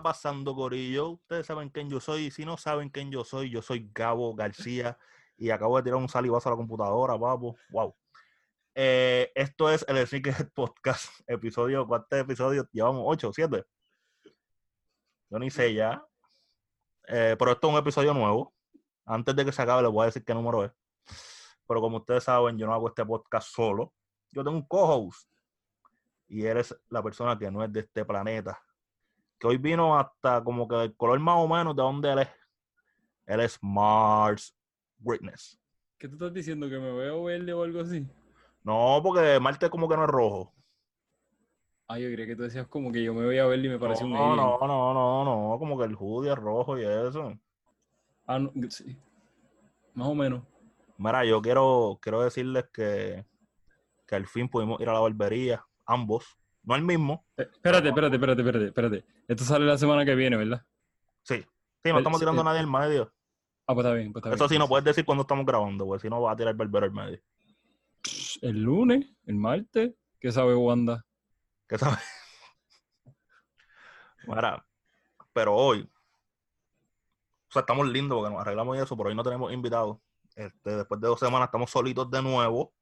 está 0.00 0.02
pasando, 0.02 0.54
Corillo? 0.54 1.10
Ustedes 1.10 1.46
saben 1.46 1.68
quién 1.68 1.90
yo 1.90 2.00
soy. 2.00 2.26
Y 2.26 2.30
si 2.30 2.44
no 2.46 2.56
saben 2.56 2.88
quién 2.88 3.10
yo 3.10 3.22
soy, 3.22 3.50
yo 3.50 3.60
soy 3.60 3.90
Gabo 3.94 4.34
García. 4.34 4.98
Y 5.36 5.50
acabo 5.50 5.76
de 5.76 5.82
tirar 5.82 5.98
un 5.98 6.08
salivazo 6.08 6.48
a 6.48 6.52
la 6.52 6.56
computadora, 6.56 7.18
papo. 7.18 7.56
Wow. 7.70 7.94
Eh, 8.74 9.30
esto 9.34 9.70
es 9.70 9.84
el 9.88 9.96
Podcast, 10.54 11.20
episodio, 11.26 11.86
¿cuántos 11.86 12.18
episodios? 12.18 12.66
Llevamos 12.72 13.02
ocho, 13.04 13.30
siete. 13.32 13.64
Yo 15.28 15.38
ni 15.38 15.50
sé 15.50 15.74
ya. 15.74 16.02
Eh, 17.06 17.36
pero 17.38 17.52
esto 17.52 17.68
es 17.68 17.74
un 17.74 17.78
episodio 17.78 18.14
nuevo. 18.14 18.54
Antes 19.04 19.36
de 19.36 19.44
que 19.44 19.52
se 19.52 19.60
acabe, 19.60 19.82
les 19.82 19.90
voy 19.90 20.04
a 20.04 20.06
decir 20.06 20.24
qué 20.24 20.32
número 20.32 20.64
es. 20.64 20.72
Pero 21.66 21.80
como 21.82 21.98
ustedes 21.98 22.24
saben, 22.24 22.56
yo 22.56 22.66
no 22.66 22.72
hago 22.72 22.88
este 22.88 23.04
podcast 23.04 23.48
solo. 23.48 23.92
Yo 24.30 24.42
tengo 24.42 24.56
un 24.56 24.66
co-host. 24.66 25.28
Y 26.28 26.46
él 26.46 26.56
es 26.56 26.74
la 26.88 27.02
persona 27.02 27.38
que 27.38 27.50
no 27.50 27.62
es 27.62 27.70
de 27.70 27.80
este 27.80 28.04
planeta. 28.04 28.58
Que 29.40 29.46
hoy 29.46 29.56
vino 29.56 29.98
hasta 29.98 30.44
como 30.44 30.68
que 30.68 30.84
el 30.84 30.94
color 30.94 31.18
más 31.18 31.36
o 31.38 31.48
menos 31.48 31.74
de 31.74 31.82
donde 31.82 32.12
él 32.12 32.18
es. 32.20 32.28
Él 33.26 33.40
es 33.40 33.58
Mars 33.62 34.54
Witness. 35.00 35.58
¿Qué 35.98 36.08
tú 36.08 36.14
estás 36.14 36.32
diciendo? 36.32 36.68
¿Que 36.68 36.78
me 36.78 36.92
veo 36.92 37.24
verde 37.24 37.52
o 37.52 37.62
algo 37.62 37.80
así? 37.80 38.06
No, 38.62 39.00
porque 39.02 39.40
Marte 39.40 39.70
como 39.70 39.88
que 39.88 39.96
no 39.96 40.04
es 40.04 40.10
rojo. 40.10 40.52
Ah, 41.88 41.98
yo 41.98 42.08
creía 42.12 42.26
que 42.26 42.36
tú 42.36 42.42
decías 42.42 42.66
como 42.68 42.92
que 42.92 43.02
yo 43.02 43.14
me 43.14 43.26
veía 43.26 43.46
verde 43.46 43.66
y 43.66 43.70
me 43.70 43.78
parecía 43.78 44.06
un 44.06 44.12
no, 44.12 44.32
alien. 44.32 44.36
no, 44.36 44.58
no, 44.60 44.94
no, 44.94 45.24
no, 45.24 45.58
como 45.58 45.78
que 45.78 45.84
el 45.84 45.96
hoodie 45.96 46.30
es 46.30 46.38
rojo 46.38 46.78
y 46.78 46.84
eso. 46.84 47.32
Ah, 48.26 48.38
no, 48.38 48.52
sí. 48.70 48.96
Más 49.94 50.06
o 50.06 50.14
menos. 50.14 50.42
Mira, 50.98 51.24
yo 51.24 51.40
quiero, 51.42 51.98
quiero 52.00 52.22
decirles 52.22 52.66
que, 52.72 53.24
que 54.06 54.14
al 54.14 54.26
fin 54.26 54.48
pudimos 54.48 54.80
ir 54.80 54.88
a 54.88 54.92
la 54.92 55.00
barbería, 55.00 55.64
ambos, 55.86 56.39
no 56.62 56.74
el 56.76 56.82
mismo. 56.82 57.26
Eh, 57.36 57.48
Espérate, 57.52 57.88
espérate, 57.88 58.16
espérate, 58.16 58.40
espérate, 58.42 58.66
espérate. 58.66 59.04
Esto 59.28 59.44
sale 59.44 59.66
la 59.66 59.78
semana 59.78 60.04
que 60.04 60.14
viene, 60.14 60.36
¿verdad? 60.36 60.64
Sí, 61.22 61.44
sí, 61.82 61.92
no 61.92 61.98
estamos 61.98 62.18
tirando 62.20 62.40
a 62.42 62.44
nadie 62.44 62.60
en 62.60 62.70
medio. 62.70 63.12
Ah, 63.66 63.74
pues 63.74 63.86
está 63.86 63.94
bien, 63.96 64.12
pues 64.12 64.24
está 64.24 64.34
Eso 64.34 64.44
bien. 64.44 64.48
sí, 64.48 64.58
no 64.58 64.68
puedes 64.68 64.84
decir 64.84 65.04
cuando 65.04 65.22
estamos 65.22 65.46
grabando, 65.46 65.86
porque 65.86 66.02
si 66.02 66.10
no 66.10 66.20
va 66.20 66.32
a 66.32 66.36
tirar 66.36 66.52
el 66.52 66.56
barbero 66.56 66.86
en 66.86 66.92
medio. 66.94 67.20
El 68.42 68.62
lunes, 68.62 69.06
el 69.26 69.36
martes, 69.36 69.92
¿qué 70.18 70.32
sabe 70.32 70.54
Wanda? 70.54 71.04
¿Qué 71.68 71.78
sabes? 71.78 71.98
Mira, 74.26 74.64
pero 75.32 75.54
hoy, 75.54 75.88
o 77.48 77.52
sea, 77.52 77.60
estamos 77.60 77.86
lindos 77.88 78.18
porque 78.18 78.32
nos 78.32 78.40
arreglamos 78.40 78.76
y 78.76 78.80
eso, 78.80 78.96
pero 78.96 79.08
hoy 79.08 79.14
no 79.14 79.22
tenemos 79.22 79.52
invitados. 79.52 79.98
Este, 80.34 80.76
después 80.76 81.00
de 81.00 81.08
dos 81.08 81.18
semanas 81.20 81.48
estamos 81.48 81.70
solitos 81.70 82.10
de 82.10 82.22
nuevo. 82.22 82.72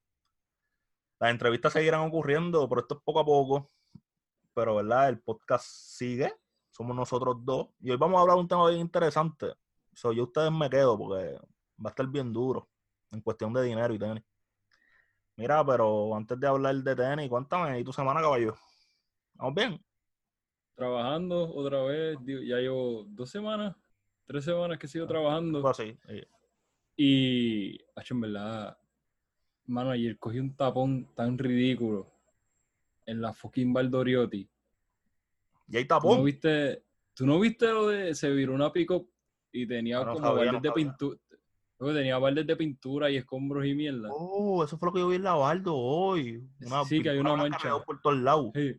Las 1.20 1.30
entrevistas 1.30 1.72
seguirán 1.72 2.06
ocurriendo, 2.06 2.68
pero 2.68 2.82
esto 2.82 2.96
es 2.96 3.00
poco 3.02 3.20
a 3.20 3.24
poco. 3.24 3.70
Pero, 4.54 4.76
¿verdad? 4.76 5.08
El 5.08 5.20
podcast 5.20 5.66
sigue. 5.66 6.32
Somos 6.70 6.94
nosotros 6.94 7.36
dos. 7.40 7.68
Y 7.80 7.90
hoy 7.90 7.96
vamos 7.96 8.18
a 8.18 8.22
hablar 8.22 8.36
de 8.36 8.42
un 8.42 8.48
tema 8.48 8.68
bien 8.68 8.80
interesante. 8.80 9.52
So, 9.92 10.12
yo 10.12 10.24
ustedes 10.24 10.52
me 10.52 10.70
quedo 10.70 10.96
porque 10.96 11.34
va 11.84 11.86
a 11.86 11.88
estar 11.88 12.06
bien 12.06 12.32
duro 12.32 12.68
en 13.10 13.20
cuestión 13.20 13.52
de 13.52 13.64
dinero 13.64 13.92
y 13.94 13.98
tenis. 13.98 14.24
Mira, 15.36 15.64
pero 15.64 16.14
antes 16.14 16.38
de 16.38 16.46
hablar 16.46 16.76
de 16.76 16.96
tenis, 16.96 17.28
cuéntame, 17.28 17.80
¿y 17.80 17.84
tu 17.84 17.92
semana, 17.92 18.20
caballo? 18.20 18.54
¿Vamos 19.34 19.54
bien? 19.54 19.84
Trabajando 20.74 21.52
otra 21.54 21.82
vez, 21.82 22.18
ya 22.24 22.56
llevo 22.58 23.04
dos 23.08 23.30
semanas, 23.30 23.74
tres 24.26 24.44
semanas 24.44 24.78
que 24.78 24.86
sigo 24.86 25.06
trabajando. 25.06 25.58
Algo 25.58 25.68
así. 25.68 25.98
sí. 26.08 26.22
Y, 26.96 27.78
hacho, 27.94 28.14
en 28.14 28.20
verdad, 28.20 28.78
mano, 29.68 29.90
ayer 29.90 30.18
cogí 30.18 30.38
un 30.40 30.54
tapón 30.54 31.06
tan 31.14 31.38
ridículo 31.38 32.06
en 33.06 33.20
la 33.20 33.32
fucking 33.32 33.72
Valdoriotti. 33.72 34.48
Y 35.68 35.76
hay 35.76 35.84
¿Tú 35.84 35.94
no 35.94 36.00
tapón. 36.00 36.24
viste, 36.24 36.82
tú 37.14 37.26
no 37.26 37.38
viste 37.38 37.66
lo 37.68 37.88
de, 37.88 38.14
se 38.14 38.30
viró 38.30 38.54
una 38.54 38.72
pick 38.72 38.90
y 39.52 39.66
tenía 39.66 40.00
Ah, 40.00 40.04
no 40.04 40.14
como 40.14 40.26
sabía, 40.26 40.44
baldes 40.46 40.52
no 40.54 40.60
de 40.60 40.72
pintura, 40.72 41.18
tenía 41.78 42.18
baldes 42.18 42.46
de 42.46 42.56
pintura 42.56 43.10
y 43.10 43.16
escombros 43.16 43.64
y 43.66 43.74
mierda. 43.74 44.08
Oh, 44.12 44.64
eso 44.64 44.76
fue 44.78 44.88
lo 44.88 44.92
que 44.92 45.00
yo 45.00 45.08
vi 45.08 45.16
en 45.16 45.24
la 45.24 45.34
Baldo 45.34 45.76
hoy. 45.76 46.42
Una 46.64 46.84
Sí, 46.84 47.02
que 47.02 47.10
hay 47.10 47.18
una 47.18 47.36
mancha. 47.36 47.78
por 47.84 48.00
todos 48.00 48.18
lados. 48.18 48.50
Sí. 48.54 48.76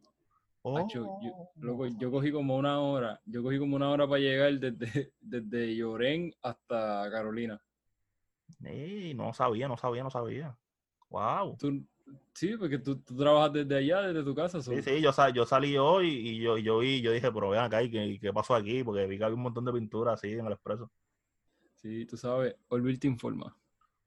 Oh. 0.61 0.88
Yo, 0.94 1.17
loco, 1.56 1.88
yo 1.88 2.11
cogí 2.11 2.31
como 2.33 2.57
una 2.57 2.81
hora, 2.81 3.21
yo 3.25 3.41
cogí 3.41 3.57
como 3.57 3.77
una 3.77 3.89
hora 3.89 4.07
para 4.07 4.19
llegar 4.19 4.59
desde, 4.59 5.13
desde 5.21 5.75
Llorén 5.75 6.33
hasta 6.41 7.09
Carolina. 7.09 7.61
Ey, 8.63 9.13
no 9.13 9.33
sabía, 9.33 9.67
no 9.69 9.77
sabía, 9.77 10.03
no 10.03 10.09
sabía. 10.09 10.57
Wow. 11.09 11.57
Tú, 11.57 11.83
sí, 12.33 12.55
porque 12.57 12.77
tú, 12.77 12.97
tú 12.99 13.15
trabajas 13.17 13.53
desde 13.53 13.75
allá, 13.77 14.01
desde 14.01 14.23
tu 14.23 14.35
casa. 14.35 14.61
so- 14.61 14.71
Sí, 14.71 14.81
sí, 14.81 15.01
yo, 15.01 15.11
sa- 15.11 15.29
yo 15.29 15.45
salí 15.45 15.77
hoy 15.77 16.07
y 16.09 16.39
yo, 16.39 16.57
yo 16.57 16.79
vi, 16.79 17.01
yo 17.01 17.11
dije, 17.11 17.31
pero 17.31 17.49
vean 17.49 17.65
acá, 17.65 17.81
¿y 17.81 17.89
qué, 17.89 18.05
y 18.05 18.19
qué 18.19 18.31
pasó 18.31 18.55
aquí? 18.55 18.83
Porque 18.83 19.07
vi 19.07 19.17
que 19.17 19.23
había 19.23 19.35
un 19.35 19.41
montón 19.43 19.65
de 19.65 19.73
pintura 19.73 20.13
así 20.13 20.31
en 20.31 20.45
el 20.45 20.53
expreso. 20.53 20.91
sí, 21.75 22.05
tú 22.05 22.17
sabes, 22.17 22.55
Olvir 22.67 22.99
te 22.99 23.07
informa. 23.07 23.55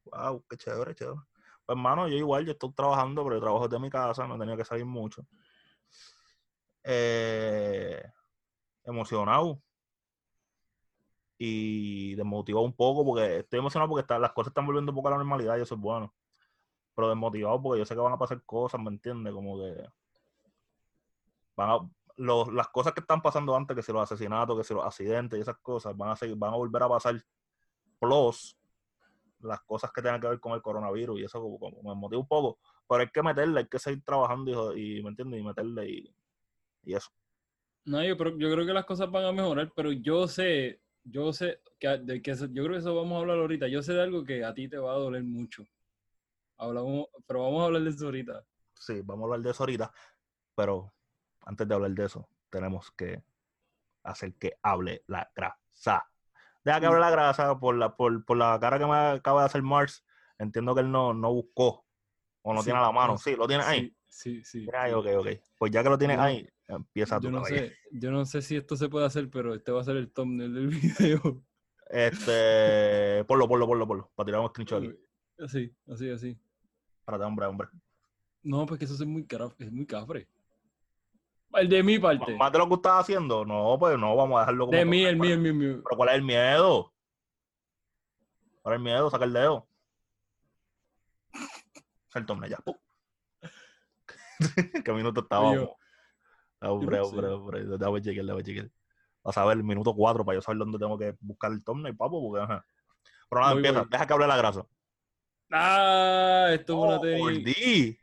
Wow, 0.04 0.44
qué 0.48 0.56
chévere, 0.56 0.94
chévere. 0.94 1.20
Pues 1.64 1.76
hermano, 1.76 2.08
yo 2.08 2.16
igual, 2.16 2.44
yo 2.44 2.52
estoy 2.52 2.72
trabajando, 2.72 3.22
pero 3.24 3.36
yo 3.36 3.40
trabajo 3.40 3.68
desde 3.68 3.80
mi 3.82 3.88
casa, 3.90 4.26
no 4.26 4.34
he 4.34 4.38
tenido 4.38 4.56
que 4.56 4.64
salir 4.64 4.84
mucho. 4.84 5.26
Eh, 6.84 8.02
emocionado. 8.84 9.62
Y 11.38 12.14
desmotivado 12.14 12.64
un 12.64 12.72
poco, 12.74 13.04
porque 13.04 13.38
estoy 13.38 13.58
emocionado 13.58 13.88
porque 13.88 14.02
está- 14.02 14.18
las 14.18 14.32
cosas 14.32 14.50
están 14.50 14.66
volviendo 14.66 14.92
un 14.92 14.96
poco 14.96 15.08
a 15.08 15.12
la 15.12 15.16
normalidad 15.18 15.56
y 15.58 15.62
eso 15.62 15.74
es 15.74 15.80
bueno. 15.80 16.14
Pero 16.94 17.08
desmotivado 17.08 17.62
porque 17.62 17.80
yo 17.80 17.84
sé 17.86 17.94
que 17.94 18.00
van 18.00 18.12
a 18.12 18.18
pasar 18.18 18.42
cosas, 18.44 18.80
¿me 18.80 18.90
entiendes? 18.90 19.32
Como 19.32 19.58
que 19.58 19.74
van 21.56 21.70
a- 21.70 21.90
las 22.52 22.68
cosas 22.68 22.92
que 22.92 23.00
están 23.00 23.22
pasando 23.22 23.56
antes, 23.56 23.74
que 23.76 23.82
si 23.82 23.92
los 23.92 24.02
asesinatos, 24.02 24.56
que 24.58 24.64
si 24.64 24.74
los 24.74 24.84
accidentes 24.84 25.38
y 25.38 25.42
esas 25.42 25.58
cosas, 25.58 25.96
van 25.96 26.10
a 26.10 26.16
seguir, 26.16 26.36
van 26.36 26.52
a 26.52 26.56
volver 26.56 26.82
a 26.82 26.88
pasar. 26.88 27.16
Plus, 27.98 28.56
las 29.40 29.60
cosas 29.62 29.90
que 29.92 30.02
tengan 30.02 30.20
que 30.20 30.28
ver 30.28 30.40
con 30.40 30.52
el 30.52 30.62
coronavirus 30.62 31.20
y 31.20 31.24
eso 31.24 31.40
como, 31.40 31.70
me 31.82 31.94
motiva 31.94 32.20
un 32.20 32.28
poco. 32.28 32.58
Pero 32.88 33.00
hay 33.02 33.08
que 33.10 33.22
meterle, 33.22 33.60
hay 33.60 33.68
que 33.68 33.78
seguir 33.78 34.02
trabajando 34.04 34.76
y, 34.76 35.02
¿me 35.02 35.10
entiendes? 35.10 35.40
Y 35.40 35.42
meterle 35.44 35.88
y, 35.90 36.14
y 36.84 36.94
eso. 36.94 37.10
No, 37.84 38.04
yo, 38.04 38.16
creo- 38.16 38.38
yo 38.38 38.52
creo 38.52 38.66
que 38.66 38.72
las 38.72 38.84
cosas 38.84 39.10
van 39.10 39.24
a 39.24 39.32
mejorar, 39.32 39.72
pero 39.74 39.92
yo 39.92 40.28
sé, 40.28 40.80
yo 41.04 41.32
sé, 41.32 41.60
que, 41.78 41.88
yo 42.06 42.64
creo 42.64 42.70
que 42.72 42.76
eso 42.78 42.94
vamos 42.94 43.14
a 43.14 43.18
hablar 43.20 43.38
ahorita. 43.38 43.68
Yo 43.68 43.82
sé 43.82 43.92
de 43.94 44.02
algo 44.02 44.24
que 44.24 44.44
a 44.44 44.54
ti 44.54 44.68
te 44.68 44.78
va 44.78 44.92
a 44.92 44.98
doler 44.98 45.24
mucho. 45.24 45.64
Hablamos, 46.58 47.06
pero 47.26 47.42
vamos 47.42 47.62
a 47.62 47.64
hablar 47.66 47.82
de 47.82 47.90
eso 47.90 48.04
ahorita. 48.06 48.44
Sí, 48.74 49.00
vamos 49.04 49.22
a 49.22 49.26
hablar 49.26 49.40
de 49.40 49.50
eso 49.50 49.62
ahorita. 49.62 49.92
Pero 50.54 50.92
antes 51.40 51.66
de 51.66 51.74
hablar 51.74 51.90
de 51.92 52.04
eso, 52.04 52.28
tenemos 52.50 52.90
que 52.92 53.22
hacer 54.04 54.34
que 54.34 54.58
hable 54.62 55.02
la 55.06 55.30
grasa. 55.34 56.08
Deja 56.64 56.80
que 56.80 56.86
hable 56.86 57.00
la 57.00 57.10
grasa 57.10 57.58
por 57.58 57.74
la, 57.76 57.96
por, 57.96 58.24
por 58.24 58.36
la 58.36 58.58
cara 58.60 58.78
que 58.78 58.86
me 58.86 58.94
acaba 58.96 59.40
de 59.42 59.46
hacer 59.46 59.62
Mars. 59.62 60.04
Entiendo 60.38 60.74
que 60.74 60.80
él 60.82 60.90
no, 60.90 61.14
no 61.14 61.32
buscó 61.32 61.84
o 62.42 62.52
no 62.54 62.60
Sí, 62.60 62.64
tiene 62.66 62.78
a 62.78 62.82
la 62.82 62.92
mano. 62.92 63.16
Sí, 63.18 63.34
lo 63.36 63.46
tiene 63.46 63.64
ahí. 63.64 63.96
Sí, 64.06 64.42
sí, 64.44 64.68
ahí, 64.74 64.92
sí. 64.92 64.96
ok, 64.96 65.06
ok. 65.18 65.26
Pues 65.58 65.72
ya 65.72 65.82
que 65.82 65.88
lo 65.88 65.98
tienes 65.98 66.16
Yo- 66.16 66.22
ahí, 66.22 66.48
empieza 66.68 67.18
tu 67.18 67.26
Yo 67.26 67.30
no 67.32 67.44
sé, 67.44 67.76
yo 67.92 68.10
no 68.10 68.24
sé 68.26 68.42
si 68.42 68.56
esto 68.56 68.76
se 68.76 68.88
puede 68.88 69.06
hacer, 69.06 69.30
pero 69.30 69.54
este 69.54 69.72
va 69.72 69.80
a 69.80 69.84
ser 69.84 69.96
el 69.96 70.12
thumbnail 70.12 70.54
del 70.54 70.66
video. 71.22 71.42
Este, 71.88 73.24
ponlo, 73.24 73.48
ponlo, 73.48 73.66
ponlo, 73.66 73.86
ponlo. 73.86 74.10
Para 74.14 74.26
tirar 74.26 74.40
un 74.40 74.48
screenshot. 74.48 74.82
Así, 75.38 75.74
así, 75.90 76.10
así. 76.10 76.38
Espérate, 77.00 77.24
hombre, 77.24 77.46
hombre. 77.46 77.68
No, 78.42 78.66
porque 78.66 78.84
eso 78.84 78.94
es 78.94 79.04
muy, 79.06 79.26
es 79.58 79.72
muy 79.72 79.86
cafre. 79.86 80.28
El 81.54 81.68
de 81.68 81.82
mi 81.82 81.98
parte. 81.98 82.34
¿Más 82.36 82.50
de 82.50 82.58
lo 82.58 82.68
que 82.68 82.74
estás 82.76 83.00
haciendo? 83.00 83.44
No, 83.44 83.76
pues 83.78 83.98
no, 83.98 84.16
vamos 84.16 84.36
a 84.36 84.40
dejarlo 84.40 84.66
como. 84.66 84.78
De 84.78 84.84
mí, 84.84 85.04
el 85.04 85.16
¿cuál- 85.18 85.28
mío, 85.28 85.34
el 85.34 85.40
mío, 85.40 85.54
mío. 85.54 85.82
Pero 85.84 85.96
¿cuál 85.96 86.08
es 86.10 86.14
el 86.16 86.22
miedo? 86.22 86.92
¿Cuál 88.62 88.74
es 88.74 88.78
el 88.78 88.84
miedo? 88.84 89.10
Saca 89.10 89.24
el 89.24 89.32
dedo. 89.32 89.68
El 92.14 92.26
thumbnail 92.26 92.52
ya. 92.52 92.58
¿Qué 94.84 94.92
minuto 94.92 95.20
estábamos? 95.20 95.68
Hombre, 96.60 97.00
hombre, 97.00 97.26
hombre. 97.28 97.64
Déjame 97.64 98.02
chequear, 98.02 98.24
déjame 98.26 98.42
chequear. 98.44 98.70
Vas 99.24 99.38
a 99.38 99.44
ver 99.44 99.56
el 99.58 99.64
minuto 99.64 99.94
4 99.94 100.24
para 100.24 100.36
yo 100.36 100.42
saber 100.42 100.58
dónde 100.58 100.78
tengo 100.78 100.98
que 100.98 101.16
buscar 101.20 101.52
el 101.52 101.62
thumbnail, 101.64 101.96
papo, 101.96 102.20
porque 102.22 102.42
ajá. 102.44 102.64
Pero 103.28 103.40
nada, 103.40 103.52
Voy, 103.52 103.58
empieza. 103.60 103.80
voy. 103.80 103.88
Deja 103.90 104.06
que 104.06 104.12
hable 104.12 104.26
la 104.26 104.36
grasa. 104.36 104.66
Ah, 105.52 106.48
esto 106.52 106.72
es 106.72 106.78
una 106.88 107.00
tenis 107.00 107.20
por 107.22 107.32
D. 107.44 107.98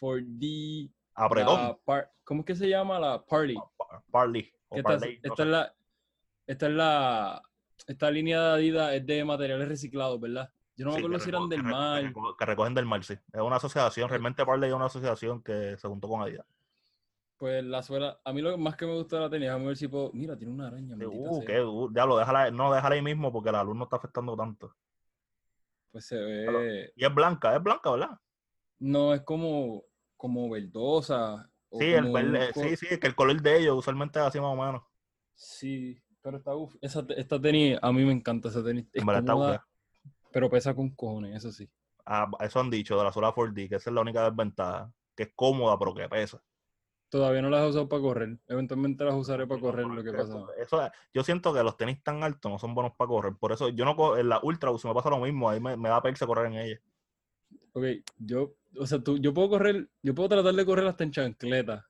4D. 0.00 0.90
Apretón. 1.14 1.78
par- 1.84 2.10
¿Cómo 2.24 2.40
es 2.40 2.46
que 2.46 2.54
se 2.56 2.68
llama? 2.68 2.98
La 2.98 3.24
Parley. 3.24 3.56
esta, 3.56 4.02
Parley, 4.10 4.52
no 4.72 4.78
esta 5.32 5.36
sé. 5.36 5.42
es 5.42 5.48
la, 5.48 5.74
esta 6.46 6.66
es 6.66 6.72
la, 6.72 7.42
esta 7.86 8.10
línea 8.10 8.40
de 8.40 8.52
Adidas 8.54 8.94
es 8.94 9.06
de 9.06 9.24
materiales 9.24 9.68
reciclados, 9.68 10.18
¿verdad? 10.20 10.50
Yo 10.76 10.86
no 10.86 10.92
me 10.92 10.98
acuerdo 10.98 11.18
si 11.20 11.28
eran 11.28 11.48
del 11.48 11.62
que 11.62 11.68
mar. 11.68 12.02
reco- 12.02 12.36
Que 12.36 12.46
recogen 12.46 12.74
del 12.74 12.86
mar, 12.86 13.04
sí. 13.04 13.14
Es 13.32 13.40
una 13.40 13.56
asociación. 13.56 14.08
Realmente 14.08 14.44
Parley 14.44 14.70
es 14.70 14.74
una 14.76 14.86
asociación 14.86 15.42
que 15.42 15.76
se 15.76 15.86
juntó 15.88 16.08
con 16.08 16.22
Adidas. 16.22 16.46
Pues 17.36 17.62
la 17.64 17.82
suela, 17.82 18.20
a 18.24 18.32
mí 18.32 18.40
lo 18.40 18.56
más 18.56 18.76
que 18.76 18.86
me 18.86 18.94
gusta 18.94 19.16
de 19.16 19.22
la 19.22 19.30
tenis, 19.30 19.48
déjame 19.48 19.66
ver 19.66 19.76
si 19.76 19.88
puedo. 19.88 20.10
Mira, 20.14 20.36
tiene 20.36 20.52
una 20.54 20.68
araña. 20.68 20.96
Sí, 20.96 21.04
Uh, 21.04 21.44
qué 21.44 21.58
duro. 21.58 21.92
Diablo, 21.92 22.16
déjala, 22.16 22.50
no, 22.50 22.72
déjala 22.72 22.94
ahí 22.94 23.02
mismo 23.02 23.30
porque 23.32 23.50
la 23.52 23.62
luz 23.64 23.76
no 23.76 23.84
está 23.84 23.96
afectando 23.96 24.36
tanto. 24.36 24.74
Pues 25.92 26.06
se 26.06 26.16
ve. 26.16 26.92
Y 26.96 27.04
es 27.04 27.14
blanca, 27.14 27.54
es 27.54 27.62
blanca, 27.62 27.90
¿verdad? 27.90 28.18
No, 28.80 29.14
es 29.14 29.22
como, 29.22 29.84
como 30.16 30.50
verdosa. 30.50 31.48
o 31.70 31.78
Sí, 31.78 31.84
el 31.86 32.00
como 32.02 32.12
un 32.12 32.12
verde, 32.12 32.52
co- 32.52 32.62
sí, 32.62 32.76
sí, 32.76 32.98
que 32.98 33.06
el 33.06 33.14
color 33.14 33.40
de 33.40 33.58
ellos 33.58 33.76
usualmente 33.78 34.18
es 34.18 34.24
así 34.26 34.40
más 34.40 34.52
o 34.52 34.56
menos. 34.56 34.82
Sí, 35.34 35.98
pero 36.22 36.38
está 36.38 36.54
uf. 36.54 36.74
Esa, 36.80 37.04
esta 37.16 37.40
tenis, 37.40 37.78
a 37.80 37.92
mí 37.92 38.04
me 38.04 38.12
encanta 38.12 38.48
esa 38.48 38.62
tenis. 38.64 38.86
Es 38.92 39.04
cómoda, 39.04 39.66
pero 40.32 40.50
pesa 40.50 40.74
con 40.74 40.90
cojones, 40.90 41.36
eso 41.36 41.52
sí. 41.52 41.68
Ah, 42.04 42.28
eso 42.40 42.60
han 42.60 42.70
dicho 42.70 42.96
de 42.98 43.04
la 43.04 43.12
sola 43.12 43.32
4D, 43.32 43.68
que 43.68 43.76
esa 43.76 43.90
es 43.90 43.94
la 43.94 44.00
única 44.00 44.28
desventaja, 44.28 44.92
que 45.16 45.24
es 45.24 45.32
cómoda 45.34 45.78
pero 45.78 45.94
que 45.94 46.08
pesa. 46.08 46.42
Todavía 47.12 47.42
no 47.42 47.50
las 47.50 47.62
he 47.62 47.68
usado 47.68 47.90
para 47.90 48.00
correr. 48.00 48.38
Eventualmente 48.48 49.04
las 49.04 49.14
usaré 49.14 49.46
para 49.46 49.60
correr, 49.60 49.84
lo 49.84 50.02
que 50.02 50.14
pasa. 50.14 50.46
Eso, 50.56 50.82
es- 50.82 50.92
yo 51.12 51.22
siento 51.22 51.52
que 51.52 51.62
los 51.62 51.76
tenis 51.76 52.02
tan 52.02 52.22
altos 52.22 52.50
no 52.50 52.58
son 52.58 52.74
buenos 52.74 52.94
para 52.96 53.06
correr. 53.06 53.34
Por 53.38 53.52
eso 53.52 53.68
yo 53.68 53.84
no 53.84 53.94
co- 53.94 54.16
en 54.16 54.30
la 54.30 54.40
ultra 54.42 54.70
se 54.78 54.88
me 54.88 54.94
pasa 54.94 55.10
lo 55.10 55.18
mismo. 55.18 55.50
Ahí 55.50 55.60
me, 55.60 55.76
me 55.76 55.90
da 55.90 56.00
perse 56.00 56.24
correr 56.24 56.46
en 56.46 56.54
ella. 56.54 56.80
Ok, 57.74 57.84
yo, 58.16 58.54
o 58.78 58.86
sea, 58.86 58.98
tú, 58.98 59.18
yo 59.18 59.34
puedo 59.34 59.50
correr, 59.50 59.90
yo 60.02 60.14
puedo 60.14 60.30
tratar 60.30 60.54
de 60.54 60.64
correr 60.64 60.86
hasta 60.86 61.04
en 61.04 61.10
chancleta. 61.10 61.86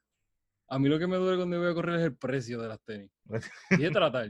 A 0.67 0.79
mí 0.81 0.89
lo 0.89 0.99
que 0.99 1.07
me 1.07 1.17
duele 1.19 1.37
cuando 1.37 1.57
voy 1.61 1.71
a 1.71 1.75
correr 1.75 2.01
es 2.01 2.07
el 2.07 2.17
precio 2.17 2.61
de 2.61 2.67
las 2.67 2.81
tenis. 2.81 3.13
Dije 3.71 3.91
tratar. 3.93 4.27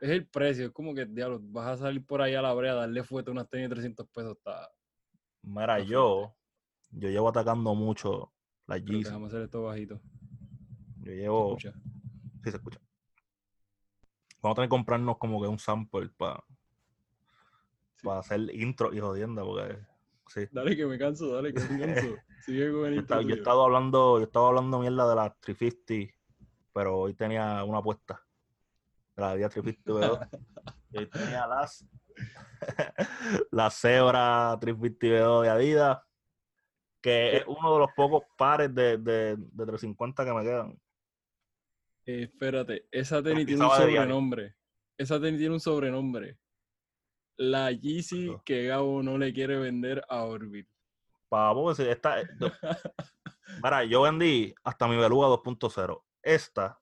Es 0.00 0.10
el 0.10 0.26
precio, 0.26 0.66
es 0.66 0.72
como 0.72 0.92
que, 0.92 1.06
diablo, 1.06 1.38
vas 1.40 1.68
a 1.68 1.76
salir 1.84 2.04
por 2.04 2.20
ahí 2.20 2.34
a 2.34 2.42
la 2.42 2.52
brea 2.52 2.72
a 2.72 2.74
darle 2.74 3.04
fuerte 3.04 3.30
a 3.30 3.32
unas 3.32 3.48
tenis 3.48 3.68
de 3.68 3.76
300 3.76 4.08
pesos. 4.08 4.36
Está, 4.36 4.68
Mira, 5.42 5.78
yo, 5.78 6.34
yo 6.90 7.08
llevo 7.10 7.28
atacando 7.28 7.76
mucho 7.76 8.32
la 8.66 8.74
pero 8.74 8.86
Yeezy. 8.86 9.04
déjame 9.04 9.26
hacer 9.28 9.42
esto 9.42 9.62
bajito. 9.62 10.00
Yo 11.02 11.10
¿Se 11.10 11.16
llevo, 11.16 11.48
escucha? 11.56 11.72
sí 12.44 12.50
se 12.50 12.56
escucha. 12.56 12.80
Vamos 14.42 14.54
a 14.54 14.56
tener 14.56 14.68
que 14.68 14.70
comprarnos 14.70 15.18
como 15.18 15.40
que 15.40 15.48
un 15.48 15.58
sample 15.58 16.08
para 16.16 16.42
Sí. 17.96 18.08
hacer 18.18 18.40
intro 18.54 18.92
y 18.92 18.98
jodienda, 18.98 19.44
porque 19.44 19.78
sí. 20.26 20.48
Dale 20.50 20.76
que 20.76 20.86
me 20.86 20.98
canso, 20.98 21.32
dale 21.32 21.54
que 21.54 21.60
me 21.60 21.80
canso. 21.80 22.16
Sigue 22.44 22.72
con 22.72 22.86
el 22.86 22.94
Yo, 22.94 23.00
intro 23.00 23.02
estaba, 23.02 23.22
yo 23.22 23.28
he 23.28 23.30
tuyo. 23.30 23.42
estado 23.42 23.64
hablando, 23.64 24.18
yo 24.18 24.24
estaba 24.24 24.48
hablando 24.48 24.80
mierda 24.80 25.08
de 25.08 25.14
la 25.14 25.32
350, 25.40 26.14
pero 26.72 26.98
hoy 26.98 27.14
tenía 27.14 27.62
una 27.62 27.78
apuesta. 27.78 28.20
De 29.14 29.22
la 29.22 29.30
Adidas 29.30 29.52
350 29.52 29.92
V2. 29.92 30.40
y 30.90 30.98
hoy 30.98 31.06
tenía 31.10 31.46
las 31.46 31.86
la 33.52 33.70
Zebra 33.70 34.58
350 34.60 35.06
V2 35.06 35.42
de 35.42 35.48
Adidas, 35.50 35.98
que 37.00 37.36
es 37.36 37.44
uno 37.46 37.72
de 37.74 37.78
los 37.78 37.88
pocos 37.94 38.24
pares 38.36 38.74
de, 38.74 38.98
de, 38.98 39.36
de 39.36 39.66
350 39.66 40.24
que 40.24 40.32
me 40.32 40.42
quedan. 40.42 40.81
Eh, 42.06 42.22
espérate, 42.24 42.86
esa 42.90 43.22
tenis 43.22 43.46
tiene 43.46 43.62
un 43.64 43.70
sobrenombre. 43.70 44.56
Esa 44.98 45.20
tenis 45.20 45.38
tiene 45.38 45.54
un 45.54 45.60
sobrenombre. 45.60 46.38
La 47.36 47.70
Yeezy 47.72 48.28
que 48.44 48.66
Gabo 48.66 49.02
no 49.02 49.16
le 49.18 49.32
quiere 49.32 49.58
vender 49.58 50.04
a 50.08 50.24
Orbit. 50.24 50.68
Pavo, 51.28 51.74
si 51.74 51.82
esta, 51.84 52.20
eh, 52.20 52.26
Mira, 53.62 53.84
yo 53.84 54.02
vendí 54.02 54.54
hasta 54.64 54.86
mi 54.88 54.96
Beluga 54.96 55.28
2.0. 55.28 56.02
Esta, 56.22 56.78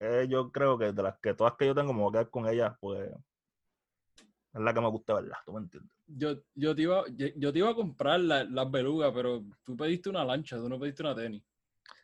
eh, 0.00 0.26
yo 0.28 0.50
creo 0.50 0.78
que 0.78 0.92
de 0.92 1.02
las 1.02 1.18
que 1.18 1.34
todas 1.34 1.54
que 1.54 1.66
yo 1.66 1.74
tengo 1.74 1.92
me 1.92 2.00
voy 2.00 2.08
a 2.10 2.12
quedar 2.12 2.30
con 2.30 2.46
ella, 2.48 2.76
pues 2.80 3.10
es 4.54 4.60
la 4.60 4.72
que 4.72 4.80
me 4.80 4.88
gusta, 4.88 5.14
¿verdad? 5.14 5.36
¿Tú 5.44 5.52
me 5.52 5.60
entiendes? 5.60 5.92
Yo, 6.06 6.36
yo, 6.54 6.74
te 6.74 6.82
iba, 6.82 7.04
yo, 7.14 7.26
yo 7.36 7.52
te 7.52 7.58
iba 7.58 7.70
a 7.70 7.74
comprar 7.74 8.20
la- 8.20 8.44
las 8.44 8.70
belugas, 8.70 9.12
pero 9.14 9.44
tú 9.64 9.76
pediste 9.76 10.08
una 10.08 10.24
lancha, 10.24 10.56
tú 10.56 10.68
no 10.68 10.78
pediste 10.78 11.02
una 11.02 11.14
tenis. 11.14 11.42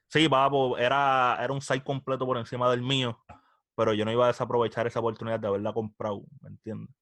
Sí, 0.08 0.28
papo, 0.28 0.78
era, 0.78 1.38
era 1.42 1.52
un 1.52 1.60
site 1.60 1.82
completo 1.84 2.26
por 2.26 2.38
encima 2.38 2.70
del 2.70 2.82
mío, 2.82 3.18
pero 3.74 3.94
yo 3.94 4.04
no 4.04 4.12
iba 4.12 4.24
a 4.24 4.28
desaprovechar 4.28 4.86
esa 4.86 5.00
oportunidad 5.00 5.40
de 5.40 5.48
haberla 5.48 5.72
comprado, 5.72 6.22
¿me 6.40 6.50
entiendes? 6.50 6.94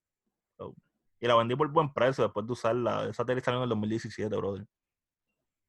So, 0.56 0.75
y 1.20 1.26
la 1.26 1.37
vendí 1.37 1.54
por 1.54 1.69
buen 1.70 1.93
precio 1.93 2.25
después 2.25 2.44
de 2.46 2.52
usarla. 2.52 3.08
Esa 3.08 3.25
tele 3.25 3.40
salió 3.40 3.58
en 3.58 3.64
el 3.64 3.69
2017, 3.69 4.34
brother. 4.37 4.66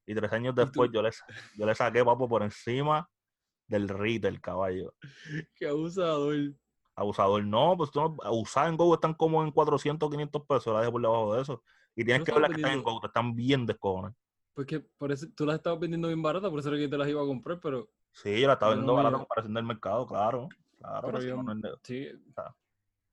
Y 0.07 0.15
tres 0.15 0.33
años 0.33 0.55
después 0.55 0.89
yo 0.91 1.01
le, 1.01 1.11
yo 1.55 1.65
le 1.65 1.75
saqué, 1.75 2.03
papo, 2.03 2.27
por 2.27 2.41
encima 2.41 3.07
del 3.67 3.87
retail, 3.87 4.41
caballo. 4.41 4.93
Qué 5.55 5.67
abusador. 5.67 6.35
Abusador, 6.95 7.43
no, 7.45 7.75
pues 7.77 7.91
tú 7.91 7.99
no, 7.99 8.31
usar 8.31 8.67
en 8.67 8.77
Go 8.77 8.93
están 8.93 9.13
como 9.13 9.43
en 9.43 9.51
400, 9.51 10.09
500 10.09 10.45
pesos, 10.47 10.73
la 10.73 10.79
dejé 10.79 10.91
por 10.91 11.01
debajo 11.01 11.35
de 11.35 11.41
eso. 11.41 11.63
Y 11.95 12.03
tienes 12.03 12.23
que 12.23 12.31
ver 12.31 12.41
las 12.41 12.49
que 12.49 12.55
están 12.57 12.73
en? 12.73 12.83
Go, 12.83 12.99
están 13.03 13.35
bien 13.35 13.65
descojones. 13.65 14.15
Pues 14.53 14.67
que 14.67 14.79
por 14.79 15.11
eso 15.11 15.27
tú 15.35 15.45
las 15.45 15.55
estabas 15.55 15.79
vendiendo 15.79 16.07
bien 16.07 16.21
baratas, 16.21 16.49
por 16.49 16.59
eso 16.59 16.69
era 16.69 16.77
que 16.77 16.87
te 16.87 16.97
las 16.97 17.07
iba 17.07 17.21
a 17.21 17.25
comprar, 17.25 17.59
pero 17.59 17.89
Sí, 18.11 18.39
yo 18.39 18.47
la 18.47 18.53
estaba 18.53 18.71
vendiendo 18.71 18.93
barata 18.93 19.15
en 19.15 19.19
comparación 19.21 19.53
del 19.55 19.63
mercado, 19.63 20.05
claro. 20.05 20.47
Claro, 20.77 21.01
Pero 21.07 21.11
pues, 21.13 21.25
yo- 21.25 21.35
no, 21.41 21.53
no 21.55 21.67
es 21.67 21.79
sí, 21.83 22.07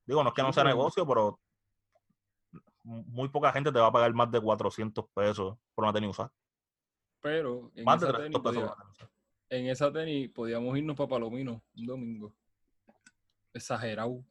Digo, 0.04 0.22
no 0.22 0.28
es 0.30 0.34
que 0.34 0.42
no 0.42 0.52
sea 0.52 0.64
negocio, 0.64 1.06
pero 1.06 1.38
muy 2.82 3.28
poca 3.28 3.52
gente 3.52 3.70
te 3.70 3.78
va 3.78 3.86
a 3.86 3.92
pagar 3.92 4.12
más 4.12 4.30
de 4.30 4.40
400 4.40 5.04
pesos 5.14 5.56
por 5.74 5.84
una 5.84 5.92
tenis 5.92 6.10
usada. 6.10 6.32
pero 7.20 7.70
en 7.74 7.84
Más 7.84 8.00
de 8.00 8.06
esa, 8.08 8.16
tenis 8.16 8.32
300 8.32 8.42
pesos 8.42 8.42
podía- 8.42 8.60
por 8.60 8.76
una 8.76 8.84
tenis 8.84 8.96
usada. 8.96 9.10
en 9.50 9.66
esa 9.68 9.92
tenis 9.92 10.30
podíamos 10.30 10.76
irnos 10.78 10.96
para 10.96 11.08
Palomino 11.08 11.62
un 11.76 11.86
domingo. 11.86 12.34
Exagerado. 13.52 14.24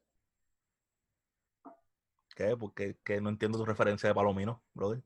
¿Qué? 2.34 2.56
Porque 2.56 2.98
que 3.04 3.20
no 3.20 3.28
entiendo 3.28 3.58
tu 3.58 3.64
referencia 3.64 4.08
de 4.08 4.14
Palomino, 4.14 4.62
brother. 4.74 5.02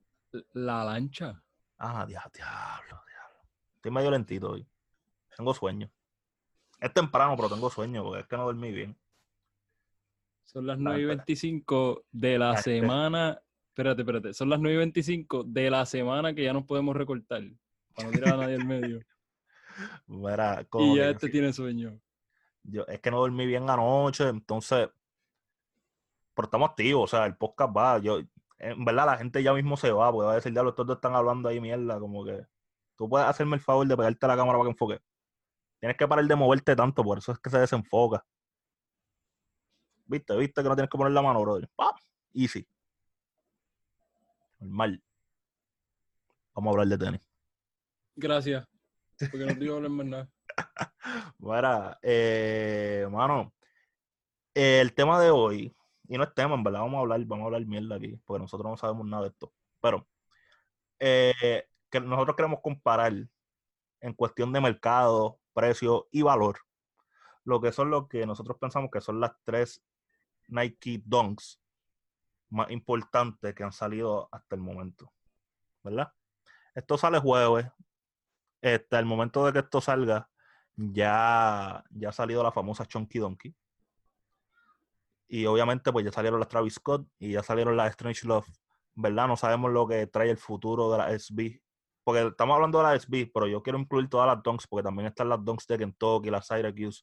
La 0.52 0.84
lancha. 0.84 1.42
Ah, 1.78 2.04
dia- 2.06 2.30
diablo, 2.32 3.00
diablo. 3.06 3.40
Estoy 3.76 3.90
medio 3.90 4.10
lentito 4.10 4.50
hoy. 4.52 4.66
Tengo 5.36 5.52
sueño. 5.54 5.90
Es 6.80 6.92
temprano, 6.92 7.34
pero 7.36 7.48
tengo 7.48 7.70
sueño, 7.70 8.02
porque 8.04 8.20
es 8.20 8.26
que 8.26 8.36
no 8.36 8.44
dormí 8.44 8.70
bien. 8.72 8.96
Son 10.44 10.66
las 10.66 10.78
No, 10.78 10.90
9 10.90 11.00
y 11.00 11.02
espera. 11.04 11.16
25 11.16 12.04
de 12.12 12.38
la 12.38 12.50
Ah, 12.50 12.54
este- 12.54 12.80
semana. 12.80 13.40
Espérate, 13.68 14.02
espérate. 14.02 14.34
Son 14.34 14.48
las 14.48 14.60
9 14.60 14.74
y 14.74 14.78
25 14.78 15.42
de 15.44 15.70
la 15.70 15.84
semana 15.86 16.32
que 16.34 16.44
ya 16.44 16.52
nos 16.52 16.64
podemos 16.64 16.94
recortar. 16.94 17.42
Para 17.94 18.08
no 18.08 18.12
tirar 18.14 18.34
a 18.34 18.36
nadie 18.38 18.54
al 18.56 18.64
medio. 18.66 19.00
Mira, 20.06 20.66
y 20.78 20.96
ya 20.96 21.10
este 21.10 21.28
tiene 21.28 21.52
sueño. 21.52 21.98
yo, 22.62 22.86
es 22.86 23.00
que 23.00 23.10
no 23.10 23.18
dormí 23.18 23.46
bien 23.46 23.68
anoche, 23.68 24.28
entonces. 24.28 24.88
Pero 26.34 26.46
estamos 26.46 26.70
activos, 26.70 27.04
o 27.12 27.16
sea, 27.16 27.26
el 27.26 27.36
podcast 27.36 27.76
va. 27.76 27.98
Yo, 27.98 28.20
en 28.64 28.84
verdad, 28.84 29.06
la 29.06 29.18
gente 29.18 29.42
ya 29.42 29.52
mismo 29.52 29.76
se 29.76 29.92
va, 29.92 30.10
porque 30.10 30.26
va 30.26 30.32
a 30.32 30.36
decir, 30.36 30.52
diablo, 30.52 30.70
estos 30.70 30.86
dos 30.86 30.96
están 30.96 31.14
hablando 31.14 31.48
ahí 31.48 31.60
mierda, 31.60 32.00
como 32.00 32.24
que. 32.24 32.46
Tú 32.96 33.08
puedes 33.08 33.26
hacerme 33.28 33.56
el 33.56 33.62
favor 33.62 33.86
de 33.86 33.96
pegarte 33.96 34.24
a 34.24 34.28
la 34.28 34.36
cámara 34.36 34.58
para 34.58 34.68
que 34.68 34.70
enfoque. 34.70 35.00
Tienes 35.80 35.96
que 35.98 36.08
parar 36.08 36.24
de 36.24 36.34
moverte 36.34 36.74
tanto, 36.74 37.02
por 37.04 37.18
eso 37.18 37.32
es 37.32 37.38
que 37.40 37.50
se 37.50 37.58
desenfoca. 37.58 38.24
¿Viste? 40.06 40.36
¿Viste 40.36 40.62
que 40.62 40.68
no 40.68 40.74
tienes 40.74 40.90
que 40.90 40.96
poner 40.96 41.12
la 41.12 41.22
mano, 41.22 41.42
brother? 41.42 41.68
¡Pam! 41.76 41.94
Easy. 42.32 42.66
Normal. 44.60 45.02
Vamos 46.54 46.70
a 46.70 46.72
hablar 46.72 46.98
de 46.98 47.04
tenis. 47.04 47.20
Gracias. 48.16 48.66
Porque 49.18 49.46
no 49.46 49.58
te 49.58 49.64
iba 49.64 49.74
a 49.74 49.76
hablar 49.76 49.90
más 49.90 50.06
nada. 50.06 50.28
Mira, 51.38 51.98
eh, 52.02 53.06
mano, 53.10 53.52
el 54.54 54.94
tema 54.94 55.20
de 55.20 55.30
hoy, 55.30 55.76
y 56.08 56.18
no 56.18 56.24
es 56.24 56.34
tema, 56.34 56.54
en 56.54 56.62
verdad, 56.62 56.80
vamos 56.80 56.98
a 56.98 57.00
hablar, 57.00 57.24
vamos 57.24 57.44
a 57.44 57.46
hablar 57.46 57.66
mierda 57.66 57.96
aquí, 57.96 58.16
porque 58.24 58.42
nosotros 58.42 58.70
no 58.70 58.76
sabemos 58.76 59.06
nada 59.06 59.24
de 59.24 59.28
esto. 59.30 59.52
Pero 59.80 60.06
eh, 60.98 61.66
que 61.90 62.00
nosotros 62.00 62.36
queremos 62.36 62.60
comparar 62.62 63.12
en 64.00 64.12
cuestión 64.14 64.52
de 64.52 64.60
mercado, 64.60 65.40
precio 65.52 66.08
y 66.10 66.22
valor, 66.22 66.58
lo 67.44 67.60
que 67.60 67.72
son 67.72 67.90
lo 67.90 68.08
que 68.08 68.26
nosotros 68.26 68.58
pensamos 68.58 68.90
que 68.90 69.00
son 69.00 69.20
las 69.20 69.32
tres 69.44 69.82
Nike 70.48 71.02
Dunks 71.04 71.60
más 72.50 72.70
importantes 72.70 73.54
que 73.54 73.64
han 73.64 73.72
salido 73.72 74.28
hasta 74.30 74.54
el 74.54 74.60
momento. 74.60 75.12
¿Verdad? 75.82 76.12
Esto 76.74 76.98
sale 76.98 77.18
jueves. 77.18 77.66
Este, 78.60 78.96
al 78.96 79.04
momento 79.04 79.44
de 79.44 79.52
que 79.52 79.58
esto 79.58 79.80
salga, 79.80 80.30
ya, 80.76 81.84
ya 81.90 82.08
ha 82.08 82.12
salido 82.12 82.42
la 82.42 82.52
famosa 82.52 82.86
Chunky 82.86 83.18
Donkey. 83.18 83.54
Y 85.36 85.46
obviamente, 85.46 85.90
pues 85.90 86.04
ya 86.04 86.12
salieron 86.12 86.38
las 86.38 86.48
Travis 86.48 86.74
Scott 86.74 87.08
y 87.18 87.32
ya 87.32 87.42
salieron 87.42 87.76
las 87.76 87.90
Strange 87.90 88.24
Love. 88.24 88.46
¿Verdad? 88.94 89.26
No 89.26 89.36
sabemos 89.36 89.72
lo 89.72 89.84
que 89.88 90.06
trae 90.06 90.30
el 90.30 90.36
futuro 90.36 90.92
de 90.92 90.98
la 90.98 91.10
SB. 91.18 91.60
Porque 92.04 92.24
estamos 92.28 92.54
hablando 92.54 92.78
de 92.78 92.84
la 92.84 92.94
SB, 92.94 93.32
pero 93.34 93.48
yo 93.48 93.60
quiero 93.60 93.76
incluir 93.80 94.08
todas 94.08 94.28
las 94.28 94.40
Dunks, 94.44 94.68
porque 94.68 94.84
también 94.84 95.08
están 95.08 95.28
las 95.28 95.44
Dunks 95.44 95.66
de 95.66 95.78
Kentucky, 95.78 96.30
las 96.30 96.46
Syracuse. 96.46 97.02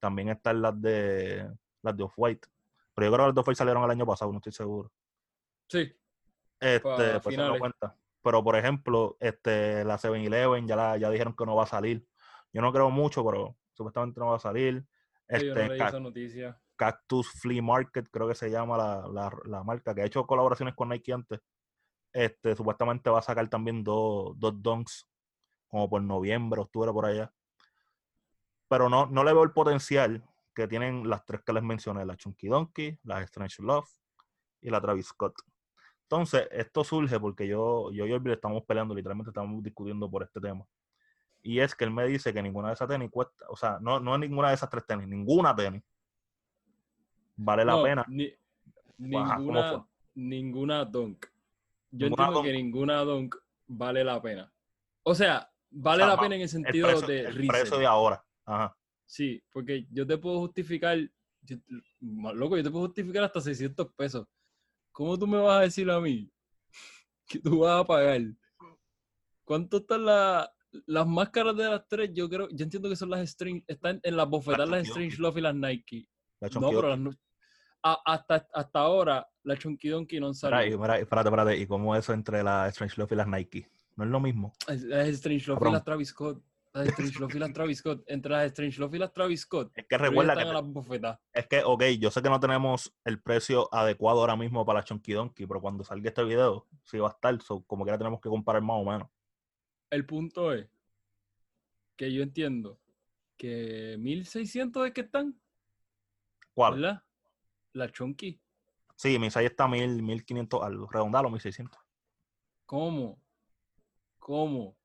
También 0.00 0.30
están 0.30 0.60
las 0.60 0.80
de 0.80 1.48
las 1.82 1.96
de 1.96 2.02
Off-White. 2.02 2.48
Pero 2.94 3.06
yo 3.06 3.12
creo 3.12 3.24
que 3.24 3.28
las 3.28 3.34
de 3.36 3.40
Off-White 3.42 3.58
salieron 3.58 3.84
el 3.84 3.90
año 3.92 4.04
pasado, 4.06 4.32
no 4.32 4.38
estoy 4.38 4.52
seguro. 4.52 4.90
Sí. 5.68 5.94
Este, 6.58 6.80
pues 7.20 7.22
finales. 7.36 7.60
cuenta. 7.60 7.96
Pero 8.24 8.42
por 8.42 8.56
ejemplo, 8.56 9.16
este, 9.20 9.84
la 9.84 9.98
7-Eleven 9.98 10.66
ya, 10.66 10.74
la- 10.74 10.96
ya 10.96 11.10
dijeron 11.10 11.36
que 11.36 11.46
no 11.46 11.54
va 11.54 11.62
a 11.62 11.66
salir. 11.66 12.04
Yo 12.52 12.60
no 12.60 12.72
creo 12.72 12.90
mucho, 12.90 13.24
pero 13.24 13.56
supuestamente 13.72 14.18
no 14.18 14.26
va 14.30 14.36
a 14.36 14.40
salir. 14.40 14.84
Sí, 15.28 15.46
yo 15.46 15.54
no 15.54 15.60
Este, 15.60 15.68
leí 15.68 15.78
Ca- 15.78 15.88
esa 15.88 16.00
noticia. 16.00 16.60
Cactus 16.78 17.28
Flea 17.32 17.60
Market, 17.60 18.08
creo 18.10 18.28
que 18.28 18.34
se 18.34 18.50
llama 18.50 18.78
la, 18.78 19.30
la- 19.44 19.64
marca, 19.64 19.94
que 19.94 20.00
ha 20.02 20.06
hecho 20.06 20.26
colaboraciones 20.26 20.74
con 20.74 20.88
Nike 20.88 21.12
antes. 21.12 21.40
Este, 22.12 22.56
supuestamente 22.56 23.10
va 23.10 23.18
a 23.18 23.22
sacar 23.22 23.48
también 23.50 23.84
dos, 23.84 24.32
dos 24.38 24.54
donks, 24.62 25.06
como 25.66 25.90
por 25.90 26.00
noviembre, 26.00 26.60
octubre, 26.60 26.92
por 26.92 27.04
allá. 27.04 27.30
Pero 28.68 28.88
no, 28.88 29.06
no 29.06 29.24
le 29.24 29.32
veo 29.32 29.42
el 29.42 29.50
potencial 29.52 30.24
que 30.54 30.68
tienen 30.68 31.08
las 31.08 31.24
tres 31.26 31.42
que 31.44 31.52
les 31.52 31.62
mencioné, 31.62 32.04
la 32.06 32.16
Chunky 32.16 32.48
Donkey, 32.48 32.98
la 33.02 33.20
Strange 33.22 33.62
Love 33.62 33.88
y 34.60 34.70
la 34.70 34.80
Travis 34.80 35.06
Scott. 35.08 35.34
Entonces, 36.02 36.48
esto 36.52 36.84
surge 36.84 37.18
porque 37.20 37.46
yo, 37.46 37.90
yo 37.92 38.06
y 38.06 38.12
Orville 38.12 38.34
estamos 38.34 38.62
peleando, 38.64 38.94
literalmente 38.94 39.30
estamos 39.30 39.62
discutiendo 39.62 40.10
por 40.10 40.22
este 40.22 40.40
tema. 40.40 40.64
Y 41.42 41.60
es 41.60 41.74
que 41.74 41.84
él 41.84 41.90
me 41.90 42.06
dice 42.06 42.32
que 42.32 42.42
ninguna 42.42 42.68
de 42.68 42.74
esas 42.74 42.88
tenis 42.88 43.10
cuesta, 43.10 43.44
o 43.48 43.56
sea, 43.56 43.78
no, 43.80 44.00
no 44.00 44.14
es 44.14 44.20
ninguna 44.20 44.48
de 44.48 44.54
esas 44.54 44.70
tres 44.70 44.86
tenis, 44.86 45.06
ninguna 45.06 45.54
tenis 45.54 45.82
vale 47.38 47.64
la 47.64 47.72
No, 47.72 47.82
pena. 47.82 48.04
ni- 48.08 48.26
Ajá, 49.16 49.36
¿cómo 49.36 49.52
ninguna, 49.52 49.88
ninguna 50.14 50.84
dunk. 50.84 51.26
Yo 51.90 52.06
Ninguna 52.08 52.24
entiendo 52.26 52.42
que 52.42 52.52
ninguna 52.52 53.00
dunk 53.02 53.34
vale 53.68 54.04
la 54.04 54.20
pena. 54.20 54.52
O 55.04 55.14
sea, 55.14 55.50
vale 55.70 56.02
O 56.02 56.06
sea, 56.06 56.14
la 56.16 56.20
pena 56.20 56.34
en 56.34 56.40
el 56.40 56.44
El 56.44 56.48
sentido 56.48 56.88
precio, 56.88 57.06
de 57.06 57.20
el 57.20 57.46
precio 57.46 57.78
de 57.78 57.86
ahora. 57.86 58.24
Ajá. 58.44 58.76
Sí, 59.06 59.42
porque 59.52 59.86
yo 59.90 60.06
te 60.06 60.18
puedo 60.18 60.40
justificar, 60.40 60.98
yo- 61.42 61.56
loco, 62.00 62.56
yo 62.56 62.62
te 62.62 62.70
puedo 62.70 62.86
justificar 62.86 63.24
hasta 63.24 63.40
600 63.40 63.90
pesos. 63.94 64.26
¿Cómo 64.92 65.16
tú 65.18 65.26
me 65.26 65.38
vas 65.38 65.58
a 65.58 65.62
decir 65.62 65.88
a 65.90 66.00
mí 66.00 66.30
que 67.26 67.38
tú 67.38 67.60
vas 67.60 67.80
a 67.80 67.86
pagar? 67.86 68.20
¿Cuánto 69.44 69.78
están 69.78 70.04
la- 70.04 70.52
las 70.86 71.06
máscaras 71.06 71.56
de 71.56 71.64
las 71.64 71.86
tres? 71.88 72.10
Yo 72.12 72.28
creo, 72.28 72.48
yo 72.50 72.64
entiendo 72.64 72.88
que 72.90 72.96
son 72.96 73.08
las 73.10 73.20
Strange, 73.20 73.64
están 73.66 74.00
en 74.02 74.16
las 74.16 74.28
bofetadas 74.28 74.68
las 74.68 74.78
Chunky 74.82 74.88
Strange. 75.06 75.22
Love 75.22 75.36
y 75.38 75.40
las 75.40 75.54
Nike. 75.54 76.08
La 76.40 76.48
No, 76.60 76.68
pero 76.70 76.88
las 76.88 76.98
a- 77.82 78.02
hasta, 78.04 78.46
hasta 78.52 78.78
ahora 78.78 79.28
la 79.42 79.56
Chunky 79.56 79.88
Donkey 79.88 80.20
no 80.20 80.32
mira, 80.78 80.98
espérate, 80.98 81.28
espérate. 81.28 81.56
¿Y 81.58 81.66
cómo 81.66 81.96
eso 81.96 82.12
entre 82.12 82.42
la 82.42 82.68
Strange 82.68 82.96
Love 82.98 83.12
y 83.12 83.14
las 83.16 83.26
Nike? 83.28 83.70
No 83.96 84.04
es 84.04 84.10
lo 84.10 84.20
mismo. 84.20 84.52
Las 84.66 85.08
Strange 85.08 85.46
Love 85.48 85.62
y 85.68 85.72
las 85.72 85.84
Travis 85.84 86.08
Scott. 86.08 86.42
Las 86.72 86.86
Strange 86.88 87.18
Love 87.18 87.34
y 87.34 87.38
las 87.38 87.52
Travis 87.52 87.78
Scott. 87.78 88.04
Entre 88.06 88.30
las 88.30 88.44
Strange 88.46 88.78
Love 88.78 88.94
y 88.94 88.98
las 88.98 89.12
Travis 89.12 89.40
Scott. 89.40 89.72
Es 89.74 89.86
que 89.86 89.98
recuerda 89.98 90.34
que. 90.36 91.18
Es 91.32 91.46
que, 91.46 91.62
ok, 91.64 91.82
yo 91.98 92.10
sé 92.10 92.22
que 92.22 92.28
no 92.28 92.38
tenemos 92.38 92.94
el 93.04 93.20
precio 93.20 93.72
adecuado 93.74 94.20
ahora 94.20 94.36
mismo 94.36 94.64
para 94.64 94.80
la 94.80 94.84
Chunky 94.84 95.12
Donkey, 95.12 95.46
pero 95.46 95.60
cuando 95.60 95.82
salga 95.82 96.08
este 96.08 96.22
video, 96.24 96.66
sí 96.84 96.98
va 96.98 97.08
a 97.08 97.12
estar, 97.12 97.40
so, 97.42 97.62
como 97.64 97.84
que 97.84 97.96
tenemos 97.96 98.20
que 98.20 98.28
comparar 98.28 98.62
más 98.62 98.76
o 98.76 98.84
menos. 98.84 99.08
El 99.90 100.04
punto 100.04 100.52
es 100.52 100.68
que 101.96 102.12
yo 102.12 102.22
entiendo 102.22 102.78
que 103.36 103.96
1600 103.98 104.86
es 104.86 104.92
que 104.92 105.00
están, 105.00 105.34
¿Cuál? 106.54 106.74
¿verdad? 106.74 107.02
La 107.78 107.90
Chunky. 107.90 108.40
Sí, 108.96 109.18
mi 109.18 109.30
6 109.30 109.50
está 109.50 109.68
1000, 109.68 110.02
1500 110.02 110.62
algo, 110.62 110.88
redondalo 110.90 111.30
1600. 111.30 111.80
¿Cómo? 112.66 113.18
¿Cómo? 114.18 114.76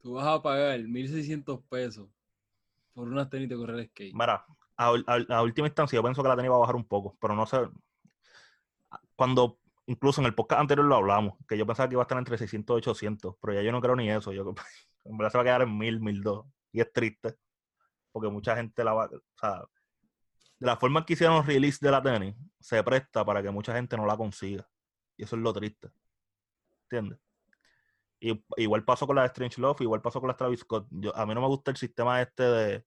Tú 0.00 0.14
vas 0.14 0.26
a 0.26 0.42
pagar 0.42 0.78
1600 0.80 1.60
pesos 1.68 2.08
por 2.94 3.08
unas 3.08 3.30
tenis 3.30 3.48
de 3.48 3.56
correr 3.56 3.86
skate. 3.88 4.14
Mira, 4.14 4.44
a, 4.76 4.86
a- 5.06 5.36
a 5.36 5.42
última 5.42 5.66
instancia 5.66 5.96
yo 5.96 6.02
pienso 6.02 6.22
que 6.22 6.28
la 6.28 6.36
tenía 6.36 6.50
va 6.50 6.56
a 6.56 6.60
bajar 6.60 6.76
un 6.76 6.84
poco, 6.84 7.16
pero 7.20 7.34
no 7.34 7.46
sé. 7.46 7.58
Cuando, 9.16 9.58
incluso 9.86 10.20
en 10.20 10.26
el 10.26 10.34
podcast 10.34 10.60
anterior 10.60 10.86
lo 10.86 10.96
hablamos, 10.96 11.34
que 11.48 11.56
yo 11.56 11.66
pensaba 11.66 11.88
que 11.88 11.94
iba 11.94 12.02
a 12.02 12.04
estar 12.04 12.18
entre 12.18 12.38
600 12.38 12.76
y 12.76 12.78
800, 12.78 13.36
pero 13.40 13.54
ya 13.54 13.62
yo 13.62 13.72
no 13.72 13.80
creo 13.80 13.96
ni 13.96 14.10
eso. 14.10 14.32
Yo, 14.32 14.54
en 15.04 15.16
verdad 15.18 15.32
se 15.32 15.38
va 15.38 15.42
a 15.42 15.44
quedar 15.44 15.62
en 15.62 15.76
1000, 15.78 16.00
1002. 16.00 16.46
Y 16.72 16.80
es 16.80 16.92
triste, 16.92 17.36
porque 18.12 18.28
mucha 18.28 18.56
gente 18.56 18.84
la 18.84 18.94
va. 18.94 19.06
O 19.06 19.38
sea, 19.40 19.64
de 20.62 20.66
la 20.66 20.76
forma 20.76 21.04
que 21.04 21.14
hicieron 21.14 21.44
release 21.44 21.84
de 21.84 21.90
la 21.90 22.00
tenis, 22.00 22.36
se 22.60 22.80
presta 22.84 23.24
para 23.24 23.42
que 23.42 23.50
mucha 23.50 23.74
gente 23.74 23.96
no 23.96 24.06
la 24.06 24.16
consiga. 24.16 24.64
Y 25.16 25.24
eso 25.24 25.34
es 25.34 25.42
lo 25.42 25.52
triste. 25.52 25.90
¿Entiendes? 26.84 27.18
Y, 28.20 28.44
igual 28.58 28.84
pasó 28.84 29.04
con 29.04 29.16
la 29.16 29.26
Strange 29.26 29.60
Love, 29.60 29.80
igual 29.80 30.00
pasó 30.00 30.20
con 30.20 30.28
las 30.28 30.36
Travis 30.36 30.60
Scott. 30.60 30.86
Yo, 30.88 31.16
a 31.16 31.26
mí 31.26 31.34
no 31.34 31.40
me 31.40 31.48
gusta 31.48 31.72
el 31.72 31.76
sistema 31.76 32.22
este 32.22 32.44
de, 32.44 32.84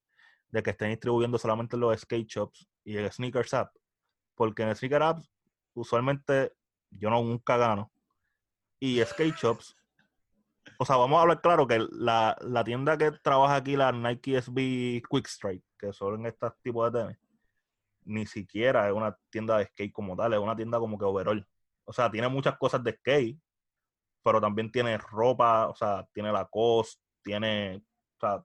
de 0.48 0.62
que 0.62 0.70
estén 0.70 0.88
distribuyendo 0.88 1.36
solamente 1.36 1.76
en 1.76 1.80
los 1.80 2.00
skate 2.00 2.26
shops 2.26 2.66
y 2.82 2.96
el 2.96 3.12
sneakers 3.12 3.52
app. 3.52 3.76
Porque 4.34 4.62
en 4.62 4.70
el 4.70 4.76
sneaker 4.76 5.02
app, 5.02 5.22
usualmente 5.74 6.54
yo 6.88 7.10
no 7.10 7.22
nunca 7.22 7.58
gano. 7.58 7.92
Y 8.80 9.04
skate 9.04 9.36
shops, 9.36 9.76
o 10.78 10.86
sea, 10.86 10.96
vamos 10.96 11.18
a 11.18 11.22
hablar 11.22 11.42
claro 11.42 11.66
que 11.66 11.86
la, 11.90 12.38
la 12.40 12.64
tienda 12.64 12.96
que 12.96 13.10
trabaja 13.10 13.56
aquí, 13.56 13.76
la 13.76 13.92
Nike 13.92 14.40
SB 14.40 15.02
Quick 15.10 15.26
Strike, 15.26 15.64
que 15.78 15.92
son 15.92 16.24
estos 16.24 16.54
tipos 16.62 16.90
de 16.90 17.00
tenis, 17.00 17.25
ni 18.06 18.24
siquiera 18.26 18.88
es 18.88 18.94
una 18.94 19.16
tienda 19.30 19.58
de 19.58 19.66
skate 19.66 19.92
como 19.92 20.16
tal, 20.16 20.32
es 20.32 20.38
una 20.40 20.56
tienda 20.56 20.78
como 20.78 20.96
que 20.98 21.04
overall. 21.04 21.46
O 21.84 21.92
sea, 21.92 22.10
tiene 22.10 22.28
muchas 22.28 22.56
cosas 22.56 22.82
de 22.82 22.92
skate, 22.92 23.38
pero 24.22 24.40
también 24.40 24.70
tiene 24.72 24.96
ropa, 24.98 25.68
o 25.68 25.74
sea, 25.74 26.06
tiene 26.12 26.32
Lacoste, 26.32 27.00
tiene, 27.22 27.82
o 28.16 28.20
sea, 28.20 28.44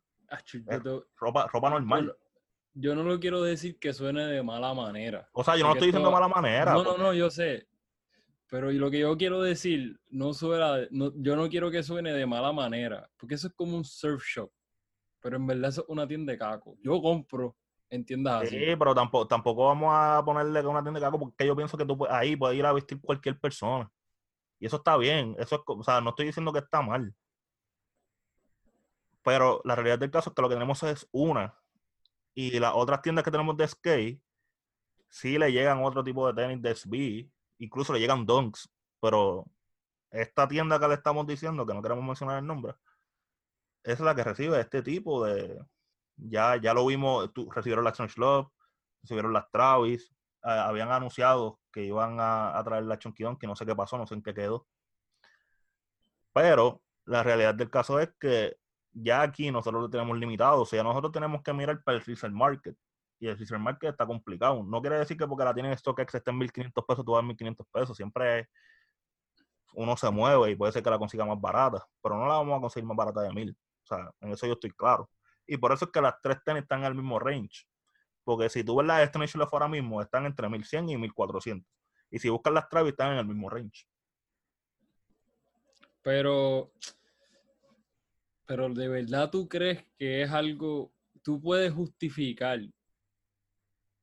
te- 0.82 1.01
ropa, 1.18 1.48
ropa 1.48 1.70
normal. 1.70 2.08
no- 2.08 2.13
yo 2.74 2.96
no 2.96 3.03
lo 3.03 3.20
quiero 3.20 3.41
decir 3.41 3.77
que 3.80 3.91
suene 3.94 4.25
de 4.25 4.41
mala 4.44 4.74
manera. 4.74 5.27
O 5.34 5.44
sea, 5.44 5.58
yo 5.58 5.65
no 5.65 5.74
estoy 5.74 5.88
diciendo 5.88 6.08
de 6.10 6.13
mala 6.13 6.27
manera. 6.30 6.72
No, 6.74 6.77
no, 6.80 6.84
porque- 6.91 7.01
no, 7.03 7.13
yo 7.13 7.30
sé. 7.30 7.68
Pero 8.48 8.72
lo 8.72 8.89
que 8.91 9.00
yo 9.00 9.18
quiero 9.18 9.41
decir, 9.41 10.00
no 10.10 10.34
suena, 10.34 10.88
no, 10.91 11.12
yo 11.15 11.36
no 11.36 11.50
quiero 11.50 11.70
que 11.72 11.84
suene 11.84 12.12
de 12.13 12.25
mala 12.25 12.51
manera, 12.53 13.10
porque 13.18 13.36
eso 13.36 13.48
es 13.48 13.53
como 13.53 13.75
un 13.77 13.84
surf 13.86 14.24
shop. 14.25 14.51
Pero 15.22 15.36
en 15.38 15.48
verdad 15.48 15.70
eso 15.70 15.82
es 15.82 15.89
una 15.89 16.08
tienda 16.08 16.32
de 16.32 16.38
caco. 16.39 16.75
Yo 16.82 17.01
compro 17.01 17.56
en 17.91 18.05
tiendas 18.05 18.43
así. 18.43 18.57
Sí, 18.57 18.75
pero 18.79 18.95
tampoco, 18.95 19.27
tampoco 19.27 19.67
vamos 19.67 19.91
a 19.93 20.24
ponerle 20.25 20.62
que 20.62 20.67
una 20.67 20.81
tienda 20.81 21.00
de 21.00 21.05
caco 21.05 21.19
porque 21.19 21.45
yo 21.45 21.55
pienso 21.55 21.77
que 21.77 21.86
tú 21.86 21.98
puedes- 21.98 22.15
ahí 22.15 22.36
puede 22.36 22.55
ir 22.55 22.65
a 22.65 22.74
vestir 22.74 23.00
cualquier 23.00 23.39
persona. 23.39 23.91
Y 24.60 24.65
eso 24.65 24.77
está 24.77 24.98
bien. 24.98 25.36
Eso 25.38 25.55
es, 25.57 25.62
o 25.65 25.83
sea, 25.83 26.01
no 26.01 26.12
estoy 26.12 26.27
diciendo 26.27 26.51
que 26.53 26.60
está 26.60 26.81
mal. 26.81 27.13
Pero 29.24 29.62
la 29.65 29.75
realidad 29.75 30.00
del 30.00 30.10
caso 30.12 30.29
es 30.29 30.36
que 30.36 30.41
lo 30.41 30.50
que 30.50 30.55
tenemos 30.55 30.81
es 30.83 31.07
una. 31.12 31.53
Y 32.33 32.60
las 32.60 32.74
otras 32.75 33.01
tiendas 33.01 33.24
que 33.24 33.31
tenemos 33.31 33.57
de 33.57 33.67
skate, 33.67 34.21
sí 35.10 35.38
le 35.38 35.51
llegan 35.51 35.83
otro 35.83 36.03
tipo 36.03 36.25
de 36.31 36.33
tenis 36.41 36.62
de 36.62 36.71
SB, 36.71 37.29
incluso 37.60 37.93
le 37.93 38.00
llegan 38.00 38.25
donks. 38.25 38.69
Pero 39.01 39.45
esta 40.12 40.48
tienda 40.48 40.79
que 40.79 40.88
le 40.88 40.93
estamos 40.95 41.27
diciendo, 41.27 41.65
que 41.65 41.74
no 41.74 41.81
queremos 41.81 42.03
mencionar 42.05 42.39
el 42.39 42.48
nombre, 42.48 42.74
es 43.83 44.00
la 44.00 44.15
que 44.15 44.24
recibe 44.24 44.60
este 44.60 44.81
tipo 44.81 45.25
de. 45.25 45.60
Ya, 46.21 46.55
ya 46.57 46.73
lo 46.73 46.85
vimos, 46.85 47.31
recibieron 47.53 47.83
la 47.83 47.91
Strange 47.91 48.19
Love, 48.19 48.47
recibieron 49.01 49.33
las 49.33 49.49
Travis, 49.51 50.13
ah, 50.43 50.67
habían 50.67 50.91
anunciado 50.91 51.59
que 51.71 51.83
iban 51.83 52.19
a, 52.19 52.57
a 52.57 52.63
traer 52.63 52.83
la 52.83 52.99
Chunky 52.99 53.23
Donkey, 53.23 53.47
no 53.47 53.55
sé 53.55 53.65
qué 53.65 53.75
pasó, 53.75 53.97
no 53.97 54.05
sé 54.07 54.15
en 54.15 54.23
qué 54.23 54.33
quedó. 54.33 54.67
Pero 56.33 56.81
la 57.05 57.23
realidad 57.23 57.55
del 57.55 57.69
caso 57.69 57.99
es 57.99 58.09
que 58.19 58.55
ya 58.93 59.21
aquí 59.21 59.51
nosotros 59.51 59.81
lo 59.83 59.89
tenemos 59.89 60.17
limitado, 60.17 60.61
o 60.61 60.65
sea, 60.65 60.83
nosotros 60.83 61.11
tenemos 61.11 61.41
que 61.41 61.53
mirar 61.53 61.83
para 61.83 61.97
el 61.97 62.03
resale 62.03 62.33
market. 62.33 62.75
Y 63.19 63.27
el 63.27 63.37
resale 63.37 63.61
market 63.61 63.91
está 63.91 64.05
complicado. 64.05 64.63
No 64.63 64.81
quiere 64.81 64.97
decir 64.97 65.17
que 65.17 65.27
porque 65.27 65.43
la 65.43 65.53
tienen 65.53 65.71
en 65.71 65.77
StockX 65.77 66.15
esté 66.15 66.31
en 66.31 66.37
1500 66.37 66.85
pesos, 66.85 67.05
tú 67.05 67.11
vas 67.11 67.19
a 67.19 67.27
1500 67.27 67.67
pesos. 67.71 67.97
Siempre 67.97 68.49
uno 69.73 69.95
se 69.95 70.09
mueve 70.09 70.51
y 70.51 70.55
puede 70.55 70.71
ser 70.71 70.83
que 70.83 70.89
la 70.89 70.97
consiga 70.99 71.25
más 71.25 71.39
barata, 71.39 71.85
pero 72.01 72.17
no 72.17 72.27
la 72.27 72.35
vamos 72.35 72.57
a 72.57 72.61
conseguir 72.61 72.87
más 72.87 72.97
barata 72.97 73.21
de 73.21 73.31
1000. 73.31 73.51
O 73.51 73.87
sea, 73.87 74.11
en 74.21 74.31
eso 74.31 74.47
yo 74.47 74.53
estoy 74.53 74.71
claro. 74.71 75.09
Y 75.48 75.57
por 75.57 75.71
eso 75.74 75.86
es 75.86 75.91
que 75.91 76.01
las 76.01 76.15
tres 76.21 76.38
tenis 76.43 76.63
están 76.63 76.79
en 76.81 76.86
el 76.88 76.95
mismo 76.95 77.19
range. 77.19 77.65
Porque 78.24 78.50
si 78.50 78.63
tú 78.63 78.77
ves 78.77 78.88
las 78.88 79.01
Strange 79.03 79.38
ahora 79.51 79.67
mismo, 79.67 80.01
están 80.01 80.25
entre 80.25 80.48
1100 80.48 80.89
y 80.89 80.98
1400. 80.98 81.67
Y 82.10 82.19
si 82.19 82.29
buscas 82.29 82.53
las 82.53 82.69
Travis, 82.69 82.91
están 82.91 83.13
en 83.13 83.19
el 83.19 83.25
mismo 83.25 83.50
range. 83.50 83.88
Pero, 86.03 86.71
pero 88.45 88.69
de 88.69 88.88
verdad 88.88 89.29
tú 89.29 89.48
crees 89.48 89.86
que 89.98 90.24
es 90.24 90.31
algo, 90.31 90.93
tú 91.21 91.39
puedes 91.39 91.71
justificar 91.71 92.60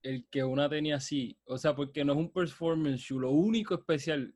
el 0.02 0.28
que 0.30 0.44
una 0.44 0.68
tenía 0.68 0.96
así, 0.96 1.36
o 1.44 1.58
sea, 1.58 1.74
porque 1.74 2.04
no 2.04 2.12
es 2.12 2.18
un 2.18 2.32
performance 2.32 3.00
shoe, 3.00 3.18
lo 3.20 3.30
único 3.30 3.74
especial 3.74 4.32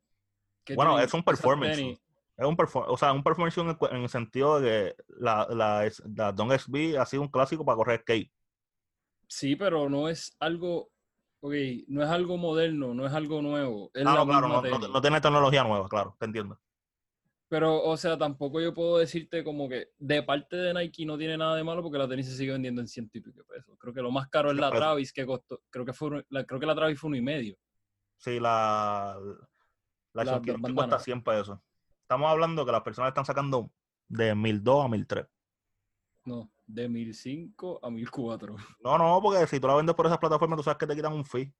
que 0.65 0.75
Bueno, 0.75 0.99
es 0.99 1.13
un 1.13 1.23
performance 1.23 1.77
tenis- 1.77 2.01
Es 2.43 2.49
un 2.49 2.57
perform 2.57 2.85
o 2.89 2.97
sea, 2.97 3.13
un 3.13 3.23
performance 3.23 3.57
en 3.59 3.69
el, 3.69 3.77
cu- 3.77 3.87
en 3.87 3.97
el 4.03 4.09
sentido 4.09 4.59
de 4.59 4.95
que 4.95 5.03
la, 5.19 5.47
la, 5.49 5.89
la 6.15 6.31
Don 6.31 6.51
SB 6.51 6.97
ha 6.99 7.05
sido 7.05 7.21
un 7.23 7.29
clásico 7.29 7.63
para 7.65 7.75
correr 7.77 8.01
skate. 8.01 8.31
Sí, 9.27 9.55
pero 9.55 9.89
no 9.89 10.09
es 10.09 10.35
algo, 10.39 10.89
ok, 11.41 11.53
no 11.87 12.03
es 12.03 12.09
algo 12.09 12.37
moderno, 12.37 12.93
no 12.93 13.05
es 13.05 13.13
algo 13.13 13.41
nuevo, 13.41 13.89
es 13.93 14.05
Ah, 14.05 14.13
la 14.13 14.15
no, 14.19 14.25
claro, 14.27 14.47
no, 14.47 14.55
no- 14.55 14.61
tenis. 14.61 14.89
no 14.89 15.01
tiene 15.01 15.21
tecnología 15.21 15.63
nueva, 15.63 15.87
claro, 15.89 16.15
te 16.19 16.25
entiendo. 16.25 16.59
Pero, 17.49 17.83
o 17.83 17.95
sea, 17.97 18.17
tampoco 18.17 18.59
yo 18.59 18.73
puedo 18.73 18.97
decirte 18.97 19.43
como 19.43 19.69
que 19.69 19.89
de 19.99 20.23
parte 20.23 20.55
de 20.55 20.73
Nike 20.73 21.05
no 21.05 21.17
tiene 21.19 21.37
nada 21.37 21.55
de 21.55 21.63
malo 21.63 21.83
porque 21.83 21.99
la 21.99 22.07
tenis 22.07 22.25
se 22.27 22.35
sigue 22.35 22.51
vendiendo 22.51 22.81
en 22.81 22.87
ciento 22.87 23.17
y 23.17 23.21
pico 23.21 23.43
pesos. 23.45 23.75
Creo 23.79 23.93
que 23.93 24.01
lo 24.01 24.09
más 24.11 24.27
caro 24.27 24.49
es 24.49 24.55
la 24.55 24.63
Siempre- 24.69 24.79
Travis 24.79 25.13
que 25.13 25.25
costó, 25.25 25.61
creo 25.69 25.85
que 25.85 25.93
fue, 25.93 26.25
la, 26.29 26.43
creo 26.45 26.59
que 26.59 26.65
la 26.65 26.73
Travis 26.75 26.99
fue 26.99 27.09
uno 27.09 27.17
y 27.17 27.21
medio. 27.21 27.55
Sí, 28.17 28.39
la, 28.39 29.17
la, 30.13 30.23
La 30.23 30.39
bandana. 30.39 30.73
cuesta 30.73 30.99
100 30.99 31.21
pesos. 31.23 31.59
Estamos 32.03 32.29
hablando 32.29 32.65
que 32.65 32.71
las 32.71 32.81
personas 32.81 33.09
están 33.09 33.25
sacando 33.25 33.71
de 34.07 34.35
1002 34.35 34.85
a 34.85 34.87
1003. 34.89 35.25
No, 36.25 36.51
de 36.67 36.87
1005 36.89 37.79
a 37.83 37.89
1004. 37.89 38.55
No, 38.83 38.97
no, 38.97 39.19
porque 39.21 39.47
si 39.47 39.59
tú 39.59 39.67
la 39.67 39.75
vendes 39.75 39.95
por 39.95 40.05
esas 40.05 40.17
plataformas, 40.19 40.57
tú 40.57 40.63
sabes 40.63 40.77
que 40.77 40.87
te 40.87 40.95
quitan 40.95 41.13
un 41.13 41.25
fee. 41.25 41.53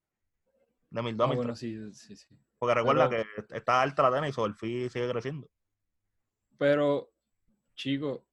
De 0.89 1.01
1002 1.01 1.25
a 1.27 1.31
Ah, 1.31 1.33
1003. 1.33 1.37
bueno, 1.37 1.55
sí, 1.55 1.93
sí, 2.07 2.15
sí. 2.15 2.37
Porque 2.59 2.75
recuerda 2.75 3.09
pero- 3.09 3.23
que 3.47 3.55
está 3.57 3.81
alta 3.81 4.09
la 4.09 4.15
tenis 4.19 4.37
o 4.37 4.45
el 4.45 4.53
fee 4.55 4.89
sigue 4.89 5.09
creciendo. 5.09 5.49
Pero, 6.57 7.11
chico, 7.75 8.25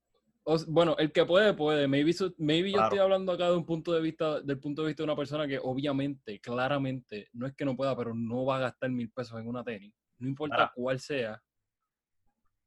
o 0.45 0.57
bueno, 0.69 0.95
el 0.99 1.11
que 1.13 1.25
puede, 1.25 1.55
puede. 1.55 1.89
Maybe, 1.89 2.13
maybe 2.39 2.71
yo 2.71 2.75
Claro. 2.75 2.87
estoy 2.89 2.99
hablando 2.99 3.33
acá 3.33 3.47
de 3.51 3.57
un 3.57 3.65
punto 3.65 3.93
de 3.93 4.01
vista, 4.01 4.41
del 4.41 4.59
punto 4.59 4.83
de 4.83 4.89
vista 4.89 5.03
de 5.03 5.05
una 5.05 5.17
persona 5.17 5.47
que 5.49 5.59
obviamente, 5.63 6.39
claramente, 6.41 7.29
no 7.33 7.47
es 7.47 7.55
que 7.55 7.65
no 7.65 7.77
pueda, 7.77 7.97
pero 7.97 8.15
no 8.15 8.45
va 8.45 8.57
a 8.57 8.61
gastar 8.61 8.91
mil 8.91 9.11
pesos 9.11 9.41
en 9.41 9.49
una 9.49 9.65
tenis. 9.65 9.93
No 10.19 10.29
importa 10.29 10.71
cuál 10.75 11.01
sea. 11.01 11.41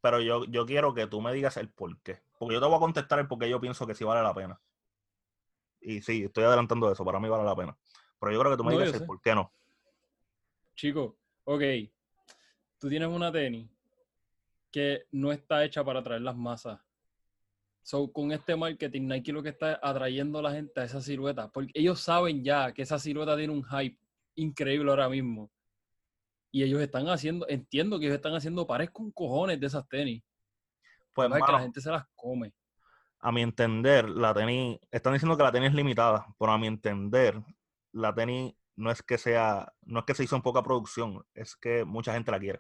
Pero 0.04 0.20
yo, 0.20 0.44
yo 0.44 0.66
quiero 0.66 0.94
que 0.94 1.08
tú 1.08 1.22
me 1.22 1.32
digas 1.32 1.56
el 1.56 1.70
por 1.70 1.98
qué. 2.02 2.22
Porque 2.38 2.56
yo 2.56 2.60
te 2.60 2.68
voy 2.68 2.76
a 2.76 2.80
contestar 2.80 3.20
el 3.20 3.28
por 3.28 3.40
qué 3.40 3.50
yo 3.50 3.62
pienso 3.62 3.88
que 3.88 3.96
sí 3.96 4.04
vale 4.04 4.22
la 4.22 4.34
pena. 4.34 4.60
Y 5.80 6.02
sí, 6.02 6.26
estoy 6.26 6.44
adelantando 6.44 6.92
eso, 6.92 7.06
para 7.06 7.22
mí 7.22 7.30
vale 7.30 7.46
la 7.46 7.56
pena. 7.56 7.78
Pero 8.20 8.34
yo 8.34 8.40
creo 8.42 8.52
que 8.52 8.58
tú 8.58 8.66
me 8.66 8.74
No, 8.74 8.80
digas 8.80 9.00
el 9.00 9.08
por 9.08 9.22
qué 9.22 9.34
no. 9.34 9.54
Chico, 10.76 11.18
ok, 11.46 11.62
tú 12.80 12.90
tienes 12.90 13.08
una 13.08 13.32
tenis 13.32 13.70
que 14.70 15.06
no 15.14 15.32
está 15.32 15.64
hecha 15.64 15.86
para 15.86 16.00
atraer 16.02 16.22
las 16.22 16.36
masas. 16.36 16.82
So, 17.82 18.12
con 18.12 18.34
este 18.34 18.58
marketing, 18.58 19.08
Nike 19.08 19.32
lo 19.32 19.42
que 19.42 19.50
está 19.50 19.80
atrayendo 19.82 20.40
a 20.40 20.42
la 20.42 20.52
gente 20.52 20.82
a 20.82 20.84
esa 20.84 21.00
silueta, 21.00 21.50
porque 21.50 21.72
ellos 21.76 22.02
saben 22.02 22.44
ya 22.44 22.74
que 22.74 22.82
esa 22.82 23.00
silueta 23.00 23.38
tiene 23.38 23.54
un 23.54 23.64
hype 23.64 23.98
increíble 24.36 24.90
ahora 24.90 25.08
mismo. 25.08 25.50
Y 26.54 26.64
ellos 26.64 26.80
están 26.82 27.10
haciendo, 27.10 27.48
entiendo 27.50 28.00
que 28.00 28.06
ellos 28.06 28.16
están 28.18 28.36
haciendo 28.36 28.68
pares 28.68 28.92
con 28.92 29.12
cojones 29.12 29.60
de 29.60 29.66
esas 29.68 29.90
tenis. 29.90 30.24
Pues, 31.14 31.28
Para 31.30 31.44
que 31.46 31.52
la 31.52 31.60
gente 31.62 31.82
se 31.82 31.90
las 31.92 32.06
come. 32.16 32.54
a 33.20 33.32
mi 33.32 33.42
entender, 33.42 34.08
la 34.10 34.34
tenis, 34.34 34.80
están 34.92 35.14
diciendo 35.14 35.36
que 35.36 35.44
la 35.44 35.52
tenis 35.52 35.70
es 35.70 35.76
limitada, 35.76 36.28
pero 36.38 36.52
a 36.52 36.58
mi 36.60 36.68
entender, 36.68 37.42
la 37.92 38.14
tenis 38.14 38.54
no 38.76 38.92
es 38.92 39.02
que 39.02 39.18
sea, 39.18 39.74
no 39.82 40.00
es 40.00 40.06
que 40.06 40.14
se 40.14 40.24
hizo 40.26 40.36
en 40.36 40.42
poca 40.42 40.62
producción, 40.62 41.26
es 41.34 41.56
que 41.56 41.86
mucha 41.86 42.14
gente 42.14 42.32
la 42.32 42.40
quiere. 42.40 42.60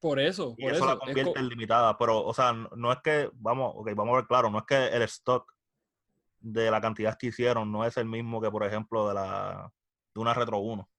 Por 0.00 0.18
eso, 0.18 0.56
Y 0.56 0.62
por 0.62 0.72
eso, 0.72 0.84
eso. 0.84 0.86
la 0.86 0.98
convierte 0.98 1.32
co- 1.34 1.38
en 1.40 1.48
limitada, 1.48 1.98
pero, 1.98 2.24
o 2.24 2.32
sea, 2.34 2.52
no 2.52 2.68
no 2.76 2.92
es 2.92 2.98
que, 3.02 3.30
vamos, 3.34 3.72
ok, 3.76 3.90
vamos 3.94 4.14
a 4.14 4.16
ver 4.16 4.26
claro, 4.26 4.50
no 4.50 4.58
es 4.58 4.64
que 4.64 4.86
el 4.88 5.02
stock 5.02 5.52
de 6.40 6.70
la 6.70 6.80
cantidad 6.80 7.16
que 7.18 7.28
hicieron 7.28 7.70
no 7.72 7.84
es 7.84 7.96
el 7.98 8.06
mismo 8.06 8.40
que, 8.40 8.50
por 8.50 8.64
ejemplo, 8.64 9.08
de 9.08 9.14
la 9.14 9.72
de 10.14 10.20
una 10.20 10.34
Retro 10.34 10.58
1. 10.60 10.90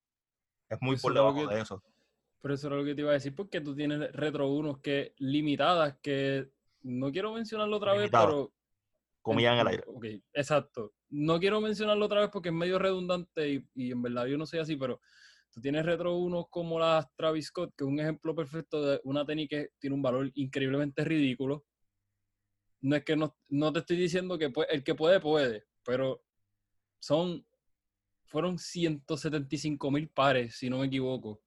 Es 0.72 0.78
muy 0.82 0.96
por 0.98 1.14
lo 1.14 1.20
debajo 1.22 1.48
que- 1.50 1.56
de 1.56 1.62
eso. 1.62 1.84
Por 2.42 2.52
eso 2.52 2.68
era 2.68 2.78
lo 2.78 2.84
que 2.86 2.96
te 2.96 3.02
iba 3.02 3.12
a 3.12 3.14
decir, 3.14 3.36
porque 3.36 3.62
tú 3.62 3.76
tienes 3.76 4.12
retro 4.14 4.50
unos 4.50 4.80
que 4.80 5.14
limitadas, 5.20 5.98
que 6.02 6.50
no 6.82 7.12
quiero 7.12 7.34
mencionarlo 7.34 7.78
otra 7.78 7.94
Limitadas. 7.94 8.26
vez, 8.28 8.32
pero 8.32 8.54
el 9.60 9.64
no, 9.64 9.70
aire. 9.70 9.84
Ok, 9.86 10.06
exacto. 10.34 10.94
No 11.10 11.40
quiero 11.40 11.62
mencionarlo 11.62 12.06
otra 12.06 12.22
vez 12.22 12.30
porque 12.32 12.50
es 12.50 12.56
medio 12.56 12.80
redundante 12.80 13.48
y, 13.48 13.68
y 13.76 13.92
en 13.92 14.02
verdad 14.02 14.26
yo 14.26 14.38
no 14.40 14.48
soy 14.48 14.60
así, 14.60 14.76
pero 14.76 15.00
tú 15.52 15.62
tienes 15.62 15.86
retro 15.86 16.16
unos 16.16 16.46
como 16.50 16.80
las 16.80 17.06
Travis 17.16 17.48
Scott, 17.48 17.74
que 17.78 17.84
es 17.84 17.88
un 17.88 18.00
ejemplo 18.00 18.34
perfecto 18.34 18.82
de 18.82 19.02
una 19.04 19.24
tenis 19.26 19.48
que 19.50 19.70
tiene 19.78 19.96
un 19.96 20.02
valor 20.02 20.32
increíblemente 20.34 21.04
ridículo. 21.04 21.66
No 22.82 22.96
es 22.96 23.04
que 23.04 23.16
no, 23.16 23.36
no 23.50 23.72
te 23.72 23.80
estoy 23.80 23.98
diciendo 23.98 24.40
que 24.40 24.52
pue- 24.52 24.66
el 24.70 24.84
que 24.84 24.96
puede, 24.96 25.20
puede, 25.20 25.66
pero 25.86 26.24
son, 27.00 27.46
fueron 28.32 28.58
175 28.58 29.92
mil 29.92 30.10
pares, 30.10 30.56
si 30.56 30.70
no 30.70 30.80
me 30.80 30.86
equivoco. 30.88 31.42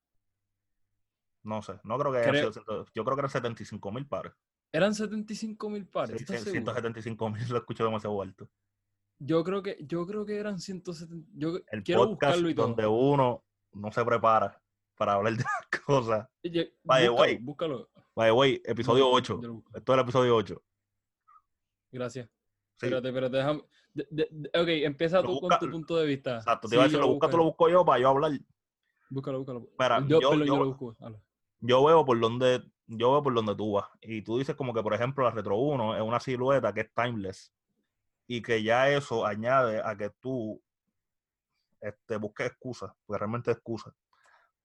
No 1.42 1.62
sé, 1.62 1.74
no 1.82 1.98
creo 1.98 2.12
que 2.12 2.18
haya 2.18 2.52
sido, 2.52 2.86
yo 2.94 3.04
creo 3.04 3.16
que 3.16 3.20
eran 3.20 3.30
75 3.30 3.92
mil 3.92 4.06
pares. 4.06 4.32
Eran 4.72 4.94
75 4.94 5.70
mil 5.70 5.86
pares. 5.86 6.16
Sí, 6.18 6.24
¿estás 6.24 6.38
sí, 6.40 6.50
seguro? 6.50 6.72
175 6.72 7.30
mil 7.30 7.48
lo 7.48 7.58
escucho 7.58 7.84
demasiado 7.84 8.20
alto. 8.20 8.50
Yo 9.18 9.44
creo 9.44 9.62
que, 9.62 9.78
yo 9.80 10.06
creo 10.06 10.26
que 10.26 10.36
eran 10.38 10.58
170. 10.58 11.28
Yo 11.34 11.58
El 11.70 11.82
quiero 11.82 12.00
podcast 12.08 12.32
buscarlo 12.32 12.50
y 12.50 12.54
todo. 12.54 12.66
donde 12.68 12.86
uno 12.86 13.44
no 13.72 13.92
se 13.92 14.04
prepara 14.04 14.60
para 14.96 15.14
hablar 15.14 15.34
de 15.36 15.44
las 15.44 15.80
cosas. 15.84 16.28
Oye, 16.44 16.74
By 16.82 17.02
the 17.02 17.08
búscalo, 17.08 17.20
way, 17.22 17.36
búscalo. 17.38 17.90
By 18.14 18.28
the 18.28 18.32
way, 18.32 18.62
episodio 18.64 19.04
No, 19.04 19.10
8. 19.12 19.40
yo 19.40 19.48
lo 19.48 19.54
busco. 19.54 19.78
Esto 19.78 19.92
es 19.92 19.96
el 19.98 20.02
episodio 20.02 20.36
8. 20.36 20.62
Gracias. 21.92 22.26
Sí, 22.76 22.86
Espérate, 22.86 23.08
espérate, 23.08 23.36
déjame. 23.36 23.62
De- 23.94 24.50
ok, 24.60 24.68
empieza 24.84 25.22
tú 25.22 25.28
busca- 25.40 25.58
con 25.58 25.68
tu 25.68 25.72
punto 25.72 25.96
de 25.96 26.06
vista. 26.06 26.36
exacto. 26.36 26.68
Te 26.68 26.74
iba 26.74 26.84
a 26.84 26.86
decir, 26.86 27.00
lo 27.00 27.08
buscas 27.08 27.30
tú, 27.30 27.36
lo 27.38 27.44
busco 27.44 27.68
yo 27.68 27.84
para 27.84 28.00
yo 28.00 28.08
hablar. 28.08 28.32
Búscalo, 29.10 29.38
búscalo. 29.38 29.68
Mira, 29.78 30.00
yo, 30.06 30.20
yo- 30.20 30.30
perdón, 30.30 30.46
yo 30.46 30.54
yo- 30.54 30.58
lo 30.58 30.66
busco. 30.66 30.96
yo 31.60 31.84
veo 31.84 32.04
por 32.04 32.20
donde 32.20 32.62
yo 32.86 33.12
veo 33.12 33.22
por 33.22 33.32
donde 33.34 33.54
tú 33.54 33.72
vas 33.72 33.86
y 34.02 34.20
tú 34.22 34.36
dices 34.38 34.54
como 34.56 34.74
que 34.74 34.82
por 34.82 34.92
ejemplo 34.92 35.24
la 35.24 35.30
Retro 35.30 35.56
1 35.56 35.96
es 35.96 36.02
una 36.02 36.20
silueta 36.20 36.74
que 36.74 36.82
es 36.82 36.92
timeless 36.94 37.50
y 38.26 38.42
que 38.42 38.62
ya 38.62 38.90
eso 38.90 39.24
añade 39.24 39.80
a 39.82 39.96
que 39.96 40.10
tú 40.20 40.60
este, 41.80 42.16
busques 42.16 42.46
excusas, 42.48 42.90
porque 43.06 43.18
realmente 43.18 43.50
excusas, 43.50 43.94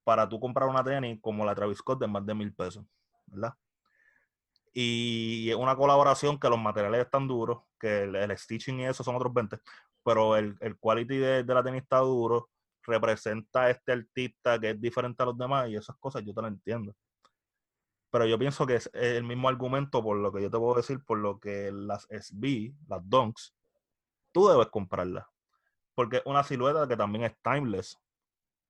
para 0.03 0.27
tú 0.27 0.39
comprar 0.39 0.69
una 0.69 0.83
tenis 0.83 1.19
como 1.21 1.45
la 1.45 1.53
Travis 1.53 1.77
Scott 1.77 1.99
de 1.99 2.07
más 2.07 2.25
de 2.25 2.33
mil 2.33 2.53
pesos, 2.53 2.85
¿verdad? 3.27 3.53
Y 4.73 5.49
es 5.49 5.55
una 5.55 5.75
colaboración 5.75 6.39
que 6.39 6.49
los 6.49 6.59
materiales 6.59 7.01
están 7.01 7.27
duros, 7.27 7.63
que 7.79 8.03
el, 8.03 8.15
el 8.15 8.37
stitching 8.37 8.81
y 8.81 8.85
eso 8.85 9.03
son 9.03 9.15
otros 9.15 9.33
20, 9.33 9.57
pero 10.03 10.35
el, 10.37 10.55
el 10.61 10.77
quality 10.77 11.17
de, 11.17 11.43
de 11.43 11.53
la 11.53 11.63
tenis 11.63 11.81
está 11.81 11.99
duro, 11.99 12.49
representa 12.83 13.63
a 13.63 13.69
este 13.69 13.93
artista 13.93 14.59
que 14.59 14.71
es 14.71 14.81
diferente 14.81 15.23
a 15.23 15.27
los 15.27 15.37
demás 15.37 15.69
y 15.69 15.75
esas 15.75 15.95
cosas 15.97 16.23
yo 16.23 16.33
te 16.33 16.41
lo 16.41 16.47
entiendo. 16.47 16.95
Pero 18.11 18.25
yo 18.25 18.39
pienso 18.39 18.65
que 18.65 18.75
es 18.75 18.89
el 18.93 19.23
mismo 19.23 19.49
argumento 19.49 20.01
por 20.01 20.17
lo 20.17 20.31
que 20.31 20.41
yo 20.41 20.49
te 20.49 20.57
puedo 20.57 20.75
decir, 20.75 21.03
por 21.05 21.19
lo 21.19 21.39
que 21.39 21.71
las 21.71 22.07
SB, 22.09 22.73
las 22.87 23.07
Dunks, 23.07 23.55
tú 24.31 24.47
debes 24.47 24.67
comprarlas. 24.67 25.25
Porque 25.93 26.17
es 26.17 26.23
una 26.25 26.43
silueta 26.43 26.87
que 26.87 26.97
también 26.97 27.25
es 27.25 27.35
timeless. 27.43 27.99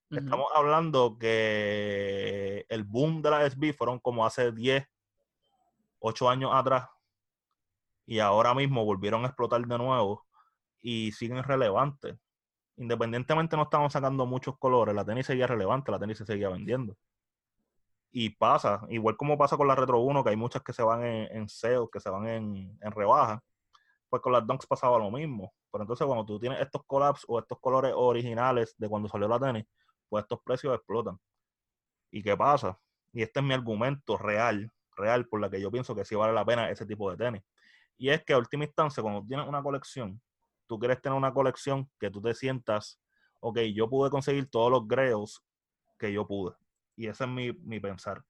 Estamos 0.10 0.48
hablando 0.56 1.18
que 1.20 2.66
el 2.68 2.84
boom 2.84 3.22
de 3.22 3.30
las 3.30 3.54
SB 3.54 3.74
fueron 3.74 4.00
como 4.00 4.26
hace 4.26 4.52
10, 4.52 4.84
8 6.00 6.30
años 6.30 6.52
atrás. 6.54 6.88
Y 8.06 8.20
ahora 8.20 8.54
mismo 8.54 8.86
volvieron 8.86 9.24
a 9.24 9.28
explotar 9.28 9.62
de 9.66 9.78
nuevo 9.78 10.26
y 10.82 11.12
siguen 11.12 11.44
relevantes. 11.44 12.18
Independientemente 12.78 13.56
no 13.58 13.64
estaban 13.64 13.90
sacando 13.92 14.26
muchos 14.26 14.58
colores, 14.58 14.96
la 14.96 15.06
tenis 15.06 15.26
seguía 15.26 15.48
relevante, 15.48 15.92
la 15.92 16.00
tenis 16.00 16.18
se 16.18 16.26
seguía 16.26 16.50
vendiendo. 16.50 16.96
Y 18.12 18.32
pasa, 18.32 18.82
igual 18.90 19.18
como 19.18 19.38
pasa 19.38 19.58
con 19.58 19.68
la 19.68 19.76
Retro 19.76 20.00
1, 20.00 20.24
que 20.24 20.30
hay 20.32 20.36
muchas 20.36 20.64
que 20.64 20.74
se 20.74 20.82
van 20.82 21.04
en, 21.04 21.38
en 21.38 21.48
que 21.92 22.00
se 22.00 22.10
van 22.10 22.28
en, 22.28 22.78
en 22.82 22.92
rebaja, 22.92 23.44
pues 24.10 24.22
con 24.22 24.34
las 24.34 24.46
Dunks 24.48 24.66
pasaba 24.66 24.98
lo 24.98 25.12
mismo. 25.12 25.54
Pero 25.72 25.84
entonces 25.84 26.08
cuando 26.08 26.26
tú 26.26 26.40
tienes 26.40 26.60
estos 26.60 26.84
collabs 26.86 27.24
o 27.28 27.38
estos 27.38 27.60
colores 27.60 27.94
originales 27.96 28.76
de 28.78 28.90
cuando 28.90 29.08
salió 29.08 29.28
la 29.28 29.40
tenis, 29.40 29.66
pues 30.08 30.24
estos 30.24 30.40
precios 30.42 30.74
explotan. 30.76 31.20
¿Y 32.12 32.24
qué 32.24 32.36
pasa? 32.36 32.80
Y 33.14 33.22
este 33.22 33.40
es 33.40 33.46
mi 33.46 33.54
argumento 33.54 34.18
real, 34.18 34.72
real, 35.00 35.28
por 35.28 35.42
la 35.42 35.50
que 35.50 35.60
yo 35.60 35.72
pienso 35.72 35.96
que 35.96 36.06
sí 36.06 36.16
vale 36.16 36.34
la 36.34 36.46
pena 36.46 36.70
ese 36.70 36.86
tipo 36.86 37.10
de 37.10 37.18
tenis. 37.18 37.44
Y 37.98 38.10
es 38.10 38.24
que 38.24 38.34
a 38.34 38.38
última 38.38 38.66
instancia, 38.66 39.02
cuando 39.02 39.26
tienes 39.26 39.48
una 39.48 39.64
colección, 39.64 40.22
tú 40.68 40.78
quieres 40.78 41.02
tener 41.02 41.18
una 41.18 41.34
colección 41.34 41.90
que 42.00 42.10
tú 42.10 42.22
te 42.22 42.34
sientas, 42.34 43.00
ok, 43.40 43.60
yo 43.74 43.90
pude 43.90 44.10
conseguir 44.10 44.50
todos 44.50 44.72
los 44.72 44.88
grails 44.88 45.44
que 45.98 46.14
yo 46.14 46.28
pude. 46.28 46.56
Y 46.96 47.08
ese 47.08 47.24
es 47.24 47.30
mi, 47.30 47.52
mi 47.54 47.80
pensar. 47.80 48.24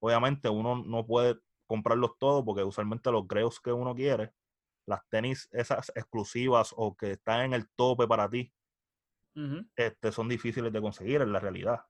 Obviamente 0.00 0.48
uno 0.48 0.82
no 0.84 1.06
puede 1.06 1.38
comprarlos 1.66 2.18
todos 2.18 2.44
porque 2.44 2.62
usualmente 2.62 3.10
los 3.10 3.26
grails 3.26 3.60
que 3.60 3.72
uno 3.72 3.94
quiere, 3.94 4.32
las 4.86 5.06
tenis 5.08 5.48
esas 5.52 5.90
exclusivas 5.94 6.72
o 6.76 6.96
que 6.96 7.12
están 7.12 7.46
en 7.46 7.52
el 7.54 7.68
tope 7.70 8.06
para 8.06 8.28
ti, 8.30 8.52
este, 9.74 10.12
son 10.12 10.28
difíciles 10.28 10.72
de 10.72 10.80
conseguir 10.80 11.20
en 11.20 11.32
la 11.32 11.40
realidad. 11.40 11.84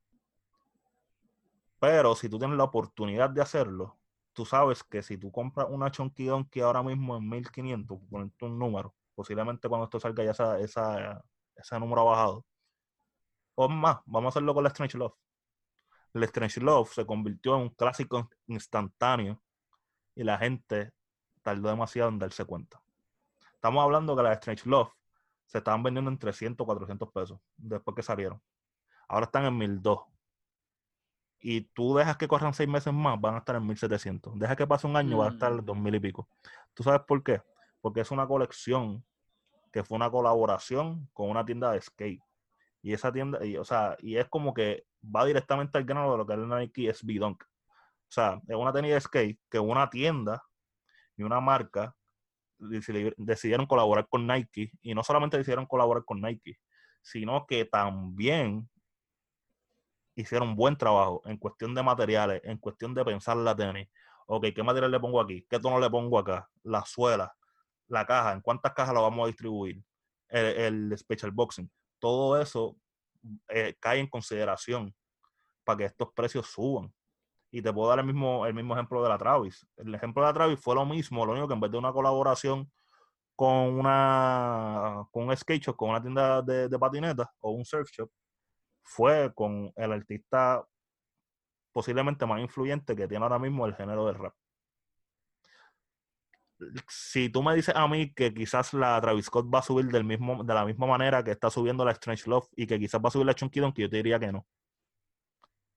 Pero 1.78 2.16
si 2.16 2.28
tú 2.28 2.38
tienes 2.38 2.56
la 2.56 2.64
oportunidad 2.64 3.30
de 3.30 3.42
hacerlo, 3.42 3.98
tú 4.36 4.44
sabes 4.44 4.84
que 4.84 5.02
si 5.02 5.16
tú 5.16 5.32
compras 5.32 5.66
una 5.70 5.90
Chunky 5.90 6.26
Donkey 6.26 6.60
ahora 6.62 6.82
mismo 6.82 7.16
en 7.16 7.26
1500, 7.26 7.98
por 7.98 8.08
ponerte 8.08 8.44
un 8.44 8.58
número, 8.58 8.94
posiblemente 9.14 9.66
cuando 9.66 9.86
esto 9.86 9.98
salga 9.98 10.24
ya 10.24 10.32
esa, 10.32 10.60
esa, 10.60 11.24
ese 11.56 11.80
número 11.80 12.02
ha 12.02 12.04
bajado. 12.04 12.46
O 13.54 13.66
más, 13.68 13.98
vamos 14.04 14.26
a 14.26 14.30
hacerlo 14.30 14.52
con 14.52 14.62
la 14.62 14.68
Strange 14.68 14.98
Love. 14.98 15.14
El 16.12 16.22
Strange 16.24 16.60
Love 16.60 16.92
se 16.92 17.06
convirtió 17.06 17.56
en 17.56 17.62
un 17.62 17.68
clásico 17.70 18.28
instantáneo 18.46 19.42
y 20.14 20.22
la 20.22 20.36
gente 20.36 20.92
tardó 21.42 21.70
demasiado 21.70 22.10
en 22.10 22.18
darse 22.18 22.44
cuenta. 22.44 22.82
Estamos 23.54 23.82
hablando 23.82 24.14
que 24.14 24.22
las 24.22 24.34
Strange 24.34 24.68
Love 24.68 24.92
se 25.46 25.58
estaban 25.58 25.82
vendiendo 25.82 26.10
en 26.10 26.18
300 26.18 26.62
o 26.62 26.66
400 26.66 27.10
pesos 27.10 27.40
después 27.56 27.94
que 27.94 28.02
salieron. 28.02 28.42
Ahora 29.08 29.24
están 29.24 29.46
en 29.46 29.56
1200. 29.56 30.15
Y 31.48 31.60
tú 31.60 31.94
dejas 31.94 32.16
que 32.16 32.26
corran 32.26 32.52
seis 32.54 32.68
meses 32.68 32.92
más, 32.92 33.20
van 33.20 33.36
a 33.36 33.38
estar 33.38 33.54
en 33.54 33.64
1700. 33.66 34.36
Deja 34.36 34.56
que 34.56 34.66
pase 34.66 34.84
un 34.88 34.96
año, 34.96 35.18
van 35.18 35.28
a 35.28 35.32
estar 35.34 35.52
en 35.52 35.58
Mm. 35.58 35.64
2000 35.64 35.94
y 35.94 36.00
pico. 36.00 36.28
¿Tú 36.74 36.82
sabes 36.82 37.02
por 37.06 37.22
qué? 37.22 37.40
Porque 37.80 38.00
es 38.00 38.10
una 38.10 38.26
colección 38.26 39.04
que 39.72 39.84
fue 39.84 39.94
una 39.94 40.10
colaboración 40.10 41.08
con 41.12 41.30
una 41.30 41.44
tienda 41.44 41.70
de 41.70 41.80
skate. 41.80 42.20
Y 42.82 42.92
esa 42.92 43.12
tienda, 43.12 43.44
y, 43.46 43.56
o 43.58 43.64
sea, 43.64 43.96
y 44.00 44.16
es 44.16 44.26
como 44.28 44.52
que 44.54 44.86
va 45.04 45.24
directamente 45.24 45.78
al 45.78 45.84
grano 45.84 46.10
de 46.10 46.18
lo 46.18 46.26
que 46.26 46.32
es 46.32 46.38
el 46.40 46.48
Nike 46.48 46.88
SB 46.92 47.18
Dunk. 47.20 47.44
O 47.44 48.10
sea, 48.10 48.40
es 48.48 48.56
una 48.56 48.72
tenis 48.72 48.92
de 48.94 49.00
skate 49.00 49.38
que 49.48 49.60
una 49.60 49.88
tienda 49.88 50.42
y 51.16 51.22
una 51.22 51.38
marca 51.40 51.94
deci- 52.58 53.14
decidieron 53.16 53.66
colaborar 53.66 54.08
con 54.08 54.26
Nike. 54.26 54.72
Y 54.82 54.94
no 54.96 55.04
solamente 55.04 55.36
decidieron 55.38 55.66
colaborar 55.66 56.04
con 56.04 56.20
Nike, 56.20 56.58
sino 57.02 57.46
que 57.46 57.64
también 57.66 58.68
hicieron 60.16 60.56
buen 60.56 60.76
trabajo 60.76 61.22
en 61.26 61.36
cuestión 61.36 61.74
de 61.74 61.82
materiales, 61.82 62.40
en 62.44 62.58
cuestión 62.58 62.94
de 62.94 63.04
pensar 63.04 63.36
la 63.36 63.54
tenis. 63.54 63.88
Ok, 64.26 64.46
¿qué 64.54 64.62
material 64.62 64.90
le 64.90 64.98
pongo 64.98 65.20
aquí? 65.20 65.46
¿Qué 65.48 65.60
tono 65.60 65.78
le 65.78 65.88
pongo 65.88 66.18
acá? 66.18 66.48
La 66.64 66.84
suela, 66.84 67.32
la 67.86 68.04
caja, 68.04 68.32
¿en 68.32 68.40
cuántas 68.40 68.72
cajas 68.74 68.94
la 68.94 69.00
vamos 69.00 69.24
a 69.24 69.26
distribuir? 69.28 69.80
El, 70.28 70.90
el 70.90 70.98
special 70.98 71.30
boxing. 71.30 71.70
Todo 72.00 72.40
eso 72.40 72.76
eh, 73.48 73.76
cae 73.78 74.00
en 74.00 74.08
consideración 74.08 74.92
para 75.62 75.78
que 75.78 75.84
estos 75.84 76.08
precios 76.14 76.46
suban. 76.46 76.92
Y 77.50 77.62
te 77.62 77.72
puedo 77.72 77.88
dar 77.88 78.00
el 78.00 78.06
mismo, 78.06 78.44
el 78.46 78.54
mismo 78.54 78.74
ejemplo 78.74 79.02
de 79.02 79.08
la 79.08 79.18
Travis. 79.18 79.66
El 79.76 79.94
ejemplo 79.94 80.22
de 80.22 80.28
la 80.28 80.34
Travis 80.34 80.58
fue 80.60 80.74
lo 80.74 80.84
mismo, 80.84 81.24
lo 81.24 81.32
único 81.32 81.46
que 81.46 81.54
en 81.54 81.60
vez 81.60 81.70
de 81.70 81.78
una 81.78 81.92
colaboración 81.92 82.70
con 83.36 83.78
una 83.78 85.06
con 85.12 85.28
un 85.28 85.36
skate 85.36 85.62
shop, 85.62 85.76
con 85.76 85.90
una 85.90 86.00
tienda 86.00 86.42
de, 86.42 86.68
de 86.68 86.78
patinetas 86.78 87.28
o 87.40 87.50
un 87.50 87.64
surf 87.64 87.88
shop, 87.90 88.10
fue 88.86 89.34
con 89.34 89.72
el 89.76 89.92
artista 89.92 90.66
posiblemente 91.72 92.24
más 92.24 92.40
influyente 92.40 92.96
que 92.96 93.08
tiene 93.08 93.24
ahora 93.24 93.38
mismo 93.38 93.66
el 93.66 93.74
género 93.74 94.06
del 94.06 94.14
rap. 94.14 94.34
Si 96.88 97.28
tú 97.28 97.42
me 97.42 97.54
dices 97.54 97.74
a 97.76 97.86
mí 97.86 98.14
que 98.14 98.32
quizás 98.32 98.72
la 98.72 98.98
Travis 99.00 99.26
Scott 99.26 99.52
va 99.52 99.58
a 99.58 99.62
subir 99.62 99.86
del 99.86 100.04
mismo, 100.04 100.42
de 100.42 100.54
la 100.54 100.64
misma 100.64 100.86
manera 100.86 101.22
que 101.22 101.32
está 101.32 101.50
subiendo 101.50 101.84
la 101.84 101.92
Strange 101.92 102.30
Love 102.30 102.48
y 102.56 102.66
que 102.66 102.78
quizás 102.78 103.00
va 103.02 103.08
a 103.08 103.10
subir 103.10 103.26
la 103.26 103.34
Chunky 103.34 103.60
Donkey, 103.60 103.82
yo 103.82 103.90
te 103.90 103.96
diría 103.96 104.18
que 104.18 104.32
no. 104.32 104.46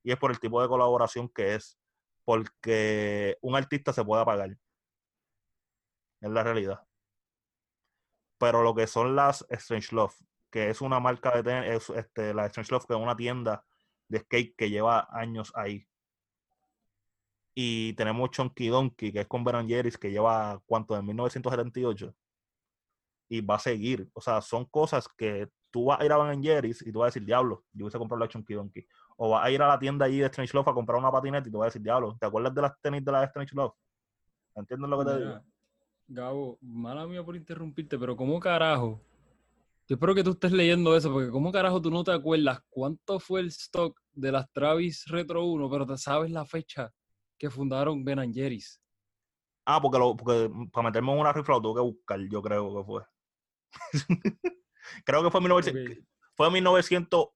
Y 0.03 0.11
es 0.11 0.17
por 0.17 0.31
el 0.31 0.39
tipo 0.39 0.61
de 0.61 0.69
colaboración 0.69 1.27
que 1.27 1.55
es. 1.55 1.77
Porque 2.23 3.37
un 3.41 3.55
artista 3.55 3.91
se 3.91 4.05
puede 4.05 4.21
apagar. 4.21 4.51
Es 6.21 6.29
la 6.29 6.43
realidad. 6.43 6.87
Pero 8.37 8.63
lo 8.63 8.73
que 8.73 8.87
son 8.87 9.15
las 9.15 9.45
Strange 9.49 9.93
Love, 9.95 10.15
que 10.49 10.69
es 10.69 10.81
una 10.81 10.99
marca 10.99 11.35
de 11.35 11.43
tenis, 11.43 11.89
este, 11.89 12.33
la 12.33 12.45
Strange 12.47 12.71
Love, 12.71 12.85
que 12.85 12.93
es 12.93 12.99
una 12.99 13.15
tienda 13.15 13.63
de 14.07 14.19
skate 14.19 14.55
que 14.55 14.69
lleva 14.69 15.07
años 15.11 15.51
ahí. 15.55 15.85
Y 17.53 17.93
tenemos 17.93 18.31
Chunky 18.31 18.69
Donkey, 18.69 19.11
que 19.11 19.21
es 19.21 19.27
con 19.27 19.43
Ben 19.43 19.67
Jerry's, 19.67 19.97
que 19.97 20.11
lleva, 20.11 20.61
¿cuánto? 20.65 20.97
En 20.97 21.05
1978. 21.05 22.15
Y 23.29 23.41
va 23.41 23.55
a 23.55 23.59
seguir. 23.59 24.09
O 24.13 24.21
sea, 24.21 24.41
son 24.41 24.65
cosas 24.65 25.07
que 25.09 25.49
tú 25.69 25.85
vas 25.85 25.99
a 25.99 26.05
ir 26.05 26.11
a 26.11 26.17
Ben 26.17 26.41
Jerry's 26.41 26.81
y 26.85 26.91
tú 26.91 26.99
vas 26.99 27.07
a 27.07 27.09
decir, 27.09 27.25
diablo, 27.25 27.65
yo 27.73 27.85
hubiese 27.85 27.97
comprado 27.97 28.19
la 28.19 28.27
Chunky 28.27 28.53
Donkey. 28.53 28.87
O 29.17 29.31
vas 29.31 29.45
a 29.45 29.51
ir 29.51 29.61
a 29.61 29.67
la 29.67 29.77
tienda 29.77 30.05
ahí 30.05 30.19
de 30.19 30.25
Strange 30.27 30.53
Love 30.53 30.69
a 30.69 30.73
comprar 30.73 30.97
una 30.97 31.11
patineta 31.11 31.47
y 31.47 31.51
tú 31.51 31.57
vas 31.59 31.65
a 31.65 31.69
decir, 31.69 31.81
diablo, 31.81 32.17
¿te 32.19 32.25
acuerdas 32.25 32.55
de 32.55 32.61
las 32.61 32.79
tenis 32.81 33.03
de 33.03 33.11
la 33.11 33.23
Strange 33.25 33.55
Love? 33.55 33.73
¿Entiendes 34.55 34.89
lo 34.89 34.99
que 34.99 35.05
te 35.05 35.17
digo? 35.17 35.41
Gabo, 36.07 36.57
mala 36.61 37.05
mía 37.05 37.23
por 37.23 37.35
interrumpirte, 37.35 37.99
pero 37.99 38.15
¿cómo 38.15 38.39
carajo? 38.39 38.99
Yo 39.89 39.95
espero 39.95 40.13
que 40.13 40.23
tú 40.23 40.31
estés 40.31 40.51
leyendo 40.51 40.95
eso, 40.95 41.11
porque 41.11 41.31
¿cómo 41.31 41.51
carajo 41.51 41.81
tú 41.81 41.89
no 41.89 42.03
te 42.03 42.11
acuerdas 42.11 42.61
cuánto 42.69 43.19
fue 43.19 43.39
el 43.39 43.47
stock 43.47 43.99
de 44.11 44.31
las 44.31 44.47
Travis 44.51 45.07
Retro 45.07 45.45
1, 45.45 45.67
pero 45.67 45.87
te 45.87 45.97
sabes 45.97 46.29
la 46.29 46.45
fecha 46.45 46.93
que 47.39 47.49
fundaron 47.49 48.03
Ben 48.03 48.31
Jerry's? 48.31 48.79
Ah, 49.65 49.81
porque, 49.81 49.97
lo, 49.97 50.15
porque 50.15 50.47
para 50.71 50.89
meterme 50.89 51.11
en 51.11 51.17
una 51.17 51.33
rifla 51.33 51.55
lo 51.55 51.61
tuve 51.63 51.79
que 51.79 51.81
buscar, 51.81 52.19
yo 52.29 52.39
creo 52.43 52.77
que 52.77 52.83
fue. 52.83 53.03
creo 55.05 55.23
que 55.23 55.31
fue 55.31 55.41
1900, 55.41 55.81
okay. 55.81 56.05
fue 56.35 56.51
1900 56.51 57.29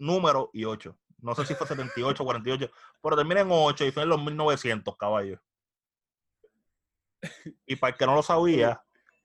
número 0.00 0.50
y 0.52 0.64
8. 0.64 0.98
No 1.18 1.36
sé 1.36 1.46
si 1.46 1.54
fue 1.54 1.68
78 1.68 2.20
o 2.20 2.26
48, 2.26 2.68
pero 3.00 3.16
termina 3.16 3.42
en 3.42 3.48
8 3.48 3.84
y 3.84 3.92
fue 3.92 4.02
en 4.02 4.08
los 4.08 4.20
1900, 4.20 4.96
caballo. 4.96 5.40
Y 7.64 7.76
para 7.76 7.92
el 7.92 7.96
que 7.96 8.06
no 8.06 8.16
lo 8.16 8.24
sabía, 8.24 8.82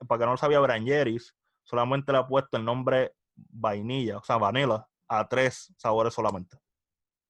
para 0.08 0.18
el 0.18 0.20
que 0.20 0.26
no 0.26 0.32
lo 0.34 0.38
sabía, 0.38 0.60
Brangeris 0.60 1.36
solamente 1.64 2.12
le 2.12 2.20
ha 2.20 2.28
puesto 2.28 2.58
el 2.58 2.66
nombre 2.66 3.14
vainilla, 3.36 4.18
o 4.18 4.24
sea, 4.24 4.38
vanilla, 4.38 4.88
a 5.08 5.28
tres 5.28 5.74
sabores 5.78 6.14
solamente. 6.14 6.58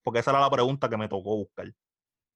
Porque 0.04 0.20
esa 0.20 0.32
era 0.32 0.42
la 0.42 0.50
pregunta 0.50 0.90
que 0.90 0.98
me 0.98 1.08
tocó 1.08 1.38
buscar. 1.38 1.72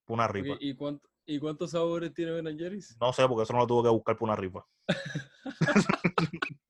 Una 0.07 0.27
rifa. 0.27 0.55
¿Y, 0.59 0.73
cuánto, 0.73 1.09
¿Y 1.25 1.37
cuántos 1.39 1.71
sabores 1.71 2.13
tiene 2.13 2.31
Ben 2.31 2.57
Jerry's? 2.57 2.95
No 2.99 3.11
sé, 3.11 3.27
porque 3.27 3.43
eso 3.43 3.51
no 3.53 3.59
lo 3.59 3.67
tuve 3.67 3.83
que 3.83 3.89
buscar 3.89 4.15
por 4.15 4.29
una 4.29 4.37
rifa. 4.37 4.65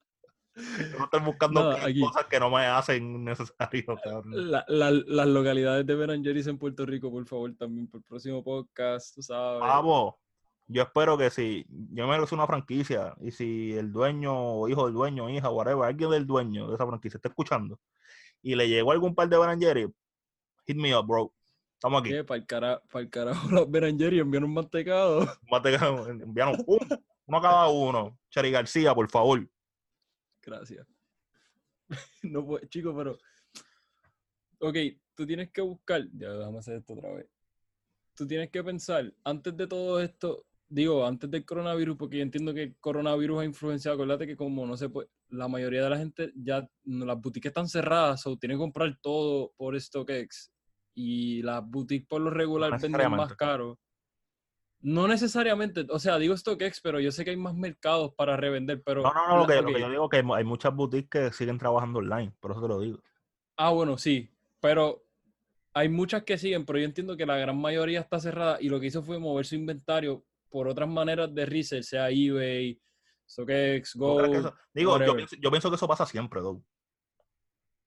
no 0.97 1.03
estoy 1.03 1.21
buscando 1.21 1.71
Nada, 1.71 1.87
cosas 2.01 2.25
que 2.25 2.39
no 2.39 2.49
me 2.49 2.65
hacen 2.65 3.23
necesario. 3.23 3.95
La, 4.25 4.65
la, 4.67 4.89
las 4.89 5.27
localidades 5.27 5.85
de 5.85 5.95
Ben 5.95 6.23
Jerry's 6.23 6.47
en 6.47 6.57
Puerto 6.57 6.83
Rico, 6.85 7.11
por 7.11 7.27
favor, 7.27 7.55
también 7.55 7.87
por 7.87 7.99
el 7.99 8.03
próximo 8.05 8.43
podcast, 8.43 9.13
tú 9.13 9.21
sabes. 9.21 9.59
Vamos, 9.59 10.15
yo 10.67 10.83
espero 10.83 11.17
que 11.17 11.29
si 11.29 11.65
yo 11.69 12.07
me 12.07 12.19
una 12.19 12.47
franquicia 12.47 13.15
y 13.21 13.31
si 13.31 13.73
el 13.73 13.91
dueño 13.91 14.33
o 14.35 14.69
hijo 14.69 14.85
del 14.85 14.93
dueño, 14.93 15.29
hija, 15.29 15.49
whatever, 15.49 15.85
alguien 15.85 16.09
del 16.09 16.27
dueño 16.27 16.67
de 16.67 16.75
esa 16.75 16.85
franquicia 16.85 17.17
está 17.17 17.29
escuchando 17.29 17.79
y 18.41 18.55
le 18.55 18.67
llegó 18.67 18.91
algún 18.91 19.15
par 19.15 19.29
de 19.29 19.57
Jerry, 19.59 19.93
hit 20.65 20.77
me 20.77 20.95
up, 20.95 21.05
bro. 21.05 21.33
Estamos 21.73 22.01
aquí. 22.01 22.09
¿Qué? 22.09 22.23
Para 22.23 22.39
el, 22.39 22.45
cara, 22.45 22.81
para 22.91 23.03
el 23.03 23.09
carajo, 23.09 23.49
los 23.51 23.69
Ben 23.69 23.97
Jerry 23.97 24.19
envían 24.19 24.43
un 24.43 24.53
mantecado. 24.53 25.19
Un 25.19 25.49
mantecado, 25.49 26.07
envían 26.09 26.49
uno, 26.65 26.87
uno 27.25 27.37
a 27.37 27.41
cada 27.41 27.67
uno. 27.67 28.19
Chari 28.29 28.51
García, 28.51 28.93
por 28.95 29.09
favor. 29.09 29.47
Gracias. 30.41 30.87
No 32.23 32.45
puedo, 32.45 32.65
chico, 32.67 32.93
pero. 32.93 33.17
Ok, 34.59 34.75
tú 35.15 35.25
tienes 35.25 35.49
que 35.51 35.61
buscar. 35.61 36.03
Ya, 36.13 36.31
déjame 36.31 36.59
hacer 36.59 36.77
esto 36.77 36.93
otra 36.93 37.13
vez. 37.13 37.27
Tú 38.13 38.27
tienes 38.27 38.49
que 38.49 38.63
pensar, 38.63 39.13
antes 39.23 39.55
de 39.55 39.67
todo 39.67 40.01
esto, 40.01 40.45
digo, 40.69 41.05
antes 41.05 41.29
del 41.29 41.45
coronavirus, 41.45 41.97
porque 41.97 42.17
yo 42.17 42.23
entiendo 42.23 42.53
que 42.53 42.63
el 42.63 42.75
coronavirus 42.79 43.41
ha 43.41 43.45
influenciado, 43.45 43.95
acuérdate 43.95 44.27
que 44.27 44.35
como 44.35 44.65
no 44.65 44.75
se 44.77 44.89
puede, 44.89 45.09
la 45.29 45.47
mayoría 45.47 45.83
de 45.83 45.89
la 45.89 45.97
gente 45.97 46.31
ya, 46.35 46.67
las 46.83 47.21
boutiques 47.21 47.49
están 47.49 47.67
cerradas, 47.67 48.25
o 48.27 48.37
tienen 48.37 48.57
que 48.57 48.61
comprar 48.61 48.97
todo 49.01 49.53
por 49.57 49.79
StockX, 49.79 50.51
y 50.93 51.41
las 51.41 51.65
boutiques 51.65 52.07
por 52.07 52.21
lo 52.21 52.29
regular 52.29 52.71
No 52.71 52.79
venden 52.79 53.11
más 53.11 53.35
caro. 53.35 53.79
No 54.79 55.07
necesariamente, 55.07 55.85
o 55.89 55.99
sea, 55.99 56.19
digo 56.19 56.37
StockX, 56.37 56.81
pero 56.81 56.99
yo 56.99 57.11
sé 57.11 57.23
que 57.23 57.31
hay 57.31 57.37
más 57.37 57.55
mercados 57.55 58.13
para 58.13 58.37
revender, 58.37 58.81
pero... 58.83 59.01
No, 59.01 59.13
no, 59.13 59.27
no, 59.27 59.37
lo 59.37 59.47
que, 59.47 59.61
lo 59.61 59.73
que 59.73 59.79
yo 59.79 59.89
digo 59.89 60.05
es 60.05 60.09
que 60.11 60.33
hay 60.33 60.43
muchas 60.43 60.75
boutiques 60.75 61.29
que 61.29 61.33
siguen 61.33 61.57
trabajando 61.57 61.99
online, 61.99 62.33
por 62.39 62.51
eso 62.51 62.61
te 62.61 62.67
lo 62.67 62.79
digo. 62.79 62.99
Ah, 63.57 63.71
bueno, 63.71 63.97
sí, 63.97 64.29
pero 64.59 65.03
hay 65.73 65.89
muchas 65.89 66.23
que 66.23 66.37
siguen, 66.37 66.65
pero 66.65 66.79
yo 66.79 66.85
entiendo 66.85 67.17
que 67.17 67.25
la 67.25 67.37
gran 67.37 67.57
mayoría 67.57 67.99
está 67.99 68.19
cerrada 68.19 68.57
y 68.61 68.69
lo 68.69 68.79
que 68.79 68.87
hizo 68.87 69.01
fue 69.01 69.19
mover 69.19 69.45
su 69.45 69.55
inventario 69.55 70.23
por 70.49 70.67
otras 70.67 70.87
maneras 70.89 71.33
de 71.33 71.45
resell, 71.45 71.83
sea 71.83 72.09
eBay, 72.09 72.79
StockX, 73.29 73.93
¿Tú 73.93 73.99
Go. 73.99 74.17
que 74.31 74.37
eso- 74.37 74.53
digo, 74.73 74.99
yo 75.03 75.15
pienso, 75.15 75.35
yo 75.39 75.49
pienso 75.51 75.69
que 75.69 75.75
eso 75.75 75.87
pasa 75.87 76.05
siempre, 76.05 76.41
Doug. 76.41 76.61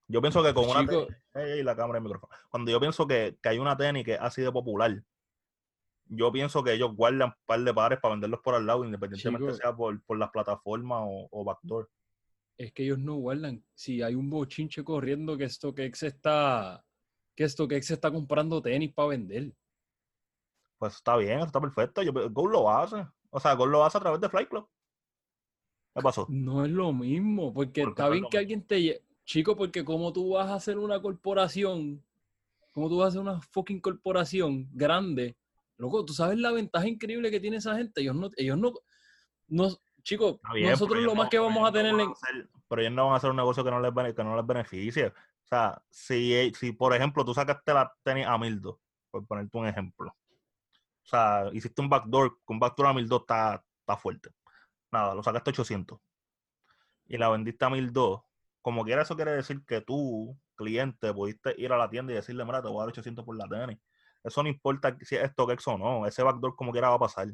Yo 0.09 0.21
pienso 0.21 0.43
que 0.43 0.53
con 0.53 0.69
una 0.69 0.85
tenis, 1.33 1.65
la 1.65 1.77
cámara 1.77 1.99
y 1.99 2.01
el 2.01 2.05
micrófono. 2.05 2.33
Cuando 2.51 2.71
yo 2.71 2.81
pienso 2.81 3.07
que, 3.07 3.39
que 3.41 3.49
hay 3.49 3.59
una 3.59 3.77
tenis 3.77 4.05
que 4.05 4.15
así 4.15 4.43
de 4.43 4.51
popular, 4.51 5.01
yo 6.07 6.33
pienso 6.33 6.65
que 6.65 6.73
ellos 6.73 6.97
guardan 6.97 7.29
un 7.29 7.35
par 7.47 7.61
de 7.61 7.73
pares 7.73 8.01
para 8.01 8.15
venderlos 8.15 8.41
por 8.41 8.57
al 8.57 8.67
lado, 8.67 8.85
independientemente 8.85 9.47
Chico. 9.53 9.57
sea 9.57 9.75
por, 9.77 10.03
por 10.03 10.19
las 10.19 10.31
plataformas 10.31 11.03
o, 11.05 11.29
o 11.31 11.45
backdoor. 11.45 11.89
Es 12.59 12.73
que 12.73 12.83
ellos 12.83 12.99
no 12.99 13.15
guardan. 13.15 13.65
Si 13.75 14.03
hay 14.03 14.17
un 14.17 14.29
bochinche 14.29 14.83
corriendo 14.83 15.39
que 15.39 15.49
StockX 15.49 16.03
está, 16.03 16.85
que 17.37 17.49
StockX 17.49 17.93
está 17.93 18.11
comprando 18.11 18.61
tenis 18.61 18.93
para 18.93 19.09
vender. 19.11 19.53
Pues 20.81 20.95
está 20.95 21.15
bien, 21.19 21.37
eso 21.37 21.47
está 21.47 21.61
perfecto. 21.61 22.03
Yo, 22.03 22.11
Go 22.31 22.49
lo 22.49 22.71
hace. 22.71 23.07
O 23.29 23.39
sea, 23.39 23.53
Go 23.53 23.67
lo 23.67 23.85
hace 23.85 23.99
a 23.99 24.01
través 24.01 24.19
de 24.19 24.31
Flight 24.31 24.49
Club. 24.49 24.67
¿Qué 25.95 26.01
pasó? 26.01 26.25
No 26.31 26.65
es 26.65 26.71
lo 26.71 26.91
mismo, 26.95 27.53
porque 27.53 27.83
¿Por 27.83 27.95
qué 27.95 28.03
está 28.03 28.07
no 28.07 28.13
bien 28.13 28.25
que 28.31 28.39
alguien 28.39 28.67
te... 28.67 29.05
Chico, 29.27 29.57
porque 29.57 29.85
como 29.85 30.11
tú 30.11 30.31
vas 30.31 30.49
a 30.49 30.55
hacer 30.55 30.79
una 30.79 31.03
corporación, 31.03 32.03
como 32.73 32.89
tú 32.89 32.97
vas 32.97 33.05
a 33.05 33.09
hacer 33.09 33.21
una 33.21 33.43
fucking 33.43 33.81
corporación 33.81 34.71
grande, 34.73 35.37
loco, 35.77 36.03
tú 36.03 36.15
sabes 36.15 36.39
la 36.39 36.51
ventaja 36.51 36.89
increíble 36.89 37.31
que 37.31 37.41
tiene 37.41 37.59
esa 37.59 37.77
gente. 37.77 38.01
Ellos 38.01 38.17
no, 38.17 38.31
ellos 38.39 38.57
no, 38.57 38.73
no 39.49 39.69
chicos, 40.03 40.41
bien, 40.55 40.71
nosotros 40.71 41.03
lo 41.03 41.15
más 41.15 41.27
no- 41.27 41.31
que 41.31 41.39
vamos 41.39 41.63
a 41.63 41.67
no 41.67 41.73
tener 41.73 41.95
hacer- 41.95 42.49
pero 42.67 42.81
ellos 42.81 42.95
no 42.95 43.05
van 43.05 43.13
a 43.13 43.17
hacer 43.19 43.31
un 43.31 43.37
negocio 43.37 43.63
que 43.63 43.71
no 43.71 43.81
les, 43.81 44.15
que 44.15 44.25
no 44.25 44.35
les 44.35 44.47
beneficie. 44.47 45.09
O 45.09 45.47
sea, 45.47 45.83
si, 45.91 46.51
si 46.55 46.73
por 46.73 46.95
ejemplo 46.95 47.23
tú 47.23 47.35
sacaste 47.35 47.75
la 47.75 47.93
tenis 48.03 48.27
a 48.27 48.39
1002, 48.39 48.77
por 49.11 49.27
ponerte 49.27 49.59
un 49.59 49.67
ejemplo. 49.67 50.17
O 51.11 51.17
sea, 51.17 51.51
hiciste 51.53 51.83
un 51.83 51.89
backdoor, 51.89 52.39
un 52.47 52.61
backdoor 52.61 52.89
a 52.89 52.95
1002 52.95 53.23
está, 53.23 53.65
está 53.81 53.97
fuerte. 53.97 54.31
Nada, 54.93 55.13
lo 55.13 55.25
sacaste 55.25 55.51
a 55.51 55.53
800. 55.53 55.99
Y 57.09 57.19
la 57.19 57.29
vendiste 57.31 57.65
a 57.65 57.71
1002. 57.71 58.21
Como 58.63 58.85
quiera, 58.85 59.03
eso 59.03 59.17
quiere 59.17 59.33
decir 59.33 59.65
que 59.67 59.81
tú, 59.81 60.39
cliente, 60.55 61.13
pudiste 61.13 61.53
ir 61.59 61.73
a 61.73 61.77
la 61.77 61.91
tienda 61.91 62.13
y 62.13 62.17
decirle, 62.17 62.45
mira, 62.45 62.63
te 62.63 62.69
voy 62.69 62.77
a 62.77 62.81
dar 62.83 62.89
800 62.91 63.25
por 63.25 63.37
la 63.37 63.49
tenis. 63.49 63.81
Eso 64.23 64.41
no 64.45 64.49
importa 64.49 64.97
si 65.01 65.17
es 65.17 65.31
StockX 65.33 65.67
o 65.67 65.79
no. 65.79 66.07
Ese 66.07 66.23
backdoor 66.23 66.55
como 66.55 66.71
quiera 66.71 66.91
va 66.91 66.95
a 66.95 67.01
pasar. 67.01 67.27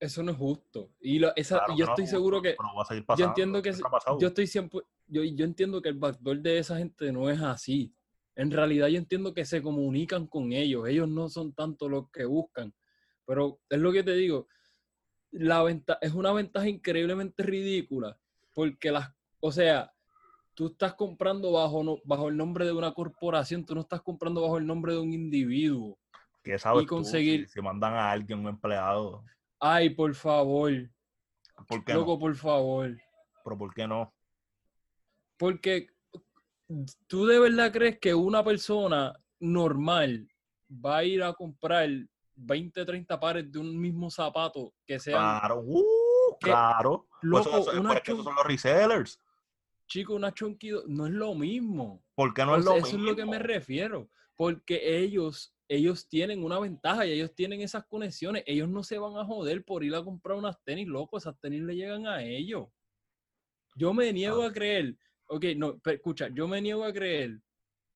Eso 0.00 0.22
no 0.22 0.32
es 0.32 0.38
justo. 0.38 0.90
Y 1.00 1.18
lo- 1.18 1.36
esa, 1.36 1.58
Claro 1.58 1.76
yo 1.76 1.84
no 1.84 1.92
estoy 1.92 2.04
es 2.04 2.10
seguro 2.10 2.40
que... 2.40 2.56
va 2.58 2.82
a 2.88 3.16
Yo 3.16 3.26
entiendo 3.26 3.60
que 3.60 3.72
yo 4.18 4.28
estoy 4.28 4.46
siempre, 4.46 4.80
yo, 5.08 5.22
yo 5.24 5.44
entiendo 5.44 5.82
que 5.82 5.90
el 5.90 5.98
backdoor 5.98 6.40
de 6.40 6.58
esa 6.58 6.78
gente 6.78 7.12
no 7.12 7.28
es 7.28 7.42
así. 7.42 7.94
En 8.34 8.50
realidad 8.50 8.88
yo 8.88 8.96
entiendo 8.96 9.34
que 9.34 9.44
se 9.44 9.60
comunican 9.60 10.26
con 10.26 10.52
ellos. 10.52 10.88
Ellos 10.88 11.06
no 11.06 11.28
son 11.28 11.52
tanto 11.52 11.86
los 11.88 12.10
que 12.10 12.24
buscan. 12.24 12.72
Pero 13.26 13.60
es 13.68 13.78
lo 13.78 13.92
que 13.92 14.02
te 14.02 14.12
digo. 14.12 14.48
La 15.30 15.62
venta, 15.62 15.98
es 16.00 16.12
una 16.12 16.32
ventaja 16.32 16.68
increíblemente 16.68 17.42
ridícula. 17.42 18.18
Porque 18.52 18.92
las, 18.92 19.12
o 19.40 19.50
sea, 19.50 19.92
tú 20.54 20.66
estás 20.68 20.94
comprando 20.94 21.52
bajo, 21.52 21.82
no- 21.82 21.98
bajo 22.04 22.28
el 22.28 22.36
nombre 22.36 22.64
de 22.66 22.72
una 22.72 22.92
corporación, 22.94 23.64
tú 23.64 23.74
no 23.74 23.80
estás 23.80 24.00
comprando 24.02 24.42
bajo 24.42 24.58
el 24.58 24.66
nombre 24.66 24.92
de 24.92 25.00
un 25.00 25.12
individuo. 25.12 25.98
que 26.42 26.58
sabes 26.58 26.82
y 26.82 26.86
tú 26.86 26.96
conseguir- 26.96 27.46
si, 27.48 27.54
si 27.54 27.60
mandan 27.62 27.94
a 27.94 28.10
alguien, 28.10 28.40
un 28.40 28.48
empleado, 28.48 29.24
Ay, 29.58 29.88
por 29.88 30.14
favor, 30.14 30.70
¿por 31.66 31.82
qué 31.82 31.94
loco, 31.94 32.12
no? 32.12 32.18
por 32.18 32.36
favor. 32.36 32.94
Pero 33.42 33.56
¿por 33.58 33.72
qué 33.72 33.88
no? 33.88 34.12
Porque 35.38 35.86
tú 37.06 37.24
de 37.26 37.38
verdad 37.38 37.72
crees 37.72 37.98
que 37.98 38.14
una 38.14 38.44
persona 38.44 39.18
normal 39.40 40.28
va 40.70 40.98
a 40.98 41.04
ir 41.04 41.22
a 41.22 41.32
comprar 41.32 41.88
20, 42.36 42.84
30 42.84 43.18
pares 43.20 43.50
de 43.50 43.58
un 43.58 43.78
mismo 43.80 44.10
zapato 44.10 44.74
que 44.86 44.98
sean, 44.98 45.18
Claro, 45.40 45.60
uh, 45.64 46.36
que- 46.40 46.46
claro. 46.50 47.06
Pues 47.10 47.22
loco, 47.22 47.48
eso- 47.58 47.70
eso- 47.70 47.80
una 47.80 47.88
pues 47.90 47.96
es 47.98 48.02
que 48.02 48.12
esos 48.12 48.20
chun- 48.20 48.24
son 48.24 48.34
los 48.36 48.46
resellers. 48.46 49.18
chico, 49.86 50.14
una 50.14 50.32
chunky, 50.32 50.70
no 50.86 51.06
es 51.06 51.12
lo 51.12 51.34
mismo. 51.34 52.02
¿Por 52.14 52.32
qué 52.34 52.44
no 52.44 52.56
es 52.56 52.64
lo 52.64 52.72
eso 52.76 52.86
es 52.86 52.94
lo 52.94 53.14
que 53.14 53.24
me 53.24 53.32
mismo? 53.32 53.44
refiero. 53.46 54.08
Porque 54.36 54.98
ellos, 54.98 55.54
ellos 55.68 56.08
tienen 56.08 56.42
una 56.42 56.58
ventaja 56.58 57.06
y 57.06 57.12
ellos 57.12 57.34
tienen 57.34 57.60
esas 57.60 57.84
conexiones. 57.86 58.42
Ellos 58.46 58.68
no 58.68 58.82
se 58.82 58.98
van 58.98 59.16
a 59.16 59.24
joder 59.24 59.64
por 59.64 59.84
ir 59.84 59.94
a 59.94 60.02
comprar 60.02 60.36
unas 60.36 60.60
tenis, 60.64 60.88
loco. 60.88 61.16
Esas 61.18 61.38
tenis 61.38 61.62
le 61.62 61.76
llegan 61.76 62.06
a 62.06 62.22
ellos. 62.22 62.66
Yo 63.76 63.92
me 63.94 64.12
niego 64.12 64.42
Ah. 64.42 64.48
a 64.48 64.52
creer. 64.52 64.96
Ok, 65.26 65.44
no, 65.56 65.78
pero 65.78 65.96
escucha, 65.96 66.28
yo 66.32 66.46
me 66.48 66.60
niego 66.60 66.84
a 66.84 66.92
creer 66.92 67.40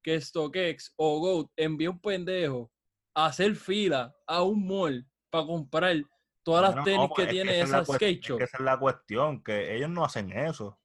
que 0.02 0.20
StockX 0.20 0.92
o 0.96 1.18
GOAT 1.20 1.50
envía 1.56 1.90
un 1.90 2.00
pendejo 2.00 2.70
a 3.18 3.26
hacer 3.26 3.56
fila 3.56 4.14
a 4.26 4.42
un 4.42 4.66
mall 4.66 5.04
para 5.30 5.44
comprar 5.46 5.96
todas 6.44 6.62
las 6.62 6.70
Bueno, 6.72 6.84
tenis 6.84 7.08
pues 7.08 7.16
que 7.16 7.22
es 7.24 7.30
tiene 7.30 7.60
esa 7.60 7.80
es 7.80 7.88
skate 7.88 8.18
es 8.20 8.26
shop. 8.28 8.38
que 8.38 8.44
esa 8.44 8.56
es 8.58 8.62
la 8.64 8.78
cuestión, 8.78 9.42
que 9.42 9.74
ellos 9.74 9.90
no 9.90 10.04
hacen 10.04 10.30
eso. 10.32 10.78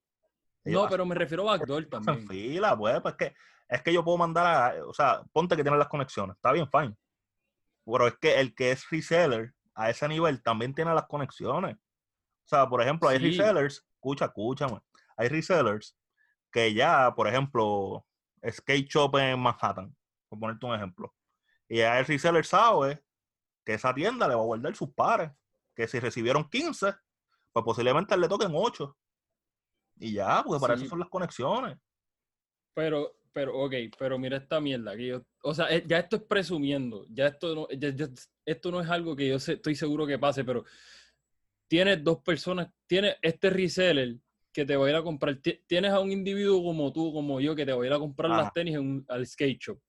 Ellos 0.63 0.79
No, 0.81 0.85
hacen- 0.85 0.89
pero 0.91 1.05
me 1.05 1.15
refiero 1.15 1.43
a 1.49 1.57
backdoor 1.57 1.83
hacen 1.83 1.89
también. 2.05 2.27
fila, 2.27 2.77
pues, 2.77 3.01
pues 3.01 3.15
que 3.15 3.35
es 3.69 3.81
que 3.81 3.93
yo 3.93 4.03
puedo 4.03 4.17
mandar 4.17 4.45
a, 4.77 4.85
o 4.85 4.93
sea, 4.93 5.21
ponte 5.31 5.55
que 5.55 5.63
tienen 5.63 5.79
las 5.79 5.87
conexiones, 5.87 6.35
está 6.35 6.51
bien, 6.51 6.67
fine. 6.71 6.95
Pero 7.85 8.07
es 8.07 8.15
que 8.17 8.39
el 8.39 8.55
que 8.55 8.71
es 8.71 8.89
reseller 8.89 9.53
a 9.75 9.89
ese 9.89 10.07
nivel 10.07 10.41
también 10.41 10.73
tiene 10.73 10.93
las 10.93 11.05
conexiones. 11.05 11.75
O 11.75 12.47
sea, 12.47 12.67
por 12.67 12.81
ejemplo, 12.81 13.09
hay 13.09 13.19
Sí. 13.19 13.25
resellers, 13.37 13.85
escucha, 13.95 14.25
escúchame, 14.25 14.79
hay 15.17 15.27
resellers 15.27 15.95
que 16.51 16.73
ya, 16.73 17.13
por 17.15 17.27
ejemplo, 17.27 18.05
skate 18.49 18.87
shop 18.89 19.17
en 19.17 19.39
Manhattan, 19.39 19.95
por 20.29 20.39
ponerte 20.39 20.65
un 20.65 20.75
ejemplo. 20.75 21.13
Y 21.73 21.77
ya 21.77 21.97
el 21.97 22.05
reseller 22.05 22.45
sabe 22.45 23.01
que 23.65 23.73
esa 23.73 23.91
tienda 23.95 24.27
le 24.27 24.35
va 24.35 24.41
a 24.41 24.45
guardar 24.45 24.75
sus 24.75 24.91
pares, 24.93 25.31
que 25.75 25.87
si 25.87 25.99
recibieron 25.99 26.47
15, 26.47 26.93
pues 27.51 27.65
posiblemente 27.65 28.15
le 28.15 28.27
toquen 28.27 28.51
8. 28.53 28.95
Y 29.97 30.13
ya, 30.13 30.43
porque 30.45 30.61
para 30.61 30.75
Sí. 30.77 30.83
eso 30.83 30.91
son 30.91 30.99
las 30.99 31.09
conexiones. 31.09 31.75
Pero, 32.75 33.15
pero, 33.31 33.57
ok, 33.57 33.73
pero 33.97 34.19
mira 34.19 34.37
esta 34.37 34.59
mierda 34.61 34.95
que 34.95 35.07
yo, 35.07 35.25
o 35.41 35.55
sea, 35.55 35.65
eh, 35.75 35.83
ya 35.87 35.97
esto 35.97 36.17
es 36.17 36.21
presumiendo, 36.21 37.07
ya 37.09 37.25
esto 37.29 37.55
no, 37.55 37.67
ya- 37.69 37.89
ya- 37.89 38.09
esto 38.45 38.69
no 38.69 38.79
es 38.79 38.89
algo 38.91 39.15
que 39.15 39.27
yo 39.29 39.39
sé- 39.39 39.53
estoy 39.53 39.73
seguro 39.73 40.05
que 40.05 40.19
pase, 40.19 40.43
pero 40.43 40.65
tienes 41.67 42.03
dos 42.03 42.19
personas, 42.21 42.67
tienes 42.85 43.15
este 43.19 43.49
reseller 43.49 44.17
que 44.51 44.63
te 44.63 44.75
va 44.75 44.85
a 44.85 44.89
ir 44.91 44.95
a 44.95 45.01
comprar, 45.01 45.37
ti- 45.37 45.59
tienes 45.65 45.91
a 45.91 45.99
un 45.99 46.11
individuo 46.11 46.61
como 46.63 46.93
tú, 46.93 47.11
como 47.11 47.39
yo, 47.41 47.55
que 47.55 47.65
te 47.65 47.73
va 47.73 47.81
a 47.81 47.87
ir 47.87 47.93
a 47.93 47.97
comprar 47.97 48.31
Ajá. 48.31 48.43
las 48.43 48.53
tenis 48.53 48.75
en 48.75 48.81
un- 48.81 49.05
al 49.09 49.25
skate 49.25 49.59
shop. 49.59 49.79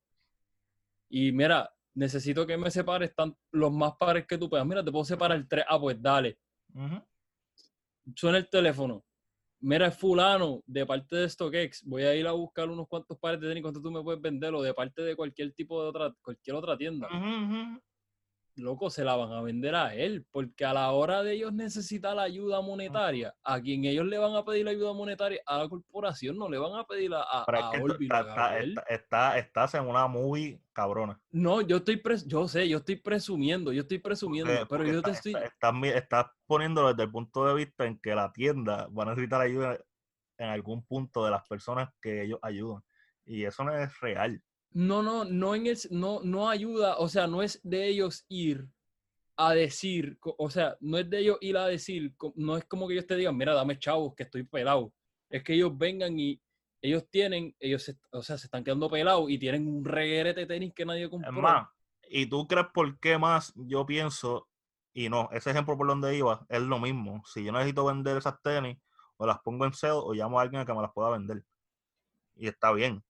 Y 1.10 1.30
mira, 1.30 1.70
necesito 1.94 2.46
que 2.46 2.56
me 2.56 2.70
separes 2.70 3.14
tan, 3.14 3.36
los 3.52 3.72
más 3.72 3.94
pares 3.98 4.26
que 4.26 4.38
tú 4.38 4.48
puedas. 4.48 4.66
Mira, 4.66 4.84
te 4.84 4.90
puedo 4.92 5.04
separar 5.04 5.44
tres. 5.48 5.64
Ah, 5.68 5.78
pues 5.80 6.00
dale. 6.00 6.38
Ujú. 6.74 7.02
Suena 8.14 8.38
el 8.38 8.48
teléfono. 8.48 9.04
Mira, 9.60 9.86
es 9.86 9.96
fulano, 9.96 10.62
de 10.66 10.84
parte 10.84 11.16
de 11.16 11.28
StockX, 11.28 11.84
voy 11.84 12.02
a 12.02 12.14
ir 12.14 12.26
a 12.26 12.32
buscar 12.32 12.68
unos 12.68 12.86
cuantos 12.86 13.18
pares 13.18 13.40
de 13.40 13.48
tenis, 13.48 13.62
cuánto 13.62 13.80
tú 13.80 13.90
me 13.90 14.02
puedes 14.02 14.20
vender, 14.20 14.52
o 14.54 14.60
de 14.60 14.74
parte 14.74 15.00
de 15.00 15.16
cualquier 15.16 15.54
tipo 15.54 15.82
de 15.82 15.88
otra, 15.88 16.14
cualquier 16.20 16.56
otra 16.56 16.76
tienda. 16.76 17.08
Ujú. 17.08 17.80
Loco, 18.56 18.88
se 18.88 19.02
la 19.02 19.16
van 19.16 19.32
a 19.32 19.42
vender 19.42 19.74
a 19.74 19.94
él, 19.96 20.24
porque 20.30 20.64
a 20.64 20.72
la 20.72 20.92
hora 20.92 21.24
de 21.24 21.32
ellos 21.32 21.52
necesitar 21.52 22.14
la 22.14 22.22
ayuda 22.22 22.60
monetaria, 22.60 23.34
a 23.42 23.60
quien 23.60 23.84
ellos 23.84 24.06
le 24.06 24.16
van 24.16 24.36
a 24.36 24.44
pedir 24.44 24.64
la 24.64 24.70
ayuda 24.70 24.92
monetaria, 24.92 25.40
a 25.44 25.58
la 25.58 25.68
corporación, 25.68 26.38
no 26.38 26.48
le 26.48 26.58
van 26.58 26.72
a 26.78 26.84
pedir 26.84 27.12
a, 27.14 27.22
a, 27.22 27.44
Pero 27.46 27.58
es 27.58 27.64
a 27.64 27.70
que 27.72 27.82
Orbi, 27.82 28.04
está- 28.04 28.16
a 28.16 28.20
está- 28.20 28.34
Gabriel. 28.34 28.70
está- 28.70 28.82
está- 28.94 29.38
estás 29.38 29.74
en 29.74 29.86
una 29.88 30.06
muy 30.06 30.60
cabrona. 30.72 31.20
No, 31.32 31.62
yo 31.62 31.78
estoy, 31.78 31.96
pres- 31.96 32.26
yo 32.28 32.46
sé, 32.46 32.68
yo 32.68 32.78
estoy 32.78 32.94
presumiendo, 32.96 33.72
yo 33.72 33.82
estoy 33.82 33.98
presumiendo, 33.98 34.52
Porque- 34.52 34.66
pero 34.68 34.78
porque 34.78 34.92
yo 34.92 35.02
te 35.02 35.10
estoy... 35.10 35.34
estás 35.92 36.26
poniéndolo 36.46 36.90
desde 36.90 37.02
el 37.02 37.10
punto 37.10 37.44
de 37.46 37.54
vista 37.54 37.86
en 37.86 37.98
que 37.98 38.14
la 38.14 38.32
tienda 38.32 38.86
va 38.96 39.02
a 39.02 39.06
necesitar 39.06 39.40
ayuda 39.40 39.78
en 40.38 40.48
algún 40.48 40.84
punto 40.84 41.24
de 41.24 41.32
las 41.32 41.44
personas 41.48 41.90
que 42.00 42.22
ellos 42.22 42.38
ayudan. 42.40 42.82
Y 43.26 43.44
eso 43.44 43.64
no 43.64 43.76
es 43.76 43.98
real. 44.00 44.40
No, 44.74 45.02
no, 45.02 45.24
no 45.24 45.54
en 45.54 45.66
el, 45.68 45.78
no, 45.90 46.20
no 46.22 46.48
ayuda, 46.48 46.96
o 46.98 47.08
sea, 47.08 47.26
no 47.26 47.42
es 47.42 47.60
de 47.62 47.86
ellos 47.88 48.24
ir 48.28 48.66
a 49.36 49.54
decir, 49.54 50.18
o 50.22 50.50
sea, 50.50 50.76
no 50.80 50.98
es 50.98 51.08
de 51.10 51.18
ellos 51.20 51.38
ir 51.40 51.56
a 51.56 51.66
decir, 51.66 52.14
no 52.36 52.56
es 52.56 52.64
como 52.66 52.86
que 52.88 52.94
ellos 52.94 53.06
te 53.06 53.16
digan, 53.16 53.36
mira, 53.36 53.54
dame 53.54 53.78
chavos, 53.78 54.14
que 54.14 54.24
estoy 54.24 54.44
pelado. 54.44 54.92
Es 55.30 55.42
que 55.44 55.54
ellos 55.54 55.76
vengan 55.76 56.18
y 56.18 56.40
ellos 56.82 57.04
tienen, 57.10 57.54
ellos, 57.60 57.82
se- 57.84 57.96
o 58.12 58.22
sea, 58.22 58.38
se 58.38 58.46
están 58.46 58.64
quedando 58.64 58.90
pelados 58.90 59.30
y 59.30 59.38
tienen 59.38 59.66
un 59.68 59.84
reguerete 59.84 60.40
de 60.40 60.46
tenis 60.46 60.72
que 60.74 60.84
nadie 60.84 61.08
compró. 61.10 61.30
Es 61.30 61.42
más, 61.42 61.68
¿y 62.08 62.26
tú 62.26 62.46
crees 62.46 62.66
por 62.74 62.98
qué 63.00 63.18
más 63.18 63.52
yo 63.56 63.86
pienso? 63.86 64.48
Y 64.92 65.08
no, 65.08 65.28
ese 65.32 65.50
ejemplo 65.50 65.76
por 65.76 65.86
donde 65.88 66.16
iba 66.16 66.46
es 66.48 66.60
lo 66.62 66.78
mismo. 66.78 67.22
Si 67.26 67.44
yo 67.44 67.52
necesito 67.52 67.84
vender 67.86 68.16
esas 68.16 68.40
tenis, 68.42 68.78
o 69.16 69.26
las 69.26 69.38
pongo 69.40 69.64
en 69.64 69.72
sale 69.72 69.94
o 69.94 70.12
llamo 70.12 70.38
a 70.38 70.42
alguien 70.42 70.62
a 70.62 70.66
que 70.66 70.74
me 70.74 70.82
las 70.82 70.92
pueda 70.92 71.10
vender. 71.10 71.44
Y 72.36 72.48
está 72.48 72.72
bien. 72.72 73.02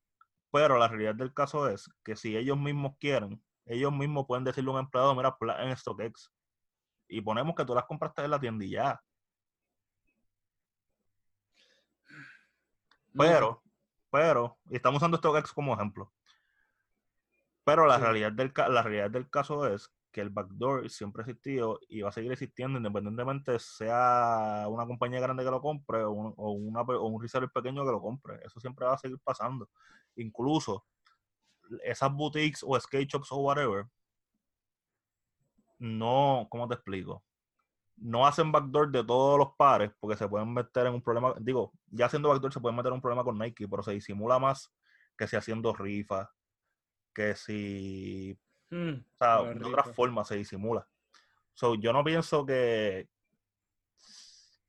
Pero 0.54 0.78
la 0.78 0.86
realidad 0.86 1.16
del 1.16 1.34
caso 1.34 1.68
es 1.68 1.90
que 2.04 2.14
si 2.14 2.36
ellos 2.36 2.56
mismos 2.56 2.96
quieren, 3.00 3.42
ellos 3.66 3.92
mismos 3.92 4.24
pueden 4.24 4.44
decirle 4.44 4.70
a 4.70 4.74
un 4.74 4.78
empleado, 4.78 5.12
mira, 5.12 5.36
en 5.58 5.76
StockX. 5.76 6.30
Y 7.08 7.20
ponemos 7.22 7.56
que 7.56 7.64
tú 7.64 7.74
las 7.74 7.86
compraste 7.86 8.22
en 8.22 8.30
la 8.30 8.38
tienda 8.38 8.64
y 8.64 8.70
ya. 8.70 9.02
Pero, 13.18 13.64
pero, 14.12 14.56
y 14.70 14.76
estamos 14.76 14.98
usando 14.98 15.16
StockX 15.16 15.52
como 15.52 15.74
ejemplo. 15.74 16.12
Pero 17.64 17.88
la 17.88 17.96
Sí. 17.96 18.02
realidad 18.02 18.30
del 18.30 18.52
la 18.54 18.82
realidad 18.82 19.10
del 19.10 19.28
caso 19.28 19.66
es 19.66 19.92
que 20.14 20.20
el 20.20 20.30
backdoor 20.30 20.88
siempre 20.88 21.22
ha 21.22 21.26
existido 21.26 21.80
y 21.88 22.02
va 22.02 22.10
a 22.10 22.12
seguir 22.12 22.30
existiendo 22.30 22.78
independientemente 22.78 23.58
sea 23.58 24.64
una 24.68 24.86
compañía 24.86 25.18
grande 25.18 25.42
que 25.42 25.50
lo 25.50 25.60
compre 25.60 26.04
o 26.04 26.12
un, 26.12 26.34
o 26.36 26.52
una 26.52 26.82
o 26.82 27.06
un 27.08 27.20
reseller 27.20 27.50
pequeño 27.50 27.84
que 27.84 27.90
lo 27.90 28.00
compre. 28.00 28.40
Eso 28.44 28.60
siempre 28.60 28.86
va 28.86 28.94
a 28.94 28.98
seguir 28.98 29.18
pasando. 29.18 29.68
Incluso 30.14 30.86
esas 31.82 32.12
boutiques 32.12 32.64
o 32.64 32.78
skate 32.78 33.10
shops 33.10 33.32
o 33.32 33.38
whatever, 33.38 33.86
no, 35.80 36.46
¿cómo 36.48 36.68
te 36.68 36.74
explico? 36.74 37.24
No 37.96 38.24
hacen 38.24 38.52
backdoor 38.52 38.92
de 38.92 39.02
todos 39.02 39.36
los 39.36 39.48
pares 39.56 39.90
porque 39.98 40.16
se 40.16 40.28
pueden 40.28 40.54
meter 40.54 40.86
en 40.86 40.94
un 40.94 41.02
problema. 41.02 41.34
Digo, 41.40 41.72
ya 41.88 42.06
haciendo 42.06 42.28
backdoor 42.28 42.52
se 42.52 42.60
pueden 42.60 42.76
meter 42.76 42.90
en 42.90 42.94
un 42.94 43.02
problema 43.02 43.24
con 43.24 43.36
Nike, 43.36 43.66
pero 43.68 43.82
se 43.82 43.90
disimula 43.90 44.38
más 44.38 44.72
que 45.18 45.26
si 45.26 45.34
haciendo 45.34 45.72
rifas, 45.72 46.28
que 47.12 47.34
si 47.34 48.38
Mm, 48.70 48.94
o 48.94 49.16
sea, 49.16 49.44
de 49.44 49.64
otra 49.64 49.84
forma 49.84 50.24
se 50.24 50.36
disimula. 50.36 50.86
So, 51.54 51.74
yo 51.76 51.92
no 51.92 52.02
pienso 52.04 52.44
que, 52.44 53.08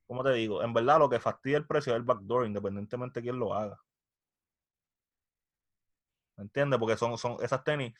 ¿cómo 0.07 0.23
te 0.23 0.31
digo? 0.33 0.61
En 0.63 0.73
verdad 0.73 0.99
lo 0.99 1.09
que 1.09 1.19
fastidia 1.19 1.57
el 1.57 1.65
precio 1.67 1.93
es 1.93 1.97
el 1.97 2.03
backdoor, 2.03 2.45
independientemente 2.45 3.19
de 3.19 3.23
quién 3.23 3.39
lo 3.39 3.53
haga. 3.53 3.79
¿Me 6.37 6.43
entiendes? 6.43 6.79
Porque 6.79 6.97
son, 6.97 7.17
son 7.17 7.37
esas 7.41 7.63
tenis. 7.63 7.93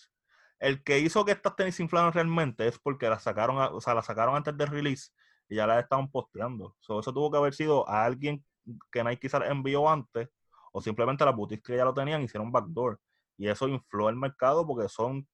El 0.59 0.83
que 0.83 0.99
hizo 0.99 1.25
que 1.25 1.31
estas 1.31 1.55
tenis 1.55 1.75
se 1.75 1.83
inflaran 1.83 2.13
realmente 2.13 2.67
es 2.67 2.79
porque 2.79 3.09
las 3.09 3.23
sacaron, 3.23 3.59
a- 3.59 3.69
o 3.69 3.81
sea, 3.81 3.93
las 3.95 4.05
sacaron 4.05 4.35
antes 4.35 4.55
del 4.57 4.67
release 4.67 5.11
y 5.49 5.55
ya 5.55 5.67
las 5.67 5.81
estaban 5.83 6.09
posteando. 6.09 6.75
So, 6.79 6.99
eso 6.99 7.13
tuvo 7.13 7.31
que 7.31 7.37
haber 7.37 7.53
sido 7.53 7.87
a 7.89 8.05
alguien 8.05 8.43
que 8.91 9.03
Nike 9.03 9.21
quizás 9.21 9.43
envió 9.49 9.89
antes 9.89 10.29
o 10.71 10.81
simplemente 10.81 11.23
las 11.25 11.35
boutiques 11.35 11.63
que 11.65 11.77
ya 11.77 11.85
lo 11.85 11.93
tenían 11.93 12.21
hicieron 12.23 12.51
backdoor. 12.51 12.99
Y 13.37 13.47
eso 13.47 13.67
infló 13.67 14.09
el 14.09 14.15
mercado 14.15 14.65
porque 14.65 14.89
son 14.89 15.27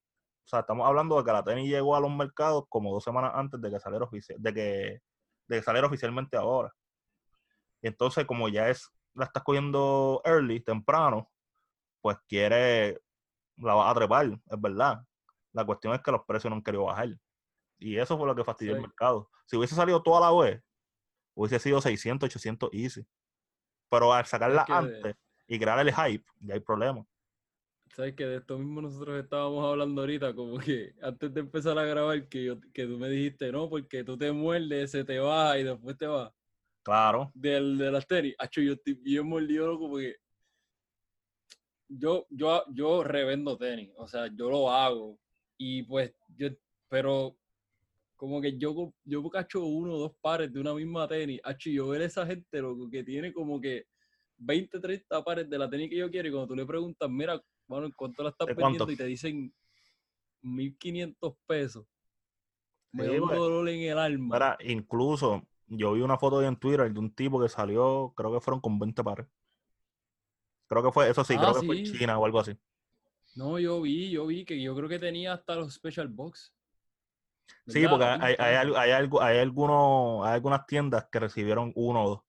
o 0.43 0.47
sea, 0.47 0.59
estamos 0.61 0.87
hablando 0.87 1.17
de 1.17 1.23
que 1.23 1.31
la 1.31 1.43
tenis 1.43 1.69
llegó 1.69 1.95
a 1.95 1.99
los 1.99 2.11
mercados 2.11 2.65
como 2.69 2.91
dos 2.93 3.03
semanas 3.03 3.31
antes 3.35 3.61
de 3.61 3.69
que 3.69 3.79
saliera 3.79 4.05
oficial, 4.05 4.37
de 4.41 4.53
que, 4.53 5.01
de 5.47 5.57
que 5.57 5.63
saliera 5.63 5.87
oficialmente 5.87 6.35
ahora. 6.37 6.73
Y 7.81 7.87
entonces, 7.87 8.25
como 8.25 8.49
ya 8.49 8.69
es, 8.69 8.89
la 9.13 9.25
estás 9.25 9.43
cogiendo 9.43 10.21
early, 10.25 10.59
temprano, 10.61 11.29
pues 12.01 12.17
quiere, 12.27 12.99
la 13.57 13.73
vas 13.75 13.91
a 13.91 13.95
trepar, 13.95 14.25
es 14.25 14.61
verdad. 14.61 15.01
La 15.53 15.65
cuestión 15.65 15.93
es 15.93 16.01
que 16.01 16.11
los 16.11 16.23
precios 16.25 16.49
no 16.49 16.57
han 16.57 16.63
querido 16.63 16.85
bajar. 16.85 17.09
Y 17.77 17.97
eso 17.97 18.17
fue 18.17 18.27
lo 18.27 18.35
que 18.35 18.43
fastidió 18.43 18.73
el 18.73 18.81
mercado. 18.81 19.29
Si 19.45 19.57
hubiese 19.57 19.75
salido 19.75 20.01
toda 20.03 20.19
la 20.21 20.31
vez, 20.39 20.61
hubiese 21.35 21.59
sido 21.59 21.81
600, 21.81 22.27
800 22.27 22.69
easy. 22.73 23.05
Pero 23.89 24.13
al 24.13 24.25
sacarla 24.25 24.63
que- 24.65 24.73
antes 24.73 25.15
y 25.47 25.59
crear 25.59 25.79
el 25.79 25.93
hype, 25.93 26.25
ya 26.39 26.53
hay 26.53 26.59
problema. 26.61 27.05
Sabes 27.95 28.15
que 28.15 28.25
de 28.25 28.37
esto 28.37 28.57
mismo 28.57 28.81
nosotros 28.81 29.21
estábamos 29.21 29.65
hablando 29.65 30.01
ahorita, 30.01 30.33
como 30.33 30.57
que 30.59 30.93
antes 31.01 31.33
de 31.33 31.41
empezar 31.41 31.77
a 31.77 31.85
grabar, 31.85 32.27
que, 32.29 32.45
yo, 32.45 32.59
que 32.73 32.85
tú 32.85 32.97
me 32.97 33.09
dijiste, 33.09 33.51
no, 33.51 33.69
porque 33.69 34.03
tú 34.03 34.17
te 34.17 34.31
muerdes, 34.31 34.91
se 34.91 35.03
te 35.03 35.19
va 35.19 35.57
y 35.59 35.63
después 35.63 35.97
te 35.97 36.07
va. 36.07 36.33
Claro. 36.83 37.31
Del, 37.33 37.77
de 37.77 37.91
las 37.91 38.07
tenis. 38.07 38.33
Acho, 38.39 38.61
yo 38.61 38.73
estoy 38.73 38.93
bien 38.93 39.27
mordido, 39.27 39.67
loco, 39.67 39.89
porque 39.89 40.15
yo, 41.89 42.25
yo, 42.29 42.63
yo 42.73 43.03
revendo 43.03 43.57
tenis, 43.57 43.91
o 43.97 44.07
sea, 44.07 44.27
yo 44.27 44.49
lo 44.49 44.71
hago. 44.71 45.19
Y 45.57 45.83
pues, 45.83 46.13
yo, 46.37 46.47
pero 46.87 47.37
como 48.15 48.39
que 48.39 48.57
yo, 48.57 48.93
yo 49.03 49.29
cacho 49.29 49.65
uno 49.65 49.95
o 49.95 49.99
dos 49.99 50.15
pares 50.21 50.51
de 50.53 50.59
una 50.59 50.73
misma 50.73 51.07
tenis. 51.07 51.41
Acho, 51.43 51.69
y 51.69 51.73
yo 51.73 51.89
ver 51.89 52.03
a 52.03 52.05
esa 52.05 52.25
gente, 52.25 52.61
loco, 52.61 52.89
que 52.89 53.03
tiene 53.03 53.33
como 53.33 53.59
que 53.59 53.87
20, 54.37 54.79
30 54.79 55.23
pares 55.23 55.49
de 55.49 55.57
la 55.57 55.69
tenis 55.69 55.89
que 55.89 55.97
yo 55.97 56.09
quiero, 56.09 56.29
y 56.29 56.31
cuando 56.31 56.47
tú 56.47 56.55
le 56.55 56.65
preguntas, 56.65 57.09
mira, 57.09 57.41
bueno, 57.67 57.85
¿en 57.87 57.91
cuánto 57.93 58.23
la 58.23 58.29
estás 58.29 58.47
¿De 58.47 58.55
cuánto? 58.55 58.85
vendiendo? 58.85 58.91
Y 58.93 58.95
te 58.97 59.05
dicen 59.05 59.53
1500 60.41 61.35
pesos. 61.47 61.85
Me 62.93 63.03
Sí, 63.03 63.09
da 63.09 63.13
un 63.21 63.27
pues. 63.27 63.39
dolor 63.39 63.69
en 63.69 63.81
el 63.81 63.97
alma. 63.97 64.57
Incluso 64.65 65.43
yo 65.67 65.93
vi 65.93 66.01
una 66.01 66.17
foto 66.17 66.37
hoy 66.37 66.45
en 66.45 66.57
Twitter 66.57 66.91
de 66.91 66.99
un 66.99 67.13
tipo 67.13 67.41
que 67.41 67.49
salió, 67.49 68.13
creo 68.15 68.31
que 68.33 68.39
fueron 68.41 68.59
con 68.61 68.77
20 68.79 69.03
pares. 69.03 69.27
Creo 70.67 70.83
que 70.83 70.91
fue, 70.91 71.09
eso 71.09 71.23
sí, 71.23 71.35
Ah, 71.35 71.41
creo 71.41 71.53
que 71.61 71.67
fue. 71.67 71.83
China 71.83 72.17
o 72.17 72.25
algo 72.25 72.39
así. 72.39 72.57
No, 73.35 73.59
yo 73.59 73.81
vi, 73.81 74.09
yo 74.11 74.25
vi 74.27 74.45
que 74.45 74.61
yo 74.61 74.73
creo 74.75 74.87
que 74.89 74.99
tenía 74.99 75.33
hasta 75.33 75.55
los 75.55 75.73
special 75.73 76.07
box. 76.07 76.53
Sí, 77.67 77.87
porque 77.87 78.05
hay, 78.05 78.35
hay, 78.39 78.55
hay, 78.55 78.91
algo- 78.91 79.21
hay, 79.21 79.39
algunos, 79.39 80.25
hay 80.27 80.33
algunas 80.35 80.65
tiendas 80.67 81.07
que 81.11 81.19
recibieron 81.19 81.71
uno 81.75 82.03
o 82.03 82.09
dos. 82.09 82.21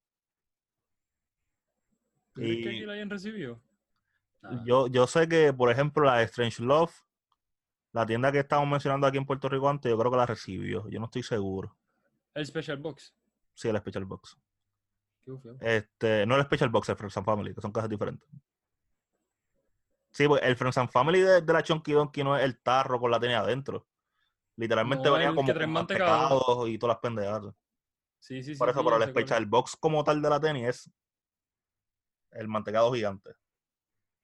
¿Tú 2.35 2.43
crees 2.43 2.61
que 2.61 2.69
aquí 2.71 2.81
y- 2.81 2.87
la 2.87 2.93
hayan 2.95 3.11
recibido? 3.11 3.61
Yo, 4.65 4.89
yo 4.89 5.07
sé 5.07 5.29
que, 5.29 5.53
por 5.53 5.71
ejemplo, 5.71 6.05
la 6.05 6.17
de 6.17 6.25
Strange 6.25 6.63
Love, 6.63 6.93
la 7.93 8.05
tienda 8.07 8.33
que 8.33 8.41
estábamos 8.41 8.71
mencionando 8.71 9.07
aquí 9.07 9.19
en 9.19 9.27
Puerto 9.27 9.49
Rico 9.49 9.69
antes, 9.69 9.91
yo 9.91 9.99
creo 9.99 10.11
que 10.11 10.17
la 10.17 10.27
recibió. 10.27 10.89
Yo 10.89 10.99
no 10.99 11.07
estoy 11.07 11.23
seguro. 11.23 11.77
El 12.35 12.47
special 12.47 12.79
box. 12.79 13.15
Sí, 13.55 13.69
el 13.69 13.77
Special 13.77 14.05
Box. 14.07 14.37
Qué. 15.25 15.33
Este, 15.61 16.27
no 16.27 16.37
el 16.37 16.43
Special 16.45 16.71
Box, 16.71 16.89
el 16.89 16.97
Friends 16.97 17.17
and 17.19 17.27
Family, 17.27 17.55
que 17.55 17.61
son 17.61 17.71
cosas 17.71 17.89
diferentes. 17.89 18.29
Sí, 20.11 20.27
porque 20.27 20.47
el 20.47 20.57
Friends 20.57 20.79
and 20.79 20.91
Family 20.91 21.21
de, 21.21 21.43
de 21.43 21.53
la 21.53 21.63
Chunky 21.63 21.93
Donkey 21.93 22.25
no 22.25 22.37
es 22.37 22.45
el 22.45 22.59
tarro 22.61 22.99
con 22.99 23.11
la 23.11 23.21
tenía 23.21 23.41
adentro. 23.41 23.87
Literalmente 24.57 25.05
No, 25.05 25.13
venía 25.13 25.29
el 25.29 25.35
como 25.35 25.47
que 25.47 25.53
trae 25.55 25.67
con 25.67 25.73
mantecado. 25.73 26.31
mantecado 26.31 26.67
y 26.69 26.79
todas 26.79 26.97
las 26.97 27.01
pendejadas. 27.01 27.55
Sí, 28.19 28.43
sí, 28.43 28.55
sí. 28.55 28.59
Por 28.59 28.71
eso, 28.71 28.81
sí, 28.81 28.85
pero 28.85 29.03
el. 29.03 29.11
Special 29.11 29.47
Box 29.47 29.77
como 29.77 30.03
tal 30.03 30.21
de 30.23 30.31
la 30.31 30.41
tenis 30.41 30.67
es 30.69 30.91
el 32.33 32.49
mantecado 32.49 32.93
gigante. 32.93 33.35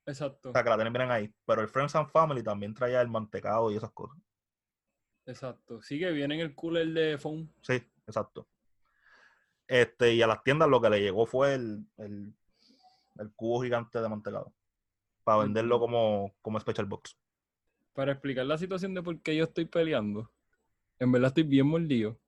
Exacto, 0.09 0.49
O 0.49 0.53
sea, 0.53 0.65
que 0.65 0.71
la 0.71 0.77
vienen 0.77 1.11
ahí. 1.11 1.31
Pero 1.45 1.61
el 1.61 1.69
Friends 1.69 1.95
and 1.95 2.09
Family 2.09 2.43
también 2.43 2.73
traía 2.73 3.03
el 3.03 3.09
mantecado 3.09 3.71
y 3.71 3.77
esas 3.77 3.91
cosas. 3.93 4.17
exacto. 5.27 5.83
Sí 5.83 5.99
que 5.99 6.11
viene 6.13 6.37
en 6.37 6.41
el 6.41 6.55
cooler 6.55 6.89
de 6.89 7.19
phone. 7.19 7.53
Sí, 7.61 7.75
exacto. 8.07 8.49
Este, 9.67 10.15
y 10.15 10.23
a 10.23 10.27
las 10.27 10.43
tiendas 10.43 10.67
lo 10.67 10.81
que 10.81 10.89
le 10.89 11.03
llegó 11.03 11.27
fue 11.27 11.55
el, 11.55 11.85
el, 11.99 12.33
el 13.19 13.33
cubo 13.33 13.63
gigante 13.63 14.01
de 14.01 14.09
mantecado. 14.09 14.55
Para 15.25 15.43
venderlo 15.43 15.79
como, 15.79 16.35
como 16.41 16.59
Special 16.59 16.87
Box. 16.87 17.15
Para 17.93 18.13
explicar 18.13 18.47
la 18.47 18.57
situación 18.57 18.95
de 18.95 19.03
por 19.03 19.21
qué 19.21 19.37
yo 19.37 19.45
estoy 19.45 19.67
peleando. 19.67 20.31
En 20.99 21.13
verdad 21.13 21.29
estoy 21.29 21.43
bien 21.43 21.67
mordido. 21.67 22.19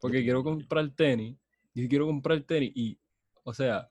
Porque 0.00 0.22
quiero 0.22 0.42
comprar 0.42 0.88
tenis. 0.92 1.36
Yo 1.74 1.86
quiero 1.90 2.06
comprar 2.06 2.40
tenis 2.40 2.72
y, 2.74 2.98
o 3.42 3.52
sea, 3.52 3.90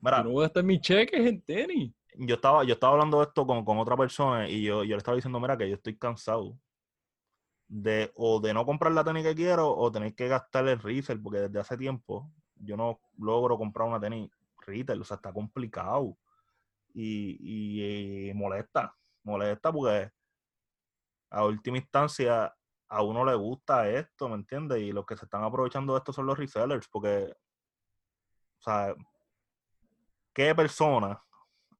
Mira, 0.00 0.18
yo 0.18 0.24
no 0.24 0.30
voy 0.30 0.44
a 0.44 0.46
gastar 0.46 0.64
mis 0.64 0.80
cheques 0.80 1.20
en 1.20 1.42
tenis. 1.42 1.92
Yo 2.16 2.34
estaba, 2.36 2.64
yo 2.64 2.74
estaba 2.74 2.94
hablando 2.94 3.18
de 3.18 3.24
esto 3.24 3.46
con, 3.46 3.64
con 3.64 3.78
otra 3.78 3.96
persona 3.96 4.48
y 4.48 4.62
yo, 4.62 4.84
yo 4.84 4.96
le 4.96 4.98
estaba 4.98 5.16
diciendo, 5.16 5.40
mira, 5.40 5.56
que 5.56 5.68
yo 5.68 5.76
estoy 5.76 5.96
cansado 5.96 6.58
de 7.68 8.12
o 8.16 8.40
de 8.40 8.52
no 8.52 8.66
comprar 8.66 8.92
la 8.92 9.04
tenis 9.04 9.24
que 9.24 9.34
quiero 9.34 9.74
o 9.74 9.90
tener 9.90 10.14
que 10.14 10.28
gastar 10.28 10.68
el 10.68 10.78
resell, 10.78 11.20
porque 11.22 11.40
desde 11.40 11.60
hace 11.60 11.76
tiempo 11.76 12.30
yo 12.56 12.76
no 12.76 13.00
logro 13.18 13.56
comprar 13.56 13.88
una 13.88 14.00
tenis 14.00 14.30
retail, 14.66 15.00
o 15.00 15.04
sea, 15.04 15.16
está 15.16 15.32
complicado 15.32 16.16
y, 16.94 17.36
y, 17.40 18.28
y 18.30 18.34
molesta, 18.34 18.94
molesta 19.24 19.72
porque 19.72 20.10
a 21.30 21.44
última 21.44 21.78
instancia 21.78 22.54
a 22.88 23.02
uno 23.02 23.24
le 23.24 23.34
gusta 23.34 23.88
esto, 23.88 24.28
¿me 24.28 24.34
entiendes? 24.34 24.82
Y 24.82 24.92
los 24.92 25.06
que 25.06 25.16
se 25.16 25.24
están 25.24 25.42
aprovechando 25.42 25.94
de 25.94 25.98
esto 25.98 26.12
son 26.12 26.26
los 26.26 26.38
resellers, 26.38 26.86
porque, 26.88 27.34
o 28.58 28.62
sea, 28.62 28.94
¿qué 30.34 30.54
persona? 30.54 31.22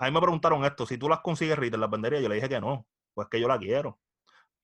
A 0.02 0.06
mí 0.06 0.10
me 0.10 0.20
preguntaron 0.20 0.64
esto, 0.64 0.84
si 0.84 0.98
tú 0.98 1.08
las 1.08 1.20
consigues 1.20 1.56
retail, 1.56 1.80
las 1.80 1.88
vendería, 1.88 2.20
yo 2.20 2.28
le 2.28 2.34
dije 2.34 2.48
que 2.48 2.60
no, 2.60 2.88
pues 3.14 3.28
que 3.28 3.40
yo 3.40 3.46
la 3.46 3.56
quiero. 3.56 4.00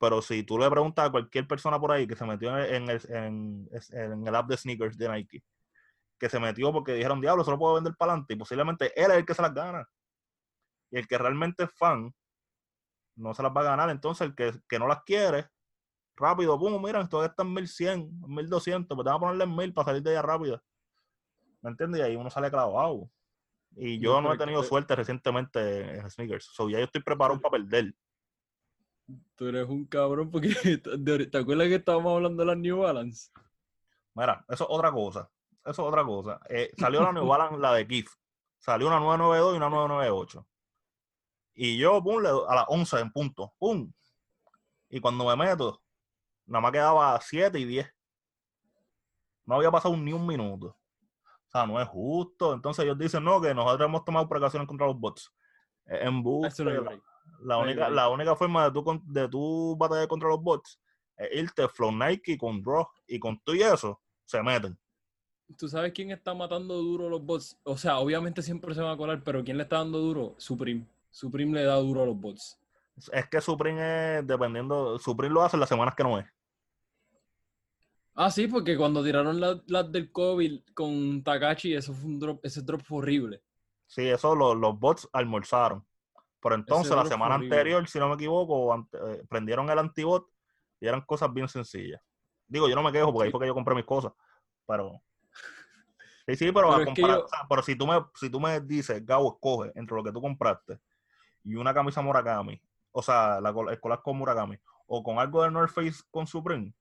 Pero 0.00 0.20
si 0.20 0.42
tú 0.42 0.58
le 0.58 0.68
preguntas 0.68 1.06
a 1.06 1.10
cualquier 1.12 1.46
persona 1.46 1.78
por 1.78 1.92
ahí 1.92 2.08
que 2.08 2.16
se 2.16 2.24
metió 2.24 2.58
en 2.58 2.88
el, 2.90 3.00
en, 3.08 4.26
el 4.26 4.34
app 4.34 4.48
de 4.48 4.56
sneakers 4.56 4.98
de 4.98 5.08
Nike, 5.08 5.44
que 6.18 6.28
se 6.28 6.40
metió 6.40 6.72
porque 6.72 6.92
dijeron, 6.94 7.20
diablo, 7.20 7.44
solo 7.44 7.56
puedo 7.56 7.74
vender 7.74 7.94
para 7.96 8.14
adelante, 8.14 8.34
y 8.34 8.36
posiblemente 8.36 8.92
él 9.00 9.12
es 9.12 9.18
el 9.18 9.24
que 9.24 9.34
se 9.34 9.42
las 9.42 9.54
gana. 9.54 9.88
Y 10.90 10.98
el 10.98 11.06
que 11.06 11.16
realmente 11.16 11.62
es 11.62 11.70
fan, 11.72 12.12
no 13.14 13.32
se 13.32 13.44
las 13.44 13.52
va 13.56 13.60
a 13.60 13.64
ganar. 13.64 13.90
Entonces, 13.90 14.26
el 14.26 14.34
que, 14.34 14.52
que 14.68 14.78
no 14.80 14.88
las 14.88 15.04
quiere, 15.04 15.46
rápido, 16.16 16.58
pum, 16.58 16.82
mira, 16.82 17.00
esto 17.00 17.24
está 17.24 17.44
en 17.44 17.54
1100, 17.54 18.22
1200, 18.26 18.92
pues 18.92 19.04
te 19.04 19.08
van 19.08 19.18
a 19.18 19.20
ponerle 19.20 19.44
en 19.44 19.54
1000 19.54 19.72
para 19.72 19.84
salir 19.86 20.02
de 20.02 20.10
allá 20.10 20.22
rápido. 20.22 20.60
¿Me 21.62 21.70
entiendes? 21.70 22.00
Y 22.00 22.02
ahí 22.02 22.16
uno 22.16 22.28
sale 22.28 22.50
clavado. 22.50 23.08
Y 23.80 24.00
yo 24.00 24.20
No, 24.20 24.32
he 24.32 24.36
tenido 24.36 24.62
suerte 24.64 24.96
recientemente 24.96 25.98
en 25.98 26.10
sneakers. 26.10 26.46
So, 26.46 26.68
ya 26.68 26.78
yo 26.78 26.84
estoy 26.84 27.00
preparado 27.00 27.40
para 27.40 27.52
perder. 27.52 27.94
Tú 29.36 29.46
eres 29.46 29.68
un 29.68 29.86
cabrón 29.86 30.30
porque 30.30 30.48
¿te 31.30 31.38
acuerdas 31.38 31.68
que 31.68 31.76
estábamos 31.76 32.16
hablando 32.16 32.42
de 32.42 32.46
las 32.46 32.58
New 32.58 32.78
Balance? 32.78 33.30
Mira, 34.14 34.44
eso 34.48 34.64
es 34.64 34.70
otra 34.70 34.90
cosa. 34.90 35.30
Eso 35.64 35.70
es 35.70 35.78
otra 35.78 36.04
cosa. 36.04 36.40
Eh, 36.48 36.72
salió 36.76 37.02
la 37.02 37.12
New 37.12 37.26
Balance, 37.26 37.58
la 37.58 37.74
de 37.74 37.86
Kif. 37.86 38.10
Salió 38.58 38.88
una 38.88 38.98
992 38.98 39.54
y 39.54 39.56
una 39.56 39.70
998. 39.70 40.46
Y 41.54 41.78
yo, 41.78 42.02
pum, 42.02 42.20
le 42.20 42.30
a 42.30 42.54
las 42.56 42.64
11 42.66 42.98
en 42.98 43.12
punto. 43.12 43.54
Pum. 43.58 43.92
Y 44.88 45.00
cuando 45.00 45.24
me 45.24 45.36
meto, 45.36 45.80
nada 46.46 46.62
más 46.62 46.72
quedaba 46.72 47.20
7 47.20 47.58
y 47.60 47.64
10. 47.64 47.94
No 49.44 49.54
había 49.54 49.70
pasado 49.70 49.96
ni 49.96 50.12
un 50.12 50.26
minuto. 50.26 50.77
O 51.48 51.50
sea, 51.50 51.66
no 51.66 51.80
es 51.80 51.88
justo. 51.88 52.52
Entonces 52.52 52.84
ellos 52.84 52.98
dicen, 52.98 53.24
no, 53.24 53.40
que 53.40 53.54
nosotros 53.54 53.88
hemos 53.88 54.04
tomado 54.04 54.28
precauciones 54.28 54.68
contra 54.68 54.86
los 54.86 54.98
bots. 54.98 55.32
Es 55.86 56.02
En 56.02 56.22
no 56.22 56.42
hay 56.90 57.00
la, 57.40 57.58
única, 57.58 57.88
la 57.88 58.08
única 58.08 58.36
forma 58.36 58.64
de 58.64 58.72
tú, 58.72 59.02
de 59.04 59.28
tú 59.28 59.76
batallar 59.78 60.08
contra 60.08 60.28
los 60.28 60.42
bots 60.42 60.78
es 61.16 61.42
irte 61.42 61.68
Flow 61.68 61.92
Nike 61.92 62.38
con 62.38 62.62
Draw 62.62 62.86
y 63.06 63.18
con 63.18 63.38
tú 63.40 63.54
y 63.54 63.62
eso 63.62 64.00
se 64.24 64.42
meten. 64.42 64.78
¿Tú 65.56 65.68
sabes 65.68 65.92
quién 65.92 66.10
está 66.10 66.34
matando 66.34 66.74
duro 66.74 67.08
los 67.08 67.24
bots? 67.24 67.58
O 67.64 67.76
sea, 67.76 67.98
obviamente 67.98 68.42
siempre 68.42 68.74
se 68.74 68.82
van 68.82 68.92
a 68.92 68.96
colar, 68.96 69.22
pero 69.24 69.42
¿quién 69.42 69.56
le 69.56 69.62
está 69.62 69.78
dando 69.78 69.98
duro? 69.98 70.34
Supreme. 70.36 70.86
Supreme 71.10 71.54
le 71.54 71.64
da 71.64 71.76
duro 71.76 72.02
a 72.02 72.06
los 72.06 72.20
bots. 72.20 72.58
Es 73.12 73.28
que 73.28 73.40
Supreme 73.40 74.18
es 74.18 74.26
dependiendo, 74.26 74.98
Supreme 74.98 75.32
lo 75.32 75.42
hace 75.42 75.56
las 75.56 75.68
semanas 75.68 75.94
que 75.94 76.02
no 76.02 76.18
es. 76.18 76.26
Ah, 78.20 78.32
sí, 78.32 78.48
porque 78.48 78.76
cuando 78.76 79.04
tiraron 79.04 79.40
las 79.40 79.92
del 79.92 80.10
COVID 80.10 80.60
con 80.74 81.22
Takachi, 81.22 81.74
eso 81.74 81.94
fue 81.94 82.08
un 82.10 82.18
drop, 82.18 82.40
ese 82.44 82.62
drop 82.62 82.80
fue 82.82 82.98
horrible. 82.98 83.42
Sí, 83.86 84.08
eso 84.08 84.34
lo- 84.34 84.56
los 84.56 84.76
bots 84.78 85.08
almorzaron. 85.12 85.86
Pero 86.42 86.56
entonces 86.56 86.90
la 86.96 87.04
semana 87.06 87.36
anterior, 87.44 87.88
si 87.88 87.98
no 88.00 88.08
me 88.08 88.14
equivoco, 88.16 88.72
ante- 88.72 88.98
eh, 88.98 89.24
prendieron 89.28 89.70
el 89.70 89.78
antibot 89.78 90.26
y 90.80 90.88
eran 90.88 91.02
cosas 91.02 91.32
bien 91.32 91.46
sencillas. 91.48 92.00
Digo, 92.48 92.68
yo 92.68 92.74
no 92.74 92.82
me 92.82 92.90
quejo 92.90 93.12
porque 93.12 93.26
ahí 93.26 93.30
fue 93.30 93.40
que 93.40 93.46
yo 93.46 93.54
compré 93.54 93.74
mis 93.76 93.84
cosas. 93.84 94.12
Pero. 94.66 95.00
Sí, 96.26 96.34
sí, 96.36 96.52
pero, 96.52 96.70
Pero 96.70 96.84
comparar- 96.86 97.18
yo- 97.18 97.24
o 97.24 97.28
sea, 97.28 97.46
pero 97.48 97.62
si 97.62 97.74
tú 97.76 97.86
me, 97.86 98.04
si 98.16 98.28
tú 98.28 98.38
me 98.40 98.60
dices, 98.60 99.04
Gabo, 99.06 99.32
escoge 99.34 99.72
entre 99.76 99.96
lo 99.96 100.04
que 100.04 100.12
tú 100.12 100.20
compraste 100.20 100.78
y 101.42 101.54
una 101.54 101.72
camisa 101.72 102.02
Murakami, 102.02 102.60
o 102.92 103.00
sea, 103.02 103.40
la, 103.40 103.48
el 103.70 103.80
collab 103.80 104.02
con 104.02 104.18
Murakami, 104.18 104.58
o 104.88 105.02
con 105.02 105.18
algo 105.18 105.42
de 105.42 105.50
North 105.50 105.70
Face 105.72 106.02
con 106.10 106.26
Supreme, 106.26 106.74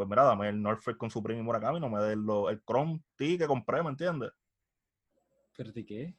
pues 0.00 0.08
mira, 0.08 0.22
dame 0.24 0.48
el 0.48 0.64
Face 0.78 0.96
con 0.96 1.10
Supreme 1.10 1.40
y 1.40 1.42
Murakami, 1.42 1.78
no 1.78 1.90
me 1.90 2.00
des 2.00 2.14
el 2.14 2.62
Chrome 2.64 3.02
T 3.16 3.36
que 3.36 3.46
compré, 3.46 3.82
¿me 3.82 3.90
entiendes? 3.90 4.32
¿Espérate 5.50 5.84
qué? 5.84 6.16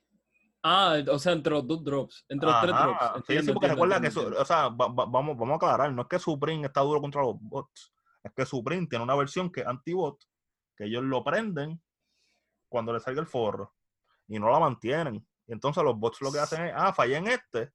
Ah, 0.62 0.98
o 1.10 1.18
sea, 1.18 1.32
entre 1.34 1.52
los 1.52 1.66
dos 1.68 1.84
drops. 1.84 2.24
Entre 2.30 2.48
los 2.48 2.62
tres 2.62 2.76
drops. 2.76 3.26
Sí, 3.26 3.40
sí, 3.42 3.52
porque 3.52 3.66
entiendo, 3.66 3.68
recuerda 3.70 4.00
que, 4.00 4.40
o 4.40 4.46
sea, 4.46 4.70
va- 4.70 4.88
va- 4.90 5.06
vamos, 5.08 5.36
vamos 5.36 5.54
a 5.54 5.56
aclarar, 5.56 5.92
no 5.92 6.04
es 6.04 6.08
que 6.08 6.20
Supreme 6.20 6.68
está 6.68 6.82
duro 6.82 7.02
contra 7.02 7.24
los 7.24 7.38
bots, 7.42 7.92
es 8.24 8.32
que 8.34 8.46
Supreme 8.46 8.86
tiene 8.86 9.04
una 9.04 9.16
versión 9.16 9.52
que 9.52 9.62
es 9.62 9.66
anti-bot, 9.68 10.24
que 10.76 10.84
ellos 10.86 11.02
lo 11.04 11.24
prenden 11.24 11.82
cuando 12.70 12.94
le 12.94 13.00
salga 13.00 13.20
el 13.20 13.26
forro 13.26 13.74
y 14.28 14.38
no 14.38 14.52
la 14.52 14.60
mantienen. 14.60 15.28
Y 15.48 15.54
entonces 15.54 15.84
los 15.84 15.98
bots 15.98 16.22
lo 16.22 16.32
que 16.32 16.38
hacen 16.38 16.68
es, 16.68 16.74
ah, 16.78 16.94
fallé 16.94 17.16
en 17.18 17.26
este, 17.30 17.72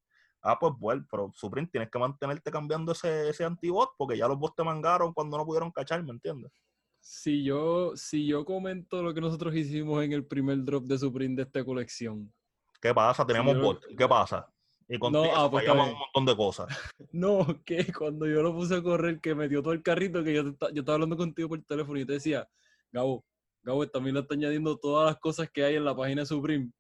ah, 0.47 0.59
pues 0.59 0.73
bueno, 0.79 1.05
pero 1.11 1.33
Supreme 1.35 1.69
tienes 1.69 1.91
que 1.91 1.99
mantenerte 1.99 2.51
cambiando 2.51 2.93
ese, 2.93 3.29
ese 3.29 3.45
anti-bot 3.45 3.91
porque 3.99 4.17
ya 4.17 4.29
los 4.29 4.39
bots 4.39 4.55
te 4.55 4.63
mangaron 4.65 5.13
cuando 5.13 5.37
no 5.37 5.45
pudieron 5.45 5.73
cachar, 5.73 6.03
¿me 6.05 6.13
entiendes? 6.13 6.53
Si 7.01 7.43
yo, 7.45 7.97
si 7.97 8.27
yo 8.27 8.45
comento 8.45 9.03
lo 9.03 9.13
que 9.13 9.21
nosotros 9.21 9.55
hicimos 9.55 10.05
en 10.05 10.13
el 10.13 10.25
primer 10.25 10.65
drop 10.65 10.85
de 10.85 10.99
Supreme 10.99 11.35
de 11.37 11.43
esta 11.43 11.65
colección. 11.65 12.33
¿Qué 12.81 12.95
pasa? 12.95 13.27
Tenemos 13.27 13.55
yo- 13.57 13.63
bots, 13.63 13.87
¿qué 13.97 14.09
pasa? 14.09 14.49
Y 14.89 14.99
contigo 15.01 15.33
ah, 15.35 15.51
pues 15.51 15.69
un 15.69 15.77
montón 15.77 16.27
de 16.27 16.37
cosas. 16.37 16.69
No, 17.13 17.45
que 17.65 17.93
cuando 17.93 18.25
yo 18.27 18.41
lo 18.41 18.55
puse 18.55 18.77
a 18.77 18.83
correr, 18.83 19.21
que 19.21 19.35
metió 19.35 19.61
todo 19.63 19.73
el 19.73 19.83
carrito, 19.83 20.23
que 20.23 20.33
yo, 20.33 20.55
te 20.55 20.67
yo 20.73 20.81
estaba 20.81 20.95
hablando 20.95 21.17
contigo 21.17 21.49
por 21.49 21.61
teléfono 21.63 21.99
y 21.99 22.07
te 22.07 22.13
decía, 22.15 22.49
Gabo, 22.93 23.25
Gabo, 23.65 23.87
también 23.89 24.15
le 24.15 24.21
está 24.21 24.35
añadiendo 24.35 24.79
todas 24.79 25.07
las 25.07 25.19
cosas 25.19 25.51
que 25.51 25.65
hay 25.65 25.75
en 25.75 25.85
la 25.85 25.97
página 25.97 26.23
de 26.23 26.27
Supreme. 26.27 26.71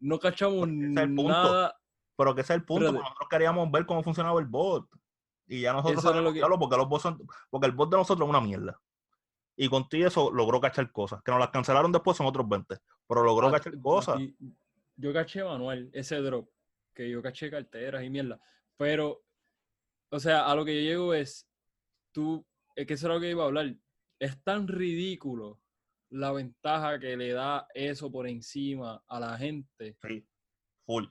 No 0.00 0.18
cachamos 0.18 0.66
nada. 0.66 1.74
Pero 2.16 2.34
que 2.34 2.42
ese 2.42 2.52
es 2.52 2.58
el 2.58 2.64
punto, 2.64 2.86
porque 2.86 3.02
nosotros 3.02 3.28
queríamos 3.28 3.70
ver 3.70 3.86
cómo 3.86 4.02
funcionaba 4.02 4.40
el 4.40 4.46
bot. 4.46 4.88
Y 5.46 5.60
ya 5.62 5.72
nosotros 5.72 6.02
sabemos 6.02 6.24
lo 6.24 6.32
que- 6.32 6.38
diablo, 6.38 6.58
porque 6.58 6.76
los 6.76 6.88
bots 6.88 7.02
son- 7.02 7.26
porque 7.50 7.66
el 7.66 7.72
bot 7.72 7.90
de 7.90 7.96
nosotros 7.96 8.26
es 8.26 8.30
una 8.30 8.40
mierda. 8.40 8.80
Y 9.56 9.68
contigo 9.68 10.06
eso 10.08 10.30
logró 10.32 10.60
cachar 10.60 10.90
cosas. 10.92 11.22
Que 11.22 11.30
nos 11.30 11.40
las 11.40 11.50
cancelaron 11.50 11.92
después 11.92 12.16
son 12.16 12.26
otros 12.26 12.48
20. 12.48 12.78
Pero 13.06 13.22
logró 13.22 13.50
cachar 13.50 13.78
cosas. 13.80 14.20
yo 14.96 15.12
caché 15.12 15.42
manual, 15.42 15.90
ese 15.92 16.16
drop, 16.16 16.48
que 16.94 17.10
yo 17.10 17.22
caché 17.22 17.50
carteras 17.50 18.02
y 18.04 18.10
mierda. 18.10 18.40
Pero 18.76 19.22
o 20.10 20.20
sea, 20.20 20.50
a 20.50 20.54
lo 20.54 20.64
que 20.64 20.74
yo 20.74 20.90
llego 20.90 21.14
es, 21.14 21.48
tú, 22.12 22.44
es 22.76 22.86
que 22.86 22.94
eso 22.94 23.06
era 23.06 23.14
lo 23.14 23.20
que 23.20 23.30
iba 23.30 23.42
a 23.42 23.46
hablar, 23.46 23.74
es 24.18 24.42
tan 24.44 24.68
ridículo 24.68 25.58
la 26.10 26.32
ventaja 26.32 26.98
que 27.00 27.16
le 27.16 27.32
da 27.32 27.66
eso 27.74 28.12
por 28.12 28.28
encima 28.28 29.02
a 29.08 29.18
la 29.18 29.38
gente. 29.38 29.96
Sí, 30.06 30.26
full. 30.84 31.06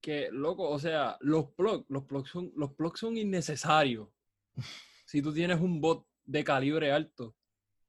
Que, 0.00 0.28
loco, 0.30 0.68
o 0.68 0.78
sea, 0.78 1.16
los 1.20 1.50
plugs, 1.52 1.84
los 1.88 2.04
plugs 2.04 2.30
son, 2.30 2.52
los 2.56 2.72
plugs 2.74 3.00
son 3.00 3.16
innecesarios. 3.16 4.08
si 5.06 5.22
tú 5.22 5.32
tienes 5.32 5.60
un 5.60 5.80
bot 5.80 6.06
de 6.24 6.44
calibre 6.44 6.92
alto, 6.92 7.34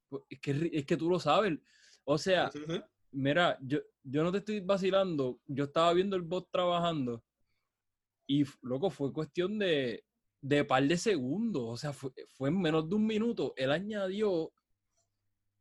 pues, 0.09 0.23
es 0.29 0.39
que, 0.39 0.69
es 0.73 0.85
que 0.85 0.97
tú 0.97 1.09
lo 1.09 1.19
sabes. 1.19 1.59
O 2.03 2.17
sea, 2.17 2.49
Sí, 2.51 2.59
sí, 2.59 2.73
sí. 2.73 2.81
mira, 3.11 3.57
yo, 3.61 3.79
yo 4.03 4.23
no 4.23 4.31
te 4.31 4.39
estoy 4.39 4.59
vacilando, 4.61 5.39
yo 5.45 5.65
estaba 5.65 5.93
viendo 5.93 6.15
el 6.15 6.23
bot 6.23 6.49
trabajando 6.51 7.23
y, 8.25 8.43
loco, 8.61 8.89
fue 8.89 9.13
cuestión 9.13 9.59
de, 9.59 10.03
de 10.41 10.63
par 10.65 10.83
de 10.83 10.97
segundos, 10.97 11.63
o 11.65 11.77
sea, 11.77 11.93
fue, 11.93 12.11
fue 12.29 12.49
en 12.49 12.59
menos 12.61 12.89
de 12.89 12.95
un 12.95 13.05
minuto. 13.05 13.53
Él 13.57 13.71
añadió 13.71 14.51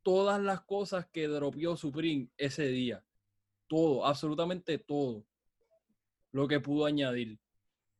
todas 0.03 0.41
las 0.41 0.63
cosas 0.63 1.07
que 1.11 1.29
dropeó 1.29 1.77
Supreme 1.77 2.31
ese 2.37 2.69
día. 2.69 3.05
Todo, 3.67 4.07
absolutamente 4.07 4.79
todo 4.79 5.28
lo 6.33 6.47
que 6.49 6.61
pudo 6.61 6.87
añadir. 6.87 7.39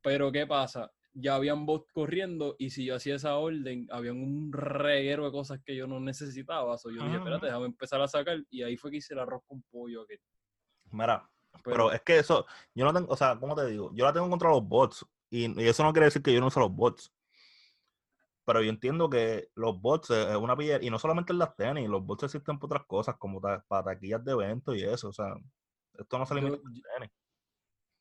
Pero 0.01 0.31
¿qué 0.31 0.45
pasa? 0.47 0.91
Ya 1.13 1.35
habían 1.35 1.65
bots 1.65 1.91
corriendo 1.91 2.55
y 2.59 2.69
si 2.69 2.85
yo 2.85 2.95
hacía 2.95 3.15
esa 3.15 3.35
orden, 3.37 3.87
habían 3.91 4.17
un 4.21 4.51
reguero 4.53 5.25
de 5.25 5.31
cosas 5.31 5.59
que 5.65 5.75
yo 5.75 5.87
no 5.87 5.99
necesitaba. 5.99 6.77
So, 6.77 6.89
yo 6.89 6.97
dije, 6.97 7.07
Ajá, 7.07 7.17
espérate, 7.17 7.45
déjame 7.47 7.65
empezar 7.65 8.01
a 8.01 8.07
sacar. 8.07 8.37
Y 8.49 8.63
ahí 8.63 8.77
fue 8.77 8.91
que 8.91 8.97
hice 8.97 9.13
el 9.13 9.19
arroz 9.19 9.41
con 9.45 9.61
pollo. 9.63 10.03
aquel. 10.03 10.19
Mira, 10.91 11.29
Pero, 11.51 11.63
pero 11.63 11.91
es 11.91 12.01
que 12.01 12.19
eso, 12.19 12.45
yo 12.75 12.85
no 12.85 12.93
tengo, 12.93 13.11
o 13.11 13.17
sea, 13.17 13.37
¿cómo 13.39 13.55
te 13.55 13.65
digo? 13.65 13.91
Yo 13.93 14.05
la 14.05 14.13
tengo 14.13 14.29
contra 14.29 14.49
los 14.49 14.63
bots. 14.65 15.05
Y, 15.31 15.61
y 15.61 15.67
eso 15.67 15.83
no 15.83 15.91
quiere 15.91 16.05
decir 16.05 16.21
que 16.21 16.33
yo 16.33 16.39
no 16.39 16.47
uso 16.47 16.59
los 16.59 16.71
bots. 16.71 17.11
Pero 18.45 18.61
yo 18.63 18.69
entiendo 18.69 19.09
que 19.09 19.49
los 19.55 19.79
bots 19.79 20.09
es 20.11 20.35
una 20.35 20.55
pilla, 20.57 20.79
y 20.81 20.89
no 20.89 20.97
solamente 20.97 21.33
en 21.33 21.39
las 21.39 21.55
tenis, 21.55 21.87
los 21.89 22.03
bots 22.03 22.23
existen 22.23 22.57
para 22.57 22.65
otras 22.67 22.85
cosas, 22.87 23.15
como 23.17 23.39
ta- 23.41 23.63
para 23.67 23.83
taquillas 23.93 24.23
de 24.23 24.31
eventos 24.31 24.75
y 24.75 24.83
eso. 24.83 25.09
O 25.09 25.13
sea, 25.13 25.35
esto 25.93 26.17
no 26.17 26.25
se 26.25 26.35
limita 26.35 26.55
Yo- 26.57 26.61
a 26.61 26.69
las 26.71 26.81
tenis. 26.95 27.11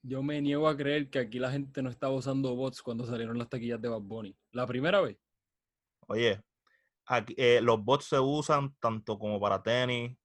Yo 0.03 0.23
me 0.23 0.41
niego 0.41 0.69
a 0.69 0.77
creer 0.77 1.11
que 1.11 1.19
aquí 1.19 1.39
la 1.39 1.51
gente 1.51 1.83
no 1.83 1.91
estaba 1.91 2.13
usando 2.15 2.55
bots 2.55 2.83
cuando 2.83 3.05
salieron 3.05 3.39
las 3.39 3.49
taquillas 3.49 3.81
de 3.81 3.89
Bad 3.89 4.01
Bunny. 4.01 4.37
La 4.53 4.67
primera 4.67 5.01
vez. 5.01 5.19
Oye, 6.07 6.43
aquí, 7.07 7.35
eh, 7.37 7.61
los 7.63 7.83
bots 7.85 8.07
se 8.07 8.19
usan 8.19 8.75
tanto 8.81 9.19
como 9.19 9.41
para 9.41 9.63
tenis, 9.63 10.17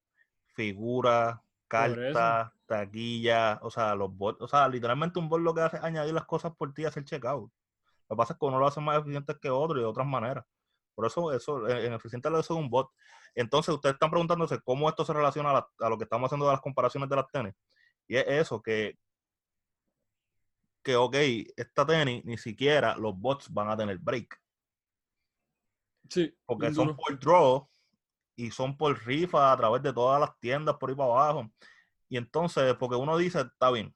figuras, 0.54 1.38
cartas, 1.68 2.52
taquillas, 2.66 3.58
o 3.62 3.70
sea, 3.70 3.94
los 3.94 4.14
bots, 4.16 4.40
o 4.40 4.48
sea, 4.48 4.68
literalmente 4.68 5.18
un 5.18 5.28
bot 5.28 5.40
lo 5.40 5.54
que 5.54 5.60
hace 5.62 5.76
es 5.76 5.82
añadir 5.82 6.14
las 6.14 6.24
cosas 6.26 6.52
por 6.56 6.72
ti 6.72 6.82
y 6.82 6.84
hacer 6.86 7.04
checkout. 7.04 7.50
Lo 8.08 8.16
que 8.16 8.18
pasa 8.18 8.32
es 8.34 8.38
que 8.38 8.44
uno 8.46 8.58
lo 8.58 8.66
hace 8.66 8.80
más 8.80 9.00
eficiente 9.00 9.34
que 9.40 9.50
otro 9.50 9.76
y 9.78 9.80
de 9.80 9.86
otras 9.86 10.06
maneras. 10.06 10.44
Por 10.94 11.06
eso, 11.06 11.32
eso, 11.32 11.68
en 11.68 11.78
en 11.86 11.92
eficiente 11.94 12.30
lo 12.30 12.38
hace 12.38 12.52
un 12.52 12.70
bot. 12.70 12.90
Entonces, 13.34 13.74
ustedes 13.74 13.94
están 13.94 14.10
preguntándose 14.10 14.60
cómo 14.62 14.88
esto 14.88 15.04
se 15.04 15.12
relaciona 15.12 15.50
a, 15.50 15.52
la- 15.54 15.68
a 15.80 15.88
lo 15.88 15.98
que 15.98 16.04
estamos 16.04 16.28
haciendo 16.28 16.46
de 16.46 16.52
las 16.52 16.60
comparaciones 16.60 17.08
de 17.10 17.16
las 17.16 17.26
tenis. 17.32 17.54
Y 18.06 18.16
es 18.16 18.24
eso, 18.28 18.62
que, 18.62 18.96
que, 20.84 20.94
ok, 20.94 21.16
esta 21.56 21.86
tenis 21.86 22.24
ni 22.24 22.36
siquiera 22.38 22.94
los 22.96 23.18
bots 23.18 23.52
van 23.52 23.70
a 23.70 23.76
tener 23.76 23.98
break 23.98 24.40
Sí. 26.10 26.36
porque 26.44 26.72
son 26.72 26.88
duro. 26.88 26.96
por 26.98 27.18
draw 27.18 27.68
y 28.36 28.50
son 28.50 28.76
por 28.76 29.02
rifa 29.06 29.50
a 29.52 29.56
través 29.56 29.82
de 29.82 29.92
todas 29.92 30.20
las 30.20 30.38
tiendas 30.38 30.76
por 30.76 30.90
ahí 30.90 30.96
para 30.96 31.08
abajo. 31.10 31.50
Y 32.08 32.18
entonces, 32.18 32.74
porque 32.74 32.96
uno 32.96 33.16
dice, 33.16 33.40
está 33.40 33.70
bien, 33.70 33.94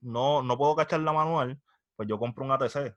no, 0.00 0.42
no 0.42 0.56
puedo 0.56 0.76
cachar 0.76 1.00
la 1.00 1.12
manual, 1.12 1.60
pues 1.96 2.08
yo 2.08 2.18
compro 2.18 2.44
un 2.44 2.52
ATC 2.52 2.96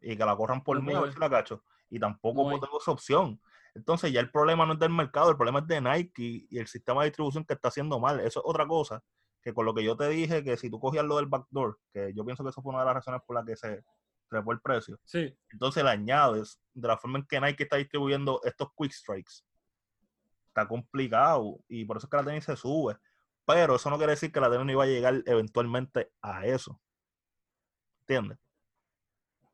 y 0.00 0.16
que 0.16 0.24
la 0.24 0.36
corran 0.36 0.62
por 0.64 0.76
No 0.78 0.82
mí 0.82 0.92
a 0.94 1.00
ver 1.00 1.12
si 1.12 1.20
la 1.20 1.30
cacho. 1.30 1.62
Y 1.88 2.00
tampoco 2.00 2.42
No 2.42 2.50
pues, 2.50 2.60
tengo 2.60 2.80
esa 2.80 2.90
opción. 2.90 3.40
Entonces 3.74 4.12
ya 4.12 4.20
el 4.20 4.30
problema 4.30 4.66
no 4.66 4.72
es 4.72 4.78
del 4.80 4.90
mercado, 4.90 5.30
el 5.30 5.36
problema 5.36 5.60
es 5.60 5.66
de 5.68 5.80
Nike 5.80 6.46
y 6.50 6.58
el 6.58 6.66
sistema 6.66 7.02
de 7.02 7.10
distribución 7.10 7.44
que 7.44 7.54
está 7.54 7.68
haciendo 7.68 8.00
mal. 8.00 8.18
Eso 8.20 8.40
es 8.40 8.44
otra 8.44 8.66
cosa, 8.66 9.02
que 9.42 9.54
con 9.54 9.64
lo 9.66 9.74
que 9.74 9.82
yo 9.84 9.96
te 9.96 10.08
dije, 10.08 10.44
que 10.44 10.56
si 10.56 10.68
tú 10.70 10.78
cogías 10.78 11.04
lo 11.04 11.16
del 11.16 11.26
backdoor, 11.26 11.78
que 11.92 12.12
yo 12.14 12.24
pienso 12.24 12.42
que 12.44 12.50
eso 12.50 12.62
fue 12.62 12.70
una 12.70 12.80
de 12.80 12.86
las 12.86 12.94
razones 12.94 13.20
por 13.26 13.36
las 13.36 13.44
que 13.46 13.56
se 13.56 13.82
trepó 14.28 14.52
el 14.52 14.60
precio, 14.60 14.98
Sí. 15.04 15.36
entonces 15.50 15.82
le 15.82 15.90
añades 15.90 16.60
de 16.74 16.86
la 16.88 16.96
forma 16.96 17.18
en 17.18 17.26
que 17.26 17.40
Nike 17.40 17.64
está 17.64 17.76
distribuyendo 17.76 18.40
estos 18.44 18.68
quick 18.76 18.92
strikes. 18.92 19.32
Está 20.48 20.66
complicado 20.68 21.58
y 21.68 21.84
por 21.84 21.96
eso 21.96 22.06
es 22.06 22.10
que 22.10 22.16
la 22.16 22.24
tenis 22.24 22.44
se 22.44 22.56
sube. 22.56 22.96
Pero 23.46 23.76
eso 23.76 23.90
no 23.90 23.96
quiere 23.96 24.12
decir 24.12 24.30
que 24.30 24.40
la 24.40 24.50
tenis 24.50 24.66
no 24.66 24.72
iba 24.72 24.84
a 24.84 24.86
llegar 24.86 25.22
eventualmente 25.26 26.12
a 26.22 26.46
eso. 26.46 26.80
¿Entiendes? 28.02 28.38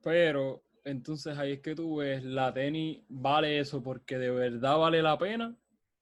Pero 0.02 0.62
entonces 0.84 1.36
ahí 1.38 1.52
es 1.54 1.60
que 1.60 1.74
tú 1.74 1.96
ves, 1.96 2.22
la 2.24 2.52
tenis 2.52 3.02
vale 3.08 3.58
eso 3.58 3.82
porque 3.82 4.18
de 4.18 4.30
verdad 4.30 4.78
vale 4.78 5.02
la 5.02 5.18
pena 5.18 5.54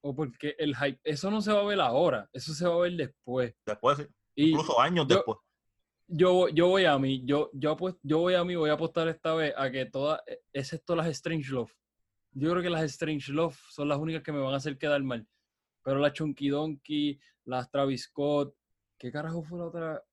o 0.07 0.15
porque 0.15 0.55
el 0.59 0.77
hype, 0.77 1.01
eso 1.03 1.31
no 1.31 1.41
se 1.41 1.51
va 1.51 1.61
a 1.61 1.65
ver 1.65 1.81
ahora, 1.81 2.29
eso 2.35 2.53
se 2.53 2.69
va 2.69 2.75
a 2.75 2.79
ver 2.81 2.93
después. 2.93 3.55
Después, 3.65 3.97
sí, 3.99 4.05
Y 4.35 4.51
incluso 4.51 4.79
años 4.79 5.07
yo- 5.09 5.17
después. 5.17 5.39
yo, 6.09 6.49
yo 6.51 6.69
voy 6.69 6.85
a 6.85 6.99
mí, 6.99 7.23
yo, 7.25 7.49
yo, 7.55 7.75
yo 8.03 8.19
voy 8.19 8.35
a 8.35 8.45
mí, 8.45 8.55
voy 8.55 8.69
a 8.69 8.75
apostar 8.75 9.09
esta 9.09 9.35
vez 9.35 9.55
a 9.57 9.71
que 9.71 9.87
todas, 9.87 10.21
eh, 10.27 10.41
excepto 10.53 10.95
las 10.95 11.07
Strange 11.07 11.51
Love. 11.51 11.73
Yo 12.33 12.51
creo 12.51 12.63
que 12.63 12.69
las 12.69 12.83
Strange 12.83 13.33
Love 13.33 13.59
son 13.71 13.89
las 13.89 13.97
únicas 13.99 14.23
que 14.23 14.33
me 14.33 14.41
van 14.41 14.53
a 14.53 14.59
hacer 14.59 14.77
quedar 14.77 15.03
mal. 15.03 15.27
Pero 15.83 15.99
las 16.01 16.13
Chunky 16.13 16.49
Donkey, 16.51 17.19
las 17.45 17.71
Travis 17.71 18.03
Scott, 18.05 18.55
¿qué 18.99 19.11
carajo 19.11 19.43
fue 19.43 19.59
la 19.59 19.67
otra? 19.67 20.05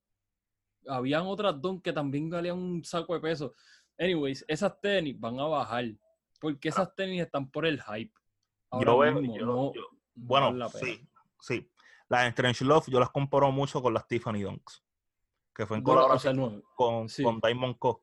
Habían 0.86 1.26
otras 1.26 1.60
don 1.60 1.80
que 1.82 1.92
también 1.92 2.30
valían 2.30 2.56
un 2.58 2.82
saco 2.84 3.12
de 3.14 3.20
peso. 3.20 3.54
Anyways, 3.98 4.44
esas 4.48 4.80
tenis 4.80 5.18
van 5.20 5.38
a 5.38 5.44
bajar. 5.44 5.84
Porque 6.40 6.68
esas 6.70 6.94
tenis 6.94 7.22
están 7.22 7.50
por 7.50 7.66
el 7.66 7.80
hype. 7.82 8.12
Ahora 8.72 8.86
Yo 8.92 8.98
veo- 8.98 9.14
mismo, 9.20 9.36
yo- 9.36 9.46
no- 9.46 9.72
yo- 9.74 9.80
no 9.82 9.88
bueno, 10.14 10.46
vale 10.52 10.68
sí, 10.80 11.08
sí. 11.40 11.70
Las 12.08 12.26
Strange 12.28 12.64
Love 12.64 12.88
yo 12.88 12.98
las 13.00 13.10
comparo 13.10 13.50
mucho 13.52 13.80
con 13.82 13.94
las 13.94 14.06
Tiffany 14.06 14.42
Dunks. 14.42 14.82
Que 15.54 15.66
fue 15.66 15.76
en 15.76 15.82
o 15.82 15.86
sea, 15.86 15.94
colaboración 15.94 16.36
no, 16.36 16.62
con, 16.74 17.08
sí. 17.08 17.22
con 17.22 17.38
Diamond 17.40 17.78
Co. 17.78 18.02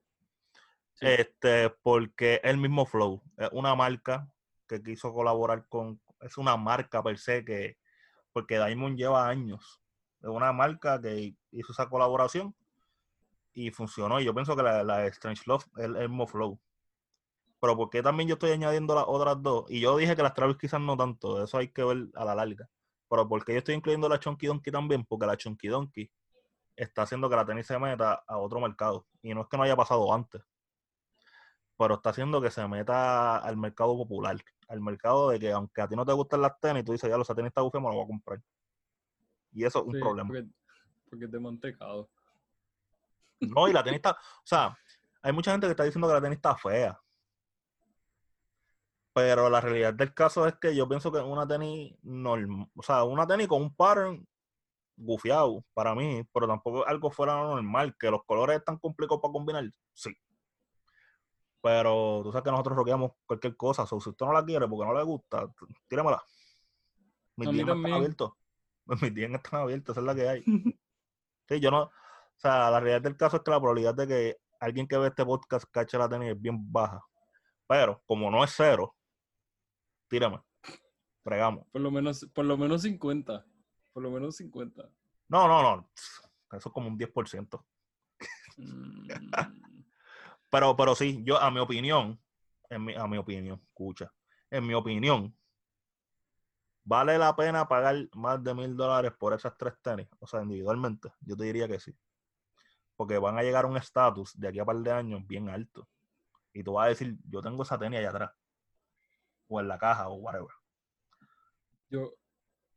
sí. 0.94 1.06
Este, 1.08 1.70
porque 1.82 2.40
el 2.44 2.58
mismo 2.58 2.86
flow. 2.86 3.22
Es 3.38 3.50
una 3.52 3.74
marca 3.76 4.32
que 4.68 4.82
quiso 4.82 5.14
colaborar 5.14 5.68
con. 5.68 6.00
Es 6.22 6.38
una 6.38 6.56
marca 6.58 7.02
per 7.04 7.18
se 7.18 7.44
que. 7.44 7.78
Porque 8.34 8.64
Diamond 8.64 8.98
lleva 8.98 9.28
años. 9.28 9.82
Es 10.22 10.30
una 10.30 10.52
marca 10.54 11.02
que 11.02 11.36
hizo 11.52 11.72
esa 11.72 11.90
colaboración 11.90 12.54
y 13.54 13.72
funcionó. 13.72 14.20
Y 14.20 14.26
yo 14.26 14.34
pienso 14.34 14.56
que 14.56 14.62
la, 14.64 14.84
la 14.84 15.06
Strange 15.08 15.44
Love 15.48 15.66
es 15.78 15.86
el 15.86 16.10
mismo 16.10 16.28
flow. 16.28 16.60
Pero 17.60 17.76
porque 17.76 18.02
también 18.02 18.30
yo 18.30 18.34
estoy 18.34 18.52
añadiendo 18.52 18.96
las 18.96 19.06
otras 19.08 19.42
dos. 19.42 19.66
Y 19.70 19.82
yo 19.82 19.98
dije 19.98 20.16
que 20.16 20.24
las 20.24 20.34
Travis 20.34 20.58
quizás 20.58 20.80
no 20.80 20.96
tanto. 20.96 21.44
Eso 21.44 21.58
hay 21.58 21.70
que 21.70 21.84
ver 21.84 22.08
a 22.16 22.26
la 22.26 22.36
larga. 22.36 22.70
Pero 23.10 23.28
porque 23.28 23.54
yo 23.54 23.60
estoy 23.60 23.76
incluyendo 23.76 24.08
la 24.08 24.20
Chunky 24.20 24.48
Donkey 24.48 24.72
también, 24.72 25.06
porque 25.06 25.26
la 25.26 25.36
Chunky 25.36 25.68
Donkey 25.68 26.12
está 26.76 27.02
haciendo 27.02 27.30
que 27.30 27.36
la 27.36 27.46
tenis 27.46 27.66
se 27.66 27.78
meta 27.78 28.24
a 28.26 28.38
otro 28.38 28.60
mercado. 28.60 29.06
Y 29.22 29.34
no 29.34 29.42
es 29.42 29.48
que 29.48 29.58
no 29.58 29.64
haya 29.64 29.76
pasado 29.76 30.14
antes 30.14 30.42
pero 31.80 31.94
está 31.94 32.10
haciendo 32.10 32.42
que 32.42 32.52
se 32.52 32.68
meta 32.68 33.38
al 33.38 33.56
mercado 33.56 33.96
popular, 33.96 34.36
al 34.68 34.82
mercado 34.82 35.30
de 35.30 35.40
que 35.40 35.50
aunque 35.54 35.82
a 35.82 35.88
ti 35.88 35.96
no 35.96 36.06
te 36.06 36.12
gustan 36.12 36.42
las 36.42 36.60
tenis, 36.60 36.84
tú 36.84 36.92
dices, 36.92 37.10
ya 37.10 37.18
los 37.18 37.26
tenis 37.26 37.48
está 37.48 37.62
bufé, 37.62 37.80
me 37.80 37.88
lo 37.88 37.94
voy 37.94 38.04
a 38.04 38.08
comprar. 38.08 38.42
Y 39.54 39.64
eso 39.64 39.80
es 39.80 39.86
un 39.86 39.94
Sí, 39.94 40.00
problema. 40.02 40.28
Porque, 40.28 40.46
porque 41.10 41.26
es 41.26 41.32
de 41.32 41.40
mantecado. 41.40 42.10
No, 43.40 43.70
y 43.70 43.72
la 43.72 43.82
tenis 43.82 44.00
está, 44.00 44.12
o 44.12 44.44
sea, 44.44 44.78
hay 45.22 45.32
mucha 45.32 45.52
gente 45.52 45.68
que 45.68 45.72
está 45.72 45.86
diciendo 45.86 46.06
que 46.10 46.16
la 46.16 46.22
tenis 46.22 46.36
está 46.36 46.54
fea. 46.58 47.00
Pero 49.14 49.50
la 49.50 49.62
realidad 49.62 49.94
del 49.94 50.14
caso 50.14 50.48
es 50.48 50.56
que 50.56 50.76
yo 50.76 50.88
pienso 50.88 51.12
que 51.12 51.20
una 51.20 51.48
tenis 51.48 51.96
normal, 52.04 52.68
o 52.76 52.84
sea, 52.84 53.04
una 53.04 53.26
tenis 53.26 53.48
con 53.48 53.62
un 53.62 53.76
pattern 53.76 54.26
gufiado 54.96 55.64
para 55.74 55.96
mí, 55.96 56.24
pero 56.34 56.48
tampoco 56.48 56.86
algo 56.86 57.10
fuera 57.10 57.34
normal, 57.36 57.96
que 57.98 58.12
los 58.12 58.24
colores 58.26 58.58
están 58.58 58.78
complicados 58.78 59.22
para 59.22 59.32
combinar, 59.32 59.72
sí. 59.94 60.12
Pero 61.62 62.22
tú 62.24 62.32
sabes 62.32 62.44
que 62.44 62.52
nosotros 62.52 62.78
roqueamos 62.78 63.12
cualquier 63.26 63.56
cosa, 63.58 63.86
so, 63.86 64.00
si 64.00 64.10
usted 64.10 64.26
no 64.26 64.34
la 64.34 64.46
quiere 64.46 64.68
porque 64.68 64.86
no 64.86 64.94
le 64.94 65.04
gusta, 65.04 65.50
tíramela. 65.88 66.22
Mis 67.36 67.52
días 67.52 67.68
están 67.68 67.94
abiertos. 67.94 68.32
Mis 69.02 69.14
días 69.14 69.32
están 69.32 69.62
abiertos, 69.62 69.94
esa 69.94 70.00
es 70.02 70.06
la 70.06 70.16
que 70.16 70.30
hay. 70.30 70.44
Sí, 71.50 71.60
yo 71.60 71.72
no, 71.72 71.82
o 71.82 71.92
sea, 72.36 72.70
la 72.70 72.80
realidad 72.80 73.02
del 73.02 73.18
caso 73.18 73.38
es 73.38 73.44
que 73.44 73.50
la 73.50 73.60
probabilidad 73.60 73.96
de 73.96 74.08
que 74.08 74.38
alguien 74.60 74.88
que 74.88 74.96
ve 74.98 75.08
este 75.08 75.26
podcast 75.26 75.66
cache 75.72 75.98
la 75.98 76.08
tenis 76.08 76.30
es 76.34 76.40
bien 76.40 76.72
baja. 76.72 77.04
Pero 77.68 78.04
como 78.06 78.30
no 78.30 78.44
es 78.44 78.54
cero, 78.56 78.96
tírame. 80.10 80.42
Fregamos. 81.24 81.68
Por 81.72 81.82
lo 81.82 81.92
menos, 81.92 82.26
por 82.34 82.46
lo 82.46 82.58
menos 82.58 82.82
50. 82.82 83.46
Por 83.94 84.04
lo 84.04 84.12
menos 84.12 84.36
50. 84.38 84.90
No, 85.30 85.48
no, 85.48 85.62
no. 85.62 85.90
Eso 86.52 86.70
es 86.70 86.74
como 86.74 86.88
un 86.88 86.98
10%. 86.98 87.66
Mm, 88.58 89.08
Pero, 90.50 90.76
pero 90.76 90.96
sí, 90.96 91.22
yo, 91.24 91.40
a 91.40 91.52
mi 91.52 91.60
opinión, 91.60 92.20
en 92.70 92.84
mi, 92.86 92.96
a 92.96 93.06
mi 93.08 93.18
opinión, 93.18 93.62
escucha, 93.64 94.12
en 94.50 94.66
mi 94.66 94.74
opinión, 94.74 95.38
¿vale 96.84 97.18
la 97.18 97.36
pena 97.36 97.68
pagar 97.68 97.96
más 98.14 98.44
de 98.44 98.54
mil 98.56 98.76
dólares 98.76 99.12
por 99.18 99.34
esas 99.34 99.56
tres 99.58 99.76
tenis? 99.82 100.08
O 100.20 100.26
sea, 100.28 100.42
individualmente, 100.42 101.10
yo 101.22 101.38
te 101.38 101.44
diría 101.46 101.68
que 101.68 101.80
sí. 101.80 101.96
porque 102.96 103.18
van 103.18 103.38
a 103.38 103.44
llegar 103.44 103.66
a 103.66 103.68
un 103.68 103.78
estatus 103.78 104.38
de 104.40 104.48
aquí 104.48 104.60
a 104.60 104.66
par 104.66 104.78
de 104.78 104.92
años 104.92 105.26
bien 105.26 105.50
alto. 105.50 105.88
Y 106.54 106.64
tú 106.64 106.74
vas 106.74 106.88
a 106.88 106.90
decir, 106.90 107.16
yo 107.30 107.42
tengo 107.42 107.64
esa 107.64 107.78
tenis 107.78 108.00
allá 108.00 108.10
atrás. 108.10 108.32
O 109.50 109.60
en 109.60 109.68
la 109.68 109.78
caja 109.78 110.08
o 110.08 110.14
whatever. 110.16 110.48
Yo, 111.90 112.14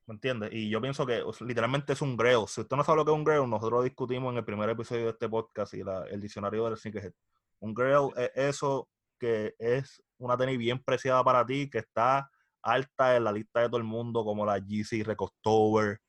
¿Me 0.07 0.15
entiendes? 0.15 0.51
Y 0.53 0.69
yo 0.69 0.81
pienso 0.81 1.07
que 1.07 1.23
o 1.23 1.33
sea, 1.33 1.47
literalmente 1.47 1.93
es 1.93 2.03
un 2.03 2.17
grail. 2.17 2.47
Si 2.49 2.61
usted 2.61 2.77
no 2.77 2.83
sabe 2.83 2.97
lo 2.99 3.05
que 3.05 3.13
es 3.13 3.17
un 3.17 3.25
grail, 3.25 3.49
nosotros 3.49 3.79
lo 3.79 3.83
discutimos 3.85 4.33
en 4.33 4.39
el 4.39 4.45
primer 4.45 4.69
episodio 4.69 5.05
de 5.05 5.11
este 5.11 5.29
podcast 5.29 5.75
y 5.75 5.85
la- 5.85 6.05
el 6.09 6.21
diccionario 6.21 6.65
del 6.65 6.77
sneakerhead. 6.77 7.13
Un 7.61 7.73
grail 7.73 8.11
es 8.17 8.31
eso 8.35 8.89
que 9.19 9.55
es 9.59 10.03
una 10.19 10.37
tenis 10.37 10.59
bien 10.59 10.83
preciada 10.83 11.23
para 11.23 11.47
ti, 11.47 11.71
que 11.71 11.79
está 11.79 12.29
alta 12.63 13.17
en 13.17 13.25
la 13.25 13.33
lista 13.33 13.61
de 13.61 13.69
todo 13.69 13.77
el 13.77 13.85
mundo, 13.85 14.25
como 14.25 14.45
la 14.45 14.59
GC 14.59 15.05
Recostover 15.05 16.01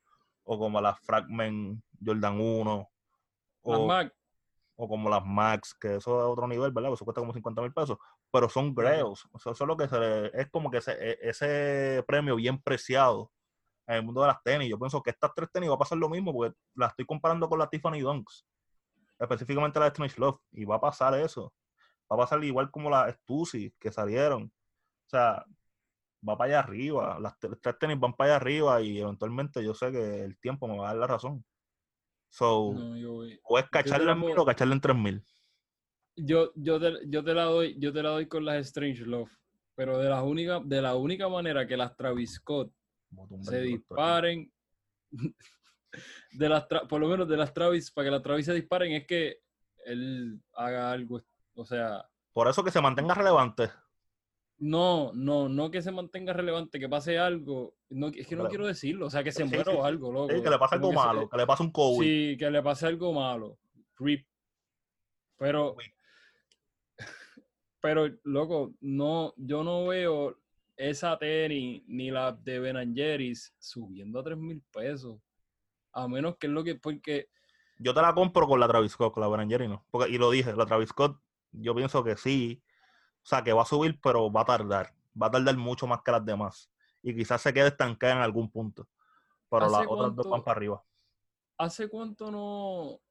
o 0.43 0.57
como 0.57 0.81
la 0.81 0.95
Fragment 0.95 1.83
Jordan 2.03 2.39
1 2.39 2.89
las 3.65 3.79
o, 3.79 3.85
Mac, 3.87 4.13
o 4.75 4.87
como 4.89 5.09
las 5.09 5.23
Max, 5.25 5.75
que 5.79 5.95
eso 5.95 6.19
es 6.19 6.25
otro 6.25 6.47
nivel, 6.47 6.71
¿verdad? 6.71 6.91
Eso 6.93 7.05
cuesta 7.05 7.21
como 7.21 7.31
50 7.33 7.61
mil 7.61 7.71
pesos, 7.71 7.97
pero 8.33 8.49
son 8.49 8.73
grails. 8.73 9.27
O 9.31 9.37
sea, 9.39 9.51
eso 9.51 9.63
es 9.63 9.67
lo 9.67 9.77
que 9.77 9.87
se 9.87 9.99
le- 9.99 10.31
es 10.41 10.49
como 10.49 10.71
que 10.71 10.77
ese, 10.79 10.93
e- 10.93 11.19
ese 11.21 12.03
premio 12.07 12.35
bien 12.35 12.59
preciado 12.59 13.31
en 13.85 13.97
el 13.97 14.03
mundo 14.03 14.21
de 14.21 14.27
las 14.27 14.41
tenis. 14.41 14.67
Yo 14.69 14.79
pienso 14.79 15.03
que 15.03 15.11
estas 15.11 15.31
tres 15.35 15.49
tenis 15.51 15.69
va 15.69 15.75
a 15.75 15.77
pasar 15.77 15.99
lo 15.99 16.09
mismo, 16.09 16.33
porque 16.33 16.55
las 16.73 16.89
estoy 16.89 17.05
comparando 17.05 17.47
con 17.47 17.59
la 17.59 17.69
Tiffany 17.69 18.01
Dunks, 18.01 18.43
específicamente 19.19 19.77
la 19.77 19.85
de 19.85 19.89
Strange 19.89 20.19
Love, 20.19 20.39
y 20.51 20.65
va 20.65 20.77
a 20.77 20.81
pasar 20.81 21.13
eso. 21.13 21.53
Va 22.11 22.15
a 22.15 22.19
pasar 22.19 22.43
igual 22.43 22.71
como 22.71 22.89
las 22.89 23.13
Stussy 23.17 23.71
que 23.79 23.91
salieron. 23.91 24.45
O 25.05 25.09
sea, 25.09 25.45
va 26.27 26.35
para 26.35 26.47
allá 26.47 26.59
arriba. 26.61 27.19
Las 27.19 27.37
tres 27.37 27.77
tenis 27.79 27.99
van 27.99 28.13
para 28.13 28.31
allá 28.31 28.35
arriba 28.37 28.81
y 28.81 28.99
eventualmente 28.99 29.63
yo 29.63 29.75
sé 29.75 29.91
que 29.91 30.23
el 30.23 30.39
tiempo 30.39 30.67
me 30.67 30.77
va 30.79 30.85
a 30.85 30.93
dar 30.93 30.97
la 31.01 31.07
razón. 31.07 31.45
So, 32.29 32.73
no, 32.73 32.97
yo 32.97 33.37
o 33.43 33.59
es 33.59 33.65
te 33.65 33.69
cacharle 33.69 34.05
la 34.07 34.13
en 34.13 34.19
mil 34.21 34.37
o 34.39 34.43
cacharle 34.45 34.73
en 34.73 34.81
tres 34.81 34.95
mil. 34.97 35.23
Yo, 36.15 36.51
yo, 36.55 36.79
te, 36.79 36.93
yo 37.07 37.23
te 37.23 37.33
la 37.33 37.43
doy, 37.45 37.75
yo 37.79 37.91
te 37.93 38.03
la 38.03 38.09
doy 38.09 38.27
con 38.27 38.45
las 38.45 38.57
Strange 38.67 39.05
Love. 39.05 39.31
Pero 39.75 39.97
de 39.97 40.07
la 40.09 40.21
única, 40.21 40.61
de 40.63 40.81
la 40.81 40.95
única 40.95 41.27
manera 41.29 41.65
que 41.65 41.75
las 41.77 41.95
Travis 41.95 42.35
Scott 42.35 42.71
se 43.41 43.61
disparen, 43.61 44.51
de 46.31 46.49
las 46.49 46.65
por 46.89 46.99
lo 46.99 47.07
menos 47.07 47.27
de 47.27 47.37
las 47.37 47.53
Travis, 47.53 47.91
para 47.91 48.05
que 48.05 48.11
las 48.11 48.21
Travis 48.21 48.45
se 48.45 48.53
disparen, 48.53 48.91
es 48.93 49.07
que 49.07 49.37
él 49.85 50.39
haga 50.53 50.91
algo, 50.91 51.21
o 51.55 51.65
sea, 51.65 52.05
Por 52.33 52.47
eso 52.47 52.63
que 52.63 52.71
se 52.71 52.81
mantenga 52.81 53.13
relevante. 53.15 53.69
no, 54.59 55.11
no, 55.13 55.49
no 55.49 55.69
que 55.71 55.81
se 55.81 55.91
mantenga 55.91 56.33
relevante, 56.33 56.79
que 56.79 56.87
pase 56.89 57.17
algo, 57.19 57.75
no, 57.89 58.07
es 58.07 58.27
que 58.27 58.35
no 58.35 58.41
Claro. 58.43 58.49
quiero 58.49 58.67
decirlo, 58.67 59.07
o 59.07 59.09
sea, 59.09 59.23
que 59.23 59.31
se 59.31 59.43
Sí, 59.43 59.49
muera 59.49 59.71
sí, 59.71 59.77
o 59.77 59.83
algo, 59.83 60.11
loco. 60.11 60.33
Sí, 60.33 60.41
que 60.41 60.49
le 60.49 60.57
pase 60.59 60.75
algo 60.75 60.89
se- 60.89 60.95
malo, 60.95 61.29
que 61.29 61.37
le 61.37 61.45
pase 61.47 61.63
un 61.63 61.71
COVID. 61.71 62.05
Sí, 62.07 62.37
que 62.37 62.49
le 62.51 62.61
pase 62.63 62.85
algo 62.87 63.11
malo. 63.13 63.57
Rip. 63.99 64.25
Pero. 65.37 65.75
Pero, 67.83 68.07
loco, 68.23 68.73
no, 68.79 69.33
yo 69.35 69.61
no 69.61 69.87
veo 69.87 70.39
esa 70.77 71.17
tenis 71.19 71.83
ni 71.85 72.11
la 72.11 72.31
de 72.31 72.57
Ben 72.57 72.95
Jerry's 72.95 73.53
subiendo 73.59 74.21
a 74.21 74.23
3 74.23 74.37
mil 74.37 74.63
pesos. 74.71 75.19
A 75.91 76.07
menos 76.07 76.37
que 76.37 76.47
es 76.47 76.53
lo 76.53 76.63
que, 76.63 76.75
porque, 76.75 77.27
Yo 77.77 77.93
te 77.93 78.01
la 78.01 78.13
compro 78.13 78.47
con 78.47 78.61
la 78.61 78.69
Travis 78.69 78.93
Scott, 78.93 79.13
con 79.13 79.19
la 79.19 79.27
Ben 79.27 79.49
Jerry, 79.49 79.67
no. 79.67 79.85
Porque, 79.91 80.09
y 80.09 80.17
lo 80.17 80.31
dije, 80.31 80.55
la 80.55 80.65
Travis 80.65 80.91
Scott, 80.91 81.19
yo 81.51 81.75
pienso 81.75 82.05
que 82.05 82.15
sí. 82.15 82.63
O 83.21 83.25
sea, 83.25 83.43
que 83.43 83.51
va 83.51 83.63
a 83.63 83.65
subir, 83.65 83.99
pero 84.01 84.31
va 84.31 84.43
a 84.43 84.45
tardar. 84.45 84.93
Va 85.21 85.27
a 85.27 85.31
tardar 85.31 85.57
mucho 85.57 85.85
más 85.85 86.01
que 86.03 86.11
las 86.13 86.23
demás. 86.23 86.71
Y 87.01 87.13
quizás 87.13 87.41
se 87.41 87.53
quede 87.53 87.67
estancada 87.67 88.13
en 88.13 88.19
algún 88.19 88.49
punto. 88.49 88.87
Pero 89.49 89.65
¿Hace 89.65 89.77
las 89.77 89.87
otras 89.89 90.15
dos 90.15 90.29
van 90.29 90.41
para 90.41 90.55
arriba. 90.57 90.83
¿hace 91.57 91.89
cuánto 91.89 92.31
no? 92.31 93.01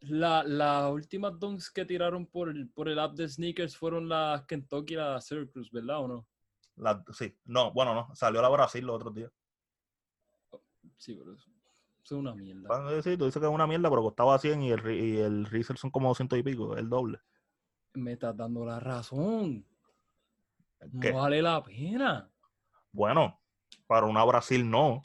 La, 0.00 0.42
las 0.44 0.90
últimas 0.92 1.38
dunks 1.38 1.70
que 1.70 1.84
tiraron 1.84 2.26
por 2.26 2.50
el, 2.50 2.68
por 2.68 2.88
el 2.88 2.98
app 2.98 3.14
de 3.14 3.28
sneakers 3.28 3.76
fueron 3.76 4.08
las 4.08 4.44
Kentucky 4.44 4.94
y 4.94 4.96
las 4.96 5.26
Circus, 5.26 5.70
¿verdad 5.70 6.00
o 6.00 6.08
no? 6.08 6.26
Las- 6.76 7.02
sí, 7.12 7.34
no, 7.44 7.72
bueno, 7.72 7.94
no. 7.94 8.14
Salió 8.14 8.42
la 8.42 8.48
Brasil 8.48 8.84
los 8.84 8.96
otros 8.96 9.14
días. 9.14 9.30
Sí, 10.98 11.14
pero 11.14 11.34
eso, 11.34 11.50
es 12.02 12.12
una 12.12 12.34
mierda. 12.34 12.90
Decir, 12.90 13.18
tú 13.18 13.24
dices 13.24 13.40
que 13.40 13.46
es 13.46 13.52
una 13.52 13.66
mierda, 13.66 13.88
pero 13.88 14.02
costaba 14.02 14.38
100 14.38 14.62
y 14.62 14.70
el, 14.72 14.90
y 14.90 15.18
el 15.18 15.46
resell 15.46 15.76
son 15.76 15.90
como 15.90 16.08
200 16.08 16.38
y 16.38 16.42
pico, 16.42 16.76
el 16.76 16.88
doble. 16.88 17.18
Me 17.94 18.12
estás 18.12 18.36
dando 18.36 18.64
la 18.64 18.80
razón. 18.80 19.64
No 20.92 21.14
vale 21.14 21.40
la 21.40 21.62
pena. 21.62 22.30
Bueno, 22.92 23.40
para 23.86 24.06
una 24.06 24.24
Brasil 24.24 24.68
no. 24.68 25.00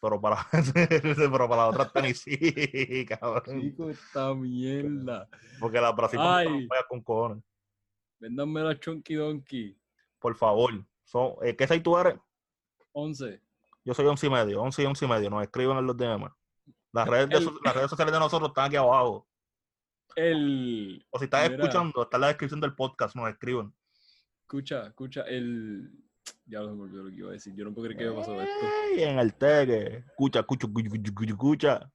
Pero 0.00 0.20
para, 0.20 0.46
pero 0.74 1.48
para 1.48 1.56
la 1.56 1.68
otra 1.68 1.88
tenis 1.92 2.20
sí, 2.24 3.04
cabrón. 3.06 3.60
Chico, 3.60 3.90
esta 3.90 4.34
mierda. 4.34 5.28
Porque 5.58 5.80
la 5.80 5.92
Brasil 5.92 6.18
Ay. 6.22 6.46
no 6.48 6.66
juega 6.68 6.86
con 6.88 7.02
cojones. 7.02 7.44
Véndanme 8.18 8.62
la 8.62 8.78
Chunky 8.78 9.14
Donkey. 9.14 9.78
Por 10.18 10.34
favor. 10.36 10.72
Son, 11.04 11.34
eh, 11.42 11.54
¿Qué 11.56 11.66
seis 11.66 11.82
tú 11.82 11.96
eres? 11.98 12.14
11. 12.92 13.42
Yo 13.84 13.94
soy 13.94 14.06
11 14.06 14.26
y 14.26 14.30
medio, 14.30 14.62
11 14.62 14.82
y 14.82 14.86
11 14.86 15.04
y 15.04 15.08
medio. 15.08 15.30
Nos 15.30 15.42
escriben 15.42 15.76
en 15.78 15.86
los 15.86 15.96
DM. 15.96 16.28
Las 16.92 17.08
redes, 17.08 17.28
de 17.28 17.36
El- 17.36 17.44
so- 17.44 17.58
las 17.64 17.74
redes 17.74 17.90
sociales 17.90 18.12
de 18.12 18.18
nosotros 18.20 18.48
están 18.50 18.66
aquí 18.66 18.76
abajo. 18.76 19.26
El. 20.16 21.06
O 21.10 21.18
si 21.18 21.24
estás 21.26 21.48
Mira. 21.50 21.62
escuchando, 21.62 22.02
está 22.02 22.16
en 22.16 22.20
la 22.22 22.26
descripción 22.28 22.60
del 22.60 22.74
podcast, 22.74 23.14
nos 23.16 23.28
escriben. 23.30 23.72
Escucha, 24.42 24.86
escucha, 24.88 25.22
el. 25.22 25.90
Ya 26.50 26.60
se 26.60 26.66
me 26.66 26.82
olvidó 26.82 27.04
lo 27.04 27.10
que 27.10 27.16
iba 27.16 27.28
a 27.28 27.32
decir. 27.32 27.54
Yo 27.54 27.64
no 27.64 27.72
puedo 27.72 27.86
creer 27.88 27.98
que 27.98 28.10
me 28.10 28.16
pasó 28.16 28.40
esto. 28.40 28.66
En 28.96 29.18
el 29.20 29.34
teque. 29.34 29.98
Escucha, 30.08 30.40
escucha, 30.40 30.66
escucha, 30.66 31.24
escucha. 31.24 31.92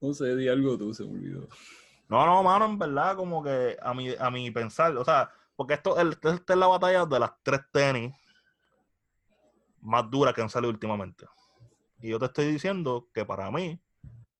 No 0.00 0.14
sé, 0.14 0.36
di 0.36 0.48
algo 0.48 0.78
tú, 0.78 0.94
se 0.94 1.04
me 1.04 1.10
olvidó. 1.10 1.48
No, 2.08 2.24
no, 2.26 2.42
mano, 2.42 2.66
en 2.66 2.78
verdad, 2.78 3.16
como 3.16 3.42
que 3.42 3.76
a 3.80 3.92
mi, 3.94 4.14
a 4.18 4.30
mi 4.30 4.50
pensar, 4.50 4.96
o 4.96 5.04
sea, 5.04 5.30
porque 5.56 5.74
esto, 5.74 5.98
el- 5.98 6.12
esta 6.12 6.52
es 6.52 6.58
la 6.58 6.66
batalla 6.66 7.06
de 7.06 7.18
las 7.18 7.32
tres 7.42 7.60
tenis 7.72 8.14
más 9.80 10.08
duras 10.10 10.32
que 10.34 10.42
han 10.42 10.50
salido 10.50 10.70
últimamente. 10.70 11.26
Y 12.00 12.10
yo 12.10 12.18
te 12.18 12.26
estoy 12.26 12.46
diciendo 12.52 13.08
que 13.12 13.24
para 13.24 13.50
mí 13.50 13.80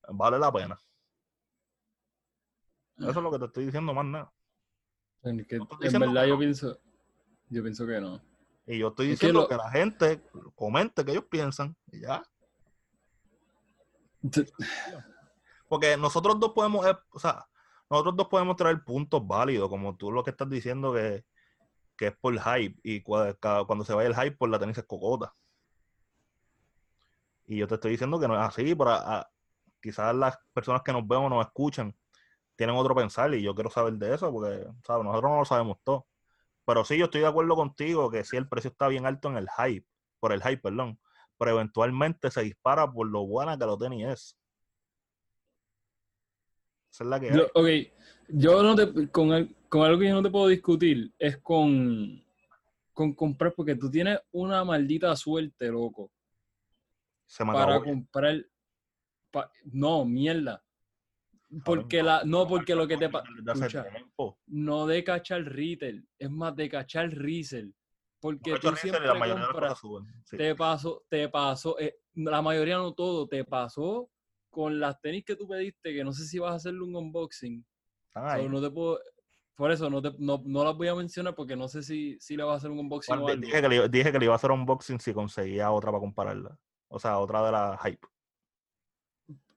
vale 0.09 0.39
la 0.39 0.53
pena. 0.53 0.81
Eso 2.99 3.11
es 3.11 3.17
lo 3.17 3.31
que 3.33 3.39
te 3.41 3.45
estoy 3.47 3.65
diciendo 3.65 3.93
más 3.93 4.05
nada. 4.05 4.33
En, 5.25 5.45
que- 5.45 5.57
No 5.59 5.65
estoy 5.65 5.77
en 5.81 5.93
diciendo 5.93 6.07
verdad 6.13 6.27
yo 6.29 6.39
pienso. 6.39 6.79
Yo 7.49 7.63
pienso 7.63 7.87
que 7.87 8.01
no. 8.01 8.21
Y 8.67 8.79
yo 8.79 8.89
estoy 8.89 9.07
Es 9.13 9.19
que 9.21 9.27
diciendo 9.27 9.41
lo- 9.43 9.49
que 9.49 9.57
la 9.57 9.71
gente 9.71 10.23
comente 10.55 11.05
que 11.05 11.13
ellos 11.13 11.25
piensan 11.31 11.77
y 11.91 12.01
ya. 12.01 12.23
Porque 15.69 15.97
nosotros 15.97 16.39
dos 16.39 16.53
podemos, 16.53 16.87
eh, 16.87 16.97
o 17.11 17.19
sea, 17.19 17.47
nosotros 17.91 18.17
dos 18.17 18.29
podemos 18.29 18.57
traer 18.57 18.83
puntos 18.85 19.27
válidos, 19.27 19.69
como 19.69 19.97
tú 19.97 20.13
lo 20.13 20.23
que 20.23 20.31
estás 20.31 20.49
diciendo 20.49 20.93
que, 20.93 21.25
que 21.97 22.09
es 22.09 22.17
por 22.17 22.35
hype, 22.39 22.79
y 22.83 23.03
cua- 23.03 23.37
ca- 23.41 23.65
cuando 23.65 23.85
se 23.85 23.95
vaya 23.95 24.09
el 24.09 24.15
hype, 24.15 24.37
por 24.37 24.49
la 24.49 24.59
tenis 24.59 24.79
es 24.79 24.85
cocota. 24.85 25.35
Y 27.47 27.59
yo 27.59 27.67
te 27.67 27.75
estoy 27.75 27.91
diciendo 27.93 28.19
que 28.21 28.29
no 28.29 28.35
es 28.41 28.47
así, 28.49 28.75
pero 28.75 28.91
a- 28.91 29.19
a- 29.21 29.31
quizás 29.81 30.15
las 30.15 30.39
personas 30.53 30.83
que 30.83 30.93
nos 30.93 31.07
vemos, 31.07 31.29
nos 31.31 31.45
escuchan, 31.45 31.95
tienen 32.57 32.77
otro 32.77 32.95
pensar, 32.95 33.35
y 33.35 33.43
yo 33.43 33.55
quiero 33.55 33.71
saber 33.71 33.95
de 33.95 34.15
eso, 34.15 34.31
porque, 34.31 34.65
¿sabes? 34.87 35.05
Nosotros 35.05 35.31
no 35.31 35.39
lo 35.41 35.45
sabemos 35.45 35.79
todo. 35.83 36.07
Pero 36.65 36.85
sí, 36.85 36.97
yo 36.97 37.07
estoy 37.07 37.23
de 37.23 37.27
acuerdo 37.27 37.57
contigo 37.57 38.11
que 38.11 38.25
sí, 38.25 38.37
el 38.37 38.49
precio 38.49 38.71
está 38.71 38.89
bien 38.89 39.07
alto 39.07 39.29
en 39.29 39.37
el 39.37 39.49
hype, 39.51 39.87
por 40.21 40.33
el 40.33 40.43
hype, 40.43 40.59
perdón, 40.59 40.99
pero 41.39 41.53
eventualmente 41.53 42.31
se 42.31 42.43
dispara 42.43 42.91
por 42.91 43.09
lo 43.09 43.27
buena 43.27 43.59
que 43.59 43.65
lo 43.67 43.77
tenis 43.77 44.07
es. 44.07 44.39
Esa 46.93 47.05
es 47.05 47.11
la 47.11 47.19
que 47.21 47.31
hay. 47.31 47.37
Yo- 47.39 47.47
ok, 47.55 47.67
yo 48.29 48.63
no 48.63 48.77
te, 48.77 49.09
con, 49.11 49.33
al- 49.33 49.57
con 49.69 49.83
algo 49.83 49.99
que 49.99 50.09
yo 50.09 50.15
no 50.15 50.23
te 50.23 50.31
puedo 50.31 50.49
discutir 50.49 51.13
es 51.19 51.39
con, 51.39 52.23
con 52.93 53.15
comprar, 53.15 53.55
porque 53.55 53.75
tú 53.75 53.91
tienes 53.91 54.21
una 54.31 54.63
maldita 54.65 55.15
suerte, 55.17 55.69
loco, 55.69 56.13
Se 57.27 57.45
me 57.45 57.53
para 57.53 57.83
comprar. 57.83 58.37
pa- 59.31 59.51
no, 59.73 60.05
mierda. 60.05 60.63
Porque 61.65 62.03
la, 62.03 62.23
no, 62.25 62.47
porque 62.49 62.75
lo 62.75 62.89
que 62.89 62.97
te 62.97 63.09
pasa. 63.09 63.29
No 64.47 64.87
de 64.87 65.05
cachar 65.05 65.45
retail, 65.45 66.07
es 66.19 66.31
más 66.31 66.57
de 66.57 66.69
cachar 66.69 67.11
resell. 67.11 67.75
Porque 68.21 68.57
tú 68.59 68.75
siempre 68.77 69.07
la 69.07 69.15
mayoría 69.15 69.47
compras. 69.47 69.81
Sí. 70.25 70.37
te 70.37 70.55
pasó, 70.55 71.05
te 71.09 71.29
pasó, 71.29 71.79
eh, 71.81 71.97
la 72.15 72.41
mayoría 72.41 72.77
no 72.77 72.95
todo, 72.95 73.27
te 73.27 73.45
pasó 73.45 74.09
con 74.49 74.79
las 74.79 75.01
tenis 75.01 75.25
que 75.25 75.35
tú 75.35 75.49
pediste, 75.49 75.93
que 75.93 76.05
no 76.05 76.13
sé 76.13 76.25
si 76.27 76.39
vas 76.39 76.53
a 76.53 76.57
hacerle 76.57 76.83
un 76.83 76.95
unboxing. 76.95 77.65
Están 78.07 78.25
So, 78.29 78.31
ahí. 78.37 78.49
no 78.49 78.61
te 78.61 78.71
puedo, 78.71 79.01
por 79.57 79.73
eso 79.73 79.91
no, 79.91 80.01
te, 80.01 80.13
no, 80.19 80.41
no 80.45 80.65
las 80.65 80.77
voy 80.77 80.89
a 80.89 80.95
mencionar 80.95 81.35
porque 81.35 81.57
no 81.57 81.67
sé 81.69 81.83
si, 81.83 82.17
si 82.21 82.37
le 82.37 82.45
vas 82.45 82.55
a 82.55 82.57
hacer 82.59 82.71
un 82.71 82.79
unboxing 82.79 83.13
Bueno, 83.17 83.25
o 83.25 83.29
algo. 83.29 83.41
dije, 83.47 83.61
que 83.61 83.69
le, 83.69 83.77
iba- 83.77 83.89
dije 83.89 84.13
que 84.13 84.19
le 84.21 84.25
iba 84.27 84.35
a 84.35 84.37
hacer 84.37 84.51
un 84.53 84.61
unboxing 84.61 85.01
si 85.01 85.13
conseguía 85.13 85.71
otra 85.73 85.91
para 85.91 86.01
compararla. 86.01 86.57
O 86.89 86.99
sea, 87.01 87.19
otra 87.19 87.45
de 87.45 87.53
la 87.53 87.79
hype. 87.83 88.07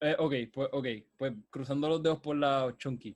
Eh, 0.01 0.15
ok, 0.19 0.33
pues, 0.53 0.69
ok, 0.71 0.87
pues 1.17 1.33
cruzando 1.49 1.87
los 1.87 2.01
dedos 2.03 2.19
por 2.19 2.35
la 2.35 2.73
chunky. 2.77 3.15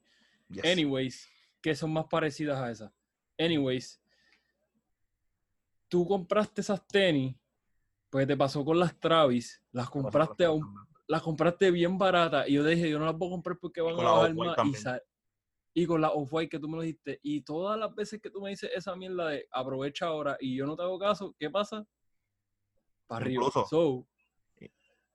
Yes. 0.49 0.65
Anyways, 0.65 1.29
que 1.61 1.75
son 1.75 1.91
más 1.93 2.05
parecidas 2.05 2.59
a 2.59 2.71
esas. 2.71 2.91
Anyways, 3.37 4.01
tú 5.87 6.07
compraste 6.07 6.61
esas 6.61 6.85
tenis, 6.87 7.35
pues 8.09 8.27
te 8.27 8.35
pasó 8.35 8.63
con 8.63 8.79
las 8.79 8.97
Travis, 8.99 9.61
las 9.71 9.89
compraste 9.89 10.45
a 10.45 10.51
un, 10.51 10.75
las 11.07 11.21
compraste 11.21 11.71
bien 11.71 11.97
barata. 11.97 12.47
Y 12.47 12.53
yo 12.53 12.63
dije, 12.63 12.89
yo 12.89 12.99
no 12.99 13.05
las 13.05 13.15
puedo 13.15 13.31
comprar 13.31 13.57
porque 13.57 13.81
van 13.81 13.99
a 13.99 14.03
bajar 14.03 14.35
más. 14.35 14.53
Y, 14.53 14.55
también. 14.55 14.81
sa- 14.81 15.01
y 15.73 15.85
con 15.85 16.01
la 16.01 16.11
off-white 16.11 16.49
que 16.49 16.59
tú 16.59 16.67
me 16.67 16.77
lo 16.77 16.81
dijiste. 16.81 17.19
Y 17.21 17.41
todas 17.41 17.79
las 17.79 17.93
veces 17.93 18.19
que 18.21 18.29
tú 18.29 18.41
me 18.41 18.49
dices 18.49 18.71
esa 18.75 18.95
mierda 18.95 19.29
de 19.29 19.47
aprovecha 19.51 20.07
ahora 20.07 20.35
y 20.39 20.55
yo 20.55 20.65
no 20.65 20.75
te 20.75 20.81
hago 20.83 20.97
caso, 20.97 21.35
¿qué 21.37 21.49
pasa? 21.49 21.85
Para 23.07 23.25
arriba. 23.25 23.45
So, 23.69 24.05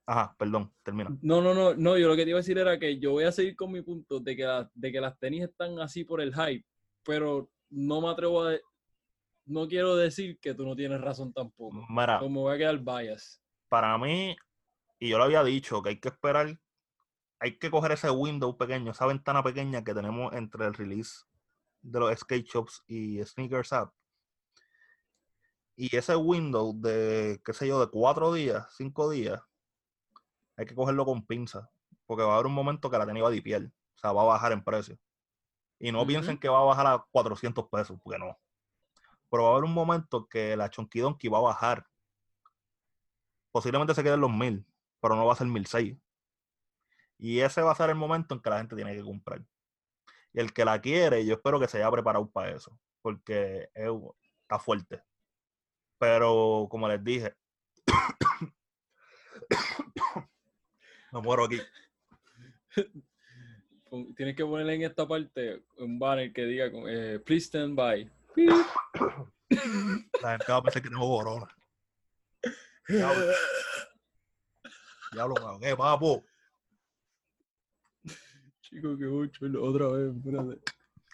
Ajá, 0.07 0.35
perdón, 0.37 0.71
termina. 0.83 1.15
no, 1.21 1.41
no, 1.41 1.53
no, 1.53 1.73
no, 1.73 1.97
yo 1.97 2.07
lo 2.07 2.15
que 2.15 2.23
te 2.23 2.29
iba 2.29 2.37
a 2.39 2.41
decir 2.41 2.57
era 2.57 2.77
que 2.79 2.99
yo 2.99 3.11
voy 3.11 3.23
a 3.23 3.31
seguir 3.31 3.55
con 3.55 3.71
mi 3.71 3.81
punto 3.81 4.19
de 4.19 4.35
que, 4.35 4.43
la- 4.43 4.69
de 4.73 4.91
que 4.91 5.01
las 5.01 5.17
tenis 5.19 5.43
están 5.43 5.79
así 5.79 6.03
por 6.03 6.21
el 6.21 6.33
hype, 6.33 6.65
pero 7.03 7.49
no 7.69 8.01
me 8.01 8.09
atrevo 8.09 8.43
a... 8.43 8.53
no 9.45 9.67
quiero 9.67 9.95
decir 9.95 10.37
que 10.39 10.53
tú 10.53 10.65
no 10.65 10.75
tienes 10.75 11.01
razón 11.01 11.33
tampoco. 11.33 11.75
Mira, 11.89 12.19
Como 12.19 12.41
voy 12.41 12.55
a 12.55 12.57
quedar 12.57 12.77
bias. 12.79 13.41
para 13.69 13.97
mí, 13.97 14.35
y 14.99 15.09
yo 15.09 15.17
lo 15.17 15.23
había 15.25 15.43
dicho, 15.43 15.81
que 15.81 15.89
hay 15.89 15.99
que 15.99 16.09
esperar, 16.09 16.59
hay 17.39 17.57
que 17.57 17.69
coger 17.71 17.91
ese 17.93 18.09
window 18.11 18.55
pequeño, 18.57 18.91
esa 18.91 19.05
ventana 19.07 19.43
pequeña 19.43 19.83
que 19.83 19.93
tenemos 19.93 20.33
entre 20.33 20.65
el 20.65 20.73
release 20.73 21.23
de 21.81 21.99
los 21.99 22.17
skate 22.19 22.45
shops 22.47 22.83
y 22.87 23.23
Sneakers 23.23 23.73
App. 23.73 23.93
Y 25.75 25.93
ese 25.95 26.15
window 26.15 26.73
de, 26.73 27.41
qué 27.43 27.53
sé 27.53 27.67
yo, 27.67 27.79
de 27.81 27.87
cuatro 27.91 28.33
días, 28.33 28.65
cinco 28.77 29.09
días, 29.09 29.41
hay 30.57 30.65
que 30.65 30.75
cogerlo 30.75 31.05
con 31.05 31.25
pinza, 31.25 31.69
porque 32.05 32.23
va 32.23 32.31
a 32.31 32.35
haber 32.35 32.47
un 32.47 32.53
momento 32.53 32.89
que 32.89 32.97
la 32.97 33.05
tenis 33.05 33.23
va 33.23 33.27
a 33.27 33.31
dipiar, 33.31 33.63
o 33.63 33.97
sea, 33.97 34.11
va 34.11 34.21
a 34.21 34.25
bajar 34.25 34.51
en 34.51 34.63
precio. 34.63 34.97
Y 35.79 35.91
no 35.91 36.05
piensen 36.07 36.37
que 36.37 36.47
va 36.49 36.59
a 36.59 36.63
bajar 36.63 36.87
a 36.87 37.05
400 37.11 37.67
pesos, 37.69 37.99
porque 38.01 38.17
no. 38.17 38.37
Pero 39.29 39.43
va 39.43 39.49
a 39.49 39.51
haber 39.53 39.65
un 39.65 39.73
momento 39.73 40.27
que 40.27 40.55
la 40.55 40.69
Chonky 40.69 40.99
Donkey 40.99 41.29
va 41.29 41.39
a 41.39 41.41
bajar. 41.41 41.85
Posiblemente 43.51 43.93
se 43.93 44.03
quede 44.03 44.13
en 44.13 44.21
los 44.21 44.31
1000, 44.31 44.65
pero 45.01 45.15
no 45.15 45.25
va 45.25 45.33
a 45.33 45.35
ser 45.35 45.47
1006. 45.47 45.97
Y 47.17 47.39
ese 47.39 47.61
va 47.61 47.71
a 47.71 47.75
ser 47.75 47.89
el 47.89 47.95
momento 47.95 48.35
en 48.35 48.41
que 48.41 48.49
la 48.49 48.57
gente 48.57 48.75
tiene 48.75 48.95
que 48.95 49.03
comprar. 49.03 49.43
Y 50.33 50.39
el 50.39 50.53
que 50.53 50.65
la 50.65 50.79
quiere, 50.81 51.25
yo 51.25 51.35
espero 51.35 51.59
que 51.59 51.67
se 51.67 51.77
haya 51.77 51.91
preparado 51.91 52.29
para 52.29 52.51
eso, 52.51 52.77
porque 53.01 53.69
es- 53.73 53.91
está 54.41 54.59
fuerte. 54.59 55.01
Pero 55.97 56.67
como 56.69 56.87
les 56.87 57.03
dije, 57.03 57.35
me 61.11 61.21
muero 61.21 61.45
aquí. 61.45 61.59
Tienes 64.17 64.35
que 64.35 64.43
ponerle 64.43 64.75
en 64.75 64.83
esta 64.83 65.07
parte 65.07 65.63
un 65.77 65.97
banner 65.97 66.33
que 66.33 66.45
diga, 66.45 66.69
eh, 66.87 67.19
please 67.25 67.45
stand 67.45 67.75
by. 67.75 68.11
La 70.21 70.31
gente 70.31 70.51
va 70.51 70.57
a 70.57 70.61
pensar 70.63 70.81
que 70.81 70.89
tengo 70.89 71.07
corona. 71.07 71.47
Diablo, 72.87 73.25
diablo, 75.11 75.35
cabrón, 75.35 75.61
¿qué, 75.61 75.75
papo? 75.75 76.23
Chico, 78.61 78.97
que 78.97 79.05
mucho, 79.05 79.45
otra 79.61 79.87
vez, 79.87 80.15
espérate. 80.15 80.61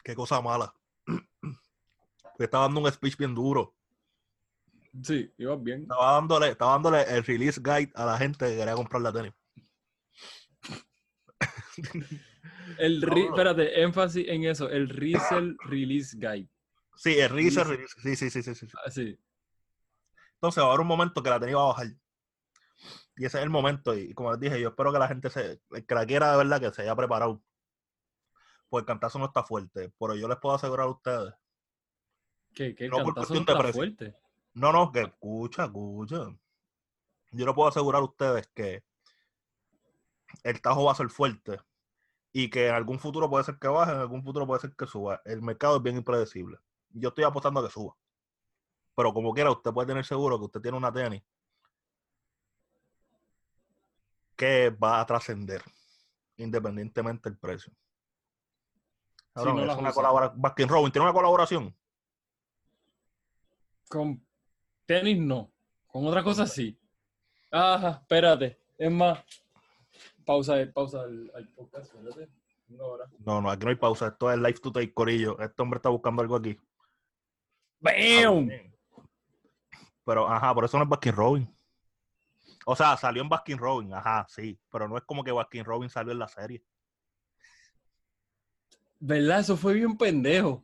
Qué 0.04 0.16
cosa 0.16 0.42
mala. 0.42 0.74
Me 1.06 2.46
estaba 2.46 2.66
dando 2.66 2.82
un 2.82 2.92
speech 2.92 3.18
bien 3.18 3.36
duro. 3.36 3.74
Sí, 5.04 5.32
ibas 5.38 5.64
bien. 5.64 5.84
Estaba 5.84 6.14
dándole, 6.14 6.50
estaba 6.50 6.72
dándole 6.74 7.04
el 7.04 7.24
release 7.24 7.62
guide 7.62 7.92
a 7.96 8.06
la 8.06 8.18
gente 8.18 8.46
que 8.48 8.58
quería 8.58 8.74
comprar 8.74 9.02
la 9.02 9.14
tenis. 9.14 9.34
El 12.78 13.02
No, 13.02 13.16
espérate, 13.16 13.82
énfasis 13.82 14.28
en 14.28 14.46
eso, 14.46 14.70
el 14.70 14.90
resell 14.90 15.58
release 15.66 16.16
guide. 16.18 16.50
Sí, 16.96 17.20
el 17.20 17.30
release, 17.30 17.64
Release. 17.64 17.94
sí, 18.02 18.16
sí, 18.16 18.30
sí, 18.30 18.44
sí, 18.44 18.56
sí, 18.56 18.68
sí. 18.68 18.78
Así. 18.86 19.20
Entonces 20.36 20.62
va 20.64 20.68
a 20.68 20.70
haber 20.70 20.82
un 20.82 20.88
momento 20.88 21.22
que 21.22 21.30
la 21.30 21.40
tenis 21.40 21.56
va 21.56 21.64
a 21.64 21.68
bajar. 21.68 21.88
Y 23.16 23.26
ese 23.26 23.38
es 23.38 23.44
el 23.44 23.50
momento. 23.50 23.96
Y 23.96 24.14
como 24.14 24.32
les 24.32 24.40
dije, 24.40 24.60
yo 24.60 24.70
espero 24.70 24.92
que 24.92 25.00
la 25.00 25.08
gente 25.08 25.30
se, 25.30 25.62
que 25.88 25.96
la 25.96 26.06
quiera 26.06 26.32
de 26.32 26.38
verdad, 26.38 26.60
que 26.60 26.72
se 26.74 26.82
haya 26.84 26.96
preparado. 26.96 27.44
Pues 28.70 28.82
el 28.82 28.88
cantazo 28.88 29.20
no 29.20 29.26
está 29.26 29.44
fuerte. 29.44 29.92
Pero 30.00 30.16
yo 30.16 30.28
les 30.28 30.38
puedo 30.38 30.56
asegurar 30.56 30.88
a 30.88 30.92
ustedes. 30.92 31.34
Que, 32.54 32.74
que 32.74 32.86
el 32.86 32.92
No 32.92 33.04
cantazo 33.04 33.34
no 33.34 33.40
está 33.42 33.74
fuerte. 33.74 34.16
No, 34.54 34.72
no, 34.72 34.92
que 34.92 35.02
escucha, 35.02 35.66
escucha. 35.66 36.36
Yo 37.32 37.46
les 37.46 37.56
puedo 37.56 37.70
asegurar 37.70 38.02
a 38.02 38.06
ustedes 38.06 38.48
que 38.54 38.84
el 40.44 40.62
tajo 40.62 40.86
va 40.86 40.92
a 40.92 40.96
ser 40.96 41.10
fuerte. 41.10 41.60
Y 42.34 42.50
que 42.50 42.68
en 42.68 42.76
algún 42.76 43.00
futuro 43.00 43.30
puede 43.30 43.44
ser 43.44 43.58
que 43.60 43.68
baje, 43.68 43.92
en 43.92 44.00
algún 44.00 44.24
futuro 44.24 44.48
puede 44.48 44.62
ser 44.62 44.74
que 44.76 44.88
suba. 44.88 45.22
El 45.26 45.42
mercado 45.42 45.78
es 45.78 45.84
bien 45.84 45.98
impredecible. 45.98 46.58
Yo 46.90 47.10
estoy 47.10 47.24
apostando 47.24 47.60
a 47.60 47.64
que 47.64 47.72
suba. 47.72 47.96
Pero 48.96 49.14
como 49.14 49.34
quiera, 49.34 49.52
usted 49.52 49.72
puede 49.72 49.88
tener 49.88 50.06
seguro 50.06 50.38
que 50.40 50.46
usted 50.46 50.62
tiene 50.62 50.78
una 50.78 50.92
tenis 50.92 51.24
que 54.36 54.72
va 54.72 55.00
a 55.00 55.06
trascender, 55.06 55.62
independientemente 56.38 57.30
del 57.30 57.38
precio. 57.38 57.72
No 59.36 59.72
es 59.72 59.78
una 59.78 59.94
colaboración. 59.94 60.42
Baskin 60.42 60.68
Robin 60.68 60.92
tiene 60.92 61.04
una 61.04 61.14
colaboración. 61.14 61.76
Con 63.88 64.26
tenis 64.86 65.20
no. 65.20 65.52
Con 65.88 66.08
otras 66.08 66.24
cosas 66.24 66.52
sí. 66.52 66.78
Ajá, 67.52 68.00
espérate. 68.02 68.60
Es 68.78 68.92
más. 68.92 69.20
Pausa, 70.32 70.62
el- 70.62 70.72
pausa 70.72 71.04
el, 71.04 71.30
el 71.36 71.48
podcast, 71.50 71.94
hora. 72.80 73.06
No, 73.20 73.42
no, 73.42 73.52
aquí 73.52 73.66
no 73.66 73.70
hay 73.70 73.76
pausa. 73.76 74.08
Esto 74.08 74.32
es 74.32 74.38
live 74.38 74.54
to 74.54 74.72
take, 74.72 74.94
Corillo. 74.94 75.38
Este 75.40 75.62
hombre 75.62 75.78
está 75.78 75.90
buscando 75.90 76.22
algo 76.22 76.38
aquí. 76.38 76.58
¡Bam! 77.82 78.50
Pero, 80.06 80.30
ajá, 80.30 80.54
por 80.54 80.64
eso 80.64 80.78
no 80.78 80.84
es 80.86 80.90
Baskin 80.90 81.14
Robin. 81.14 81.58
O 82.66 82.78
sea, 82.78 82.96
salió 82.96 83.22
en 83.22 83.28
Baskin 83.28 83.58
Robin, 83.58 83.94
ajá, 83.94 84.26
sí. 84.30 84.58
Pero 84.72 84.88
no 84.88 84.96
es 84.98 85.04
como 85.04 85.22
que 85.22 85.34
Baskin 85.34 85.66
Robin 85.66 85.90
salió 85.90 86.14
en 86.14 86.20
la 86.20 86.30
serie. 86.30 86.64
¿Verdad? 89.00 89.42
Eso 89.42 89.58
fue 89.58 89.74
bien 89.74 89.98
pendejo. 89.98 90.64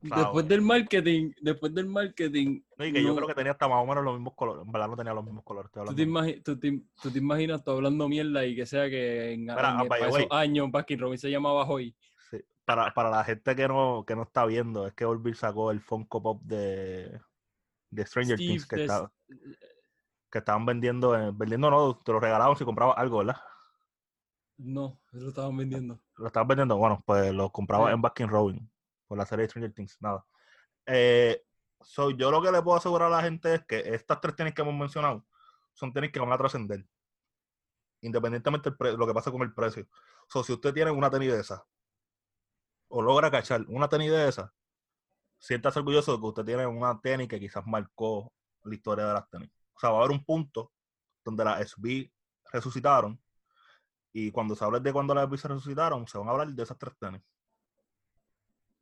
Claro. 0.00 0.22
Después 0.22 0.48
del 0.48 0.60
marketing, 0.62 1.32
después 1.40 1.74
del 1.74 1.86
marketing. 1.86 2.60
No, 2.76 2.84
y 2.84 2.92
que 2.92 3.02
yo 3.02 3.16
creo 3.16 3.26
que 3.26 3.34
tenía 3.34 3.52
hasta 3.52 3.66
más 3.66 3.82
o 3.82 3.86
menos 3.86 4.04
los 4.04 4.14
mismos 4.14 4.34
colores. 4.34 4.64
En 4.64 4.70
verdad 4.70 4.88
no 4.88 4.96
tenía 4.96 5.12
los 5.14 5.24
mismos 5.24 5.42
colores. 5.44 5.70
¿Tú 5.72 5.94
te, 5.94 6.40
tú 6.42 6.58
te- 6.58 6.82
tú 7.02 7.10
te 7.10 7.18
imaginas 7.18 7.64
tú 7.64 7.72
hablando 7.72 8.08
mierda 8.08 8.44
y 8.46 8.54
que 8.54 8.64
sea 8.64 8.88
que 8.88 9.32
en, 9.32 9.50
en- 9.50 9.56
para 9.56 9.98
esos 9.98 10.14
way. 10.14 10.26
años 10.30 10.70
Baskin 10.70 11.00
Robin 11.00 11.18
se 11.18 11.30
llamaba 11.30 11.64
Hoy? 11.68 11.96
Sí. 12.30 12.38
Para, 12.64 12.94
para 12.94 13.10
la 13.10 13.24
gente 13.24 13.56
que 13.56 13.66
no, 13.66 14.04
que 14.06 14.14
no 14.14 14.22
está 14.22 14.46
viendo, 14.46 14.86
es 14.86 14.92
que 14.94 15.04
Orville 15.04 15.34
sacó 15.36 15.70
el 15.72 15.80
Funko 15.80 16.22
Pop 16.22 16.42
de, 16.42 17.20
de 17.90 18.06
Stranger 18.06 18.36
Steve, 18.36 18.48
Things 18.50 18.66
que, 18.66 18.76
de- 18.76 18.82
está- 18.82 19.10
que 20.30 20.38
estaban 20.38 20.64
vendiendo, 20.64 21.16
en- 21.18 21.36
vendiendo 21.36 21.70
no, 21.70 21.96
te 21.98 22.12
lo 22.12 22.20
regalaban 22.20 22.56
si 22.56 22.64
comprabas 22.64 22.96
algo, 22.98 23.18
¿verdad? 23.18 23.36
No, 24.58 25.00
lo 25.12 25.28
estaban 25.28 25.56
vendiendo. 25.56 25.98
Lo 26.16 26.26
estaban 26.26 26.48
vendiendo, 26.48 26.76
bueno, 26.76 27.02
pues 27.06 27.32
lo 27.32 27.50
compraba 27.50 27.88
Sí. 27.88 27.94
en 27.94 28.02
Baskin 28.02 28.28
Robin 28.28 28.70
por 29.08 29.18
la 29.18 29.26
serie 29.26 29.44
de 29.44 29.48
Stranger 29.50 29.72
Things, 29.72 29.96
nada. 30.00 30.24
Eh, 30.86 31.42
yo 32.16 32.30
lo 32.30 32.42
que 32.42 32.52
le 32.52 32.62
puedo 32.62 32.76
asegurar 32.76 33.08
a 33.12 33.16
la 33.16 33.22
gente 33.22 33.54
es 33.54 33.64
que 33.66 33.78
estas 33.94 34.20
tres 34.20 34.36
tenis 34.36 34.54
que 34.54 34.62
hemos 34.62 34.74
mencionado 34.74 35.24
son 35.72 35.92
tenis 35.92 36.12
que 36.12 36.20
van 36.20 36.32
a 36.32 36.38
trascender, 36.38 36.84
independientemente 38.02 38.70
de 38.70 38.96
lo 38.96 39.06
que 39.06 39.14
pase 39.14 39.30
con 39.30 39.42
el 39.42 39.54
precio. 39.54 39.86
So, 40.28 40.44
si 40.44 40.52
usted 40.52 40.72
tiene 40.74 40.90
una 40.90 41.10
tenis 41.10 41.32
de 41.32 41.40
esas, 41.40 41.62
o 42.88 43.02
logra 43.02 43.30
cachar 43.30 43.64
una 43.68 43.88
tenis 43.88 44.10
de 44.10 44.28
esas, 44.28 44.50
siéntase 45.38 45.78
orgulloso 45.78 46.12
de 46.12 46.20
que 46.20 46.26
usted 46.26 46.44
tiene 46.44 46.66
una 46.66 47.00
tenis 47.00 47.28
que 47.28 47.40
quizás 47.40 47.64
marcó 47.66 48.32
la 48.64 48.74
historia 48.74 49.06
de 49.06 49.14
las 49.14 49.28
tenis. 49.30 49.50
O 49.74 49.80
sea, 49.80 49.90
va 49.90 49.98
a 49.98 50.00
haber 50.00 50.12
un 50.16 50.24
punto 50.24 50.72
donde 51.24 51.44
las 51.44 51.60
SB 51.70 52.10
resucitaron 52.52 53.20
y 54.12 54.30
cuando 54.30 54.56
se 54.56 54.64
hable 54.64 54.80
de 54.80 54.92
cuando 54.92 55.14
las 55.14 55.26
SB 55.28 55.36
se 55.36 55.48
resucitaron, 55.48 56.06
se 56.06 56.18
van 56.18 56.28
a 56.28 56.30
hablar 56.32 56.48
de 56.48 56.62
esas 56.62 56.78
tres 56.78 56.94
tenis. 56.98 57.22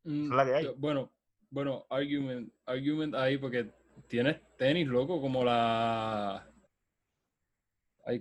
Mm, 0.06 0.30
es 0.30 0.36
la 0.36 0.44
que 0.44 0.54
hay. 0.54 0.64
yo- 0.64 0.74
Bueno, 0.76 1.12
bueno, 1.50 1.86
argument, 1.90 2.52
argument 2.64 3.14
ahí 3.14 3.38
porque 3.38 3.70
tienes 4.08 4.40
tenis, 4.56 4.86
loco, 4.86 5.20
como 5.20 5.44
la... 5.44 6.48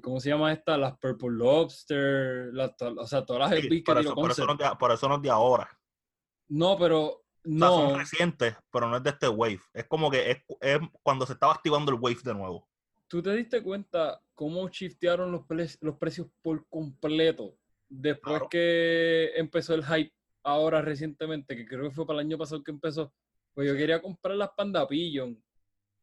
¿Cómo 0.02 0.20
se 0.20 0.30
llama 0.30 0.52
esta? 0.52 0.78
Las 0.80 0.98
Purple 0.98 1.30
Lobster, 1.32 2.52
o 2.98 3.06
sea, 3.06 3.24
todas 3.24 3.52
las 3.52 3.62
Sí, 3.62 3.82
por, 3.82 4.00
eso, 4.00 4.16
por, 4.16 4.32
eso 4.32 4.46
no 4.48 4.54
es 4.54 4.58
de, 4.58 4.66
por 4.80 4.92
eso 4.92 5.08
no 5.08 5.16
es 5.18 5.22
de 5.22 5.30
ahora. 5.30 5.70
No, 6.48 6.76
pero 6.76 7.04
O 7.08 7.24
sea, 7.44 7.68
son 7.68 7.92
no. 7.94 7.98
recientes, 8.00 8.56
pero 8.72 8.90
no 8.90 8.98
es 8.98 9.04
de 9.04 9.12
este 9.12 9.28
wave. 9.28 9.60
Es 9.74 9.86
como 9.86 10.10
que 10.10 10.32
es, 10.32 10.38
es 10.60 10.80
cuando 11.04 11.28
se 11.28 11.34
estaba 11.34 11.54
activando 11.54 11.92
el 11.92 12.00
wave 12.02 12.18
de 12.24 12.34
nuevo. 12.34 12.68
¿Tú 13.08 13.22
te 13.22 13.32
diste 13.36 13.62
cuenta 13.62 14.20
cómo 14.34 14.68
shiftearon 14.70 15.32
los, 15.32 15.46
pre- 15.46 15.70
los 15.82 15.98
precios 15.98 16.28
por 16.42 16.68
completo 16.68 17.56
después 17.88 18.34
Claro. 18.38 18.50
que 18.50 19.34
empezó 19.36 19.76
el 19.76 19.86
hype 19.86 20.12
ahora 20.46 20.82
recientemente, 20.82 21.56
que 21.56 21.66
creo 21.66 21.90
que 21.90 21.96
fue 21.96 22.06
para 22.06 22.20
el 22.20 22.28
año 22.28 22.38
pasado 22.38 22.64
que 22.64 22.72
empezó? 22.72 23.14
Pues 23.54 23.68
yo 23.68 23.76
quería 23.76 24.02
comprar 24.02 24.36
las 24.36 24.52
Panda 24.56 24.88
Pigeon 24.88 25.42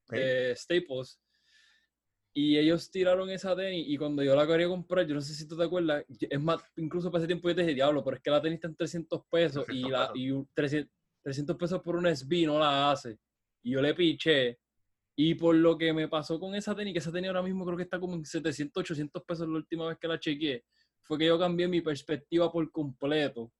de 0.09 0.55
Staples 0.57 1.21
y 2.35 2.57
ellos 2.57 2.91
tiraron 2.91 3.29
esa 3.31 3.55
tenis 3.55 3.85
y 3.89 3.97
cuando 3.99 4.23
yo 4.23 4.35
la 4.35 4.47
quería 4.47 4.67
comprar, 4.67 5.07
yo 5.07 5.15
no 5.15 5.21
sé 5.21 5.35
si 5.35 5.47
tú 5.47 5.57
te 5.57 5.65
acuerdas, 5.65 6.05
es 6.09 6.41
más, 6.41 6.63
incluso 6.77 7.11
para 7.11 7.21
ese 7.21 7.27
tiempo 7.27 7.49
yo 7.49 7.55
te 7.55 7.61
dije, 7.61 7.75
diablo, 7.75 8.03
pero 8.03 8.17
es 8.17 8.23
que 8.23 8.31
la 8.31 8.41
tenis 8.41 8.57
está 8.57 8.69
en 8.69 8.77
300 8.77 9.23
pesos 9.31 9.65
y, 9.69 9.83
300 9.83 9.91
la, 9.91 9.99
pesos. 10.01 10.17
y 10.17 10.31
un 10.31 10.49
300, 10.55 10.93
300 11.23 11.57
pesos 11.57 11.83
por 11.83 11.97
una 11.97 12.11
SB 12.15 12.47
no 12.47 12.59
la 12.59 12.91
hace. 12.91 13.19
Y 13.63 13.73
yo 13.73 13.83
le 13.83 13.95
piché 13.95 14.59
Y 15.15 15.35
por 15.35 15.55
lo 15.55 15.77
que 15.77 15.93
me 15.93 16.09
pasó 16.09 16.41
con 16.41 16.55
esa 16.55 16.75
tenis, 16.75 16.95
que 16.95 16.99
esa 17.01 17.13
tenis 17.13 17.29
ahora 17.29 17.43
mismo 17.43 17.65
creo 17.67 17.77
que 17.77 17.85
está 17.85 18.01
como 18.01 18.15
en 18.15 18.25
700, 18.25 18.81
800 18.81 19.23
pesos 19.25 19.47
la 19.47 19.55
última 19.55 19.89
vez 19.89 19.99
que 19.99 20.09
la 20.09 20.19
chequeé, 20.19 20.65
fue 21.03 21.19
que 21.19 21.27
yo 21.27 21.39
cambié 21.39 21.69
mi 21.69 21.83
perspectiva 21.83 22.51
por 22.51 22.71
completo. 22.73 23.53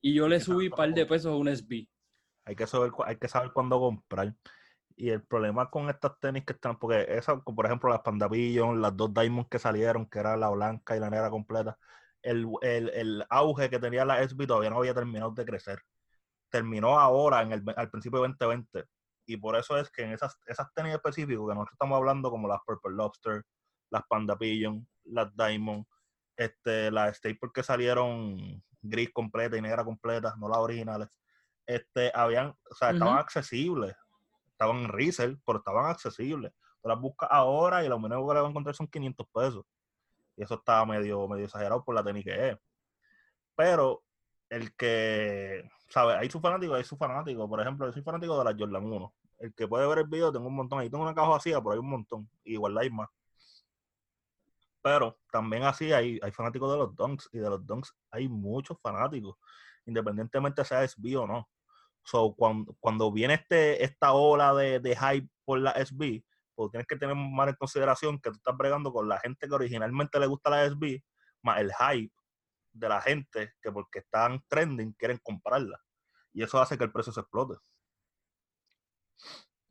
Y 0.00 0.14
yo 0.14 0.28
le 0.28 0.40
subí 0.40 0.68
un 0.68 0.76
par 0.76 0.92
de 0.92 1.06
pesos 1.06 1.32
a 1.32 1.36
un 1.36 1.48
SB. 1.48 1.88
Hay 2.44 2.54
que 2.54 2.66
saber, 2.66 2.92
hay 3.04 3.16
que 3.16 3.28
saber 3.28 3.52
cuándo 3.52 3.78
comprar. 3.78 4.34
Y 4.96 5.10
el 5.10 5.22
problema 5.24 5.68
con 5.68 5.90
estas 5.90 6.18
tenis 6.20 6.44
que 6.44 6.54
están, 6.54 6.78
porque 6.78 7.06
esas, 7.08 7.42
por 7.42 7.66
ejemplo, 7.66 7.90
las 7.90 8.00
Panda 8.00 8.28
las 8.28 8.96
dos 8.96 9.12
Diamond 9.12 9.48
que 9.48 9.58
salieron, 9.58 10.06
que 10.06 10.18
era 10.18 10.36
la 10.36 10.48
blanca 10.48 10.96
y 10.96 11.00
la 11.00 11.10
negra 11.10 11.28
completa, 11.28 11.76
el, 12.22 12.46
el, 12.62 12.88
el, 12.90 13.24
auge 13.28 13.68
que 13.68 13.78
tenía 13.78 14.04
la 14.04 14.26
SB 14.26 14.46
todavía 14.46 14.70
no 14.70 14.78
había 14.78 14.94
terminado 14.94 15.32
de 15.32 15.44
crecer. 15.44 15.82
Terminó 16.50 16.98
ahora, 16.98 17.42
en 17.42 17.52
el, 17.52 17.64
al 17.76 17.90
principio 17.90 18.22
de 18.22 18.28
2020. 18.28 18.84
Y 19.26 19.36
por 19.36 19.56
eso 19.56 19.76
es 19.76 19.90
que 19.90 20.02
en 20.02 20.12
esas, 20.12 20.38
esas 20.46 20.72
tenis 20.72 20.94
específicas 20.94 21.40
que 21.40 21.54
nosotros 21.54 21.72
estamos 21.72 21.96
hablando, 21.96 22.30
como 22.30 22.48
las 22.48 22.60
Purple 22.64 22.94
Lobster, 22.94 23.42
las 23.90 24.02
Panda 24.08 24.36
Pigeon, 24.38 24.86
las 25.04 25.34
Diamond, 25.36 25.84
este, 26.36 26.90
las 26.90 27.16
Staple 27.16 27.50
que 27.52 27.62
salieron 27.62 28.62
gris 28.88 29.10
completa 29.12 29.56
y 29.56 29.62
negra 29.62 29.84
completa, 29.84 30.34
no 30.38 30.48
las 30.48 30.58
originales, 30.58 31.08
este, 31.66 32.12
habían, 32.14 32.48
o 32.48 32.74
sea, 32.74 32.90
estaban 32.90 33.18
accesibles, 33.18 33.94
estaban 34.52 34.76
en 34.78 34.88
resell, 34.88 35.38
pero 35.44 35.58
estaban 35.58 35.86
accesibles. 35.90 36.52
Tú 36.80 36.88
las 36.88 37.00
buscas 37.00 37.28
ahora 37.32 37.84
y 37.84 37.88
lo 37.88 37.98
mínimo 37.98 38.26
que 38.26 38.34
le 38.34 38.40
vas 38.40 38.46
a 38.46 38.50
encontrar 38.50 38.74
son 38.74 38.86
500 38.86 39.26
pesos. 39.32 39.64
Y 40.36 40.42
eso 40.42 40.54
estaba 40.54 40.86
medio, 40.86 41.26
medio 41.28 41.46
exagerado 41.46 41.82
por 41.84 41.94
la 41.94 42.04
tenis 42.04 42.24
que 42.24 42.50
es. 42.50 42.58
Pero 43.56 44.02
el 44.50 44.74
que, 44.76 45.68
¿sabes? 45.88 46.16
Hay 46.16 46.30
su 46.30 46.40
fanático, 46.40 46.74
hay 46.74 46.84
su 46.84 46.96
fanático. 46.96 47.48
Por 47.48 47.60
ejemplo, 47.60 47.86
yo 47.86 47.92
soy 47.92 48.02
fanático 48.02 48.38
de 48.38 48.44
la 48.44 48.56
Jordan 48.56 48.84
1. 48.84 49.14
El 49.38 49.54
que 49.54 49.66
puede 49.66 49.86
ver 49.86 49.98
el 49.98 50.06
video, 50.06 50.32
tengo 50.32 50.46
un 50.46 50.54
montón. 50.54 50.78
Ahí 50.78 50.90
tengo 50.90 51.02
una 51.02 51.14
caja 51.14 51.28
vacía, 51.28 51.58
pero 51.60 51.72
hay 51.72 51.78
un 51.78 51.90
montón. 51.90 52.28
igual 52.44 52.76
hay 52.78 52.90
más. 52.90 53.08
Pero 54.86 55.18
también 55.32 55.64
así 55.64 55.92
hay, 55.92 56.20
hay 56.22 56.30
fanáticos 56.30 56.70
de 56.70 56.78
los 56.78 56.94
Dunks. 56.94 57.28
Y 57.32 57.38
de 57.38 57.50
los 57.50 57.66
Dunks 57.66 57.92
hay 58.12 58.28
muchos 58.28 58.78
fanáticos. 58.80 59.36
Independientemente 59.84 60.64
sea 60.64 60.86
SB 60.86 61.18
o 61.18 61.26
no. 61.26 61.50
So, 62.04 62.36
cuando, 62.36 62.76
cuando 62.78 63.10
viene 63.10 63.34
este, 63.34 63.82
esta 63.82 64.12
ola 64.12 64.54
de, 64.54 64.78
de 64.78 64.94
hype 64.94 65.28
por 65.44 65.58
la 65.58 65.72
SB, 65.72 66.22
pues 66.54 66.70
tienes 66.70 66.86
que 66.86 66.94
tener 66.94 67.16
más 67.16 67.48
en 67.48 67.56
consideración 67.56 68.20
que 68.20 68.30
tú 68.30 68.36
estás 68.36 68.56
bregando 68.56 68.92
con 68.92 69.08
la 69.08 69.18
gente 69.18 69.48
que 69.48 69.54
originalmente 69.56 70.20
le 70.20 70.28
gusta 70.28 70.50
la 70.50 70.64
SB, 70.70 71.02
más 71.42 71.58
el 71.58 71.72
hype 71.72 72.14
de 72.70 72.88
la 72.88 73.00
gente 73.00 73.54
que 73.60 73.72
porque 73.72 73.98
están 73.98 74.40
trending 74.46 74.92
quieren 74.92 75.18
comprarla. 75.20 75.80
Y 76.32 76.44
eso 76.44 76.60
hace 76.60 76.78
que 76.78 76.84
el 76.84 76.92
precio 76.92 77.12
se 77.12 77.22
explote. 77.22 77.54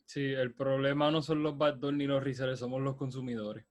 Sí, 0.04 0.34
el 0.34 0.54
problema 0.54 1.10
no 1.10 1.22
son 1.22 1.42
los 1.42 1.58
backdoors 1.58 1.96
ni 1.96 2.06
los 2.06 2.22
resellers, 2.22 2.60
somos 2.60 2.82
los 2.82 2.98
consumidores. 2.98 3.66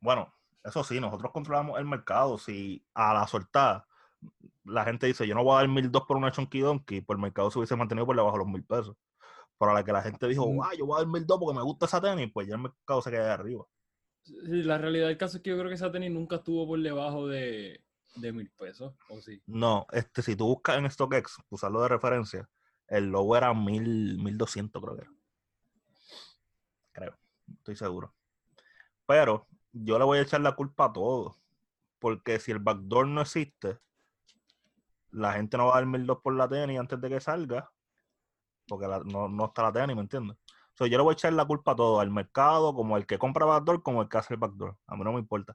Bueno, 0.00 0.32
eso 0.64 0.84
sí, 0.84 1.00
nosotros 1.00 1.32
controlamos 1.32 1.78
el 1.78 1.84
mercado. 1.84 2.38
Si 2.38 2.84
a 2.94 3.14
la 3.14 3.26
soltada 3.26 3.86
la 4.64 4.84
gente 4.84 5.06
dice, 5.06 5.26
yo 5.26 5.34
no 5.34 5.42
voy 5.44 5.54
a 5.54 5.58
dar 5.58 5.68
mil 5.68 5.90
dos 5.90 6.04
por 6.06 6.16
una 6.16 6.30
Chunky 6.30 6.60
Donkey, 6.60 7.00
pues 7.00 7.16
el 7.16 7.22
mercado 7.22 7.50
se 7.50 7.58
hubiese 7.58 7.76
mantenido 7.76 8.06
por 8.06 8.16
debajo 8.16 8.38
de 8.38 8.44
los 8.44 8.52
mil 8.52 8.64
pesos. 8.64 8.96
Para 9.58 9.74
la 9.74 9.84
que 9.84 9.92
la 9.92 10.02
gente 10.02 10.26
dijo, 10.28 10.44
guau, 10.44 10.72
yo 10.76 10.86
voy 10.86 10.96
a 10.96 11.04
dar 11.04 11.08
mil 11.08 11.26
dos 11.26 11.38
porque 11.38 11.56
me 11.56 11.64
gusta 11.64 11.86
esa 11.86 12.00
tenis, 12.00 12.30
pues 12.32 12.46
ya 12.48 12.54
el 12.54 12.62
mercado 12.62 13.02
se 13.02 13.10
queda 13.10 13.34
arriba. 13.34 13.64
Sí, 14.22 14.62
la 14.62 14.78
realidad 14.78 15.08
del 15.08 15.18
caso 15.18 15.36
es 15.36 15.42
que 15.42 15.50
yo 15.50 15.56
creo 15.56 15.68
que 15.68 15.74
esa 15.74 15.90
tenis 15.90 16.10
nunca 16.10 16.36
estuvo 16.36 16.66
por 16.66 16.80
debajo 16.80 17.26
de, 17.26 17.82
de 18.16 18.32
mil 18.32 18.50
pesos, 18.50 18.94
¿o 19.08 19.20
sí? 19.20 19.42
No, 19.46 19.86
este, 19.92 20.22
si 20.22 20.36
tú 20.36 20.46
buscas 20.46 20.78
en 20.78 20.90
StockX, 20.90 21.38
usarlo 21.48 21.82
de 21.82 21.88
referencia, 21.88 22.48
el 22.86 23.06
logo 23.06 23.36
era 23.36 23.52
mil, 23.54 24.18
mil 24.18 24.38
doscientos, 24.38 24.82
creo 24.82 24.96
que 24.96 25.02
era. 25.02 25.12
Creo, 26.92 27.18
estoy 27.56 27.74
seguro. 27.74 28.14
Pero 29.06 29.48
yo 29.72 29.98
le 29.98 30.04
voy 30.04 30.18
a 30.18 30.22
echar 30.22 30.40
la 30.40 30.52
culpa 30.52 30.86
a 30.86 30.92
todo. 30.92 31.36
Porque 31.98 32.38
si 32.38 32.50
el 32.50 32.58
backdoor 32.58 33.06
no 33.06 33.20
existe, 33.20 33.78
la 35.10 35.34
gente 35.34 35.56
no 35.56 35.66
va 35.66 35.72
a 35.72 35.76
dar 35.76 35.86
mil 35.86 36.06
dos 36.06 36.18
por 36.20 36.34
la 36.34 36.48
tenis 36.48 36.78
antes 36.78 37.00
de 37.00 37.08
que 37.08 37.20
salga 37.20 37.70
porque 38.68 38.86
no, 38.86 39.44
está 39.44 39.62
la 39.62 39.72
tenis, 39.72 39.96
¿me 39.96 40.02
entiendes? 40.02 40.36
So, 40.74 40.86
yo 40.86 40.96
le 40.96 41.04
voy 41.04 41.12
a 41.12 41.14
echar 41.14 41.32
la 41.32 41.44
culpa 41.44 41.72
a 41.72 41.76
todo, 41.76 42.00
al 42.00 42.10
mercado, 42.10 42.74
como 42.74 42.96
el 42.96 43.06
que 43.06 43.18
compra 43.18 43.44
backdoor, 43.44 43.82
como 43.82 44.02
el 44.02 44.08
que 44.08 44.18
hace 44.18 44.34
el 44.34 44.40
backdoor. 44.40 44.76
A 44.86 44.96
mí 44.96 45.04
no 45.04 45.12
me 45.12 45.18
importa. 45.18 45.54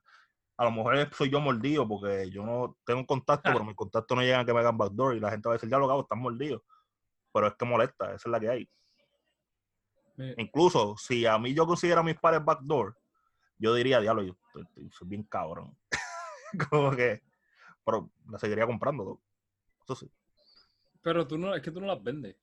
A 0.57 0.65
lo 0.65 0.71
mejor 0.71 1.09
soy 1.13 1.29
yo 1.29 1.39
mordido 1.39 1.87
porque 1.87 2.29
yo 2.29 2.45
no 2.45 2.77
tengo 2.85 2.99
un 2.99 3.05
contacto, 3.05 3.51
pero 3.51 3.63
mis 3.63 3.75
contactos 3.75 4.15
no 4.15 4.21
llegan 4.21 4.41
a 4.41 4.45
que 4.45 4.53
me 4.53 4.59
hagan 4.59 4.77
backdoor 4.77 5.15
y 5.15 5.19
la 5.19 5.31
gente 5.31 5.49
va 5.49 5.53
a 5.53 5.57
decir, 5.57 5.69
ya 5.69 5.77
lo 5.77 5.89
hago, 5.89 6.01
están 6.01 6.19
mordidos. 6.19 6.61
Pero 7.33 7.47
es 7.47 7.55
que 7.55 7.65
molesta, 7.65 8.05
esa 8.05 8.15
es 8.15 8.27
la 8.27 8.39
que 8.39 8.49
hay. 8.49 8.69
Incluso 10.37 10.95
si 10.97 11.25
a 11.25 11.37
mí 11.37 11.53
yo 11.53 11.65
considero 11.65 12.01
a 12.01 12.03
mis 12.03 12.19
pares 12.19 12.43
backdoor, 12.43 12.95
yo 13.57 13.73
diría, 13.73 13.99
diablo, 13.99 14.23
yo 14.23 14.35
soy 14.91 15.07
bien 15.07 15.23
cabrón. 15.23 15.77
como 16.69 16.91
que, 16.91 17.21
pero 17.85 18.09
la 18.29 18.37
seguiría 18.39 18.65
comprando. 18.65 19.19
Eso 19.83 19.95
sí. 19.95 20.11
Pero 21.01 21.27
tú 21.27 21.37
no, 21.37 21.55
es 21.55 21.61
que 21.61 21.71
tú 21.71 21.79
no 21.79 21.87
las 21.87 22.03
vendes. 22.03 22.35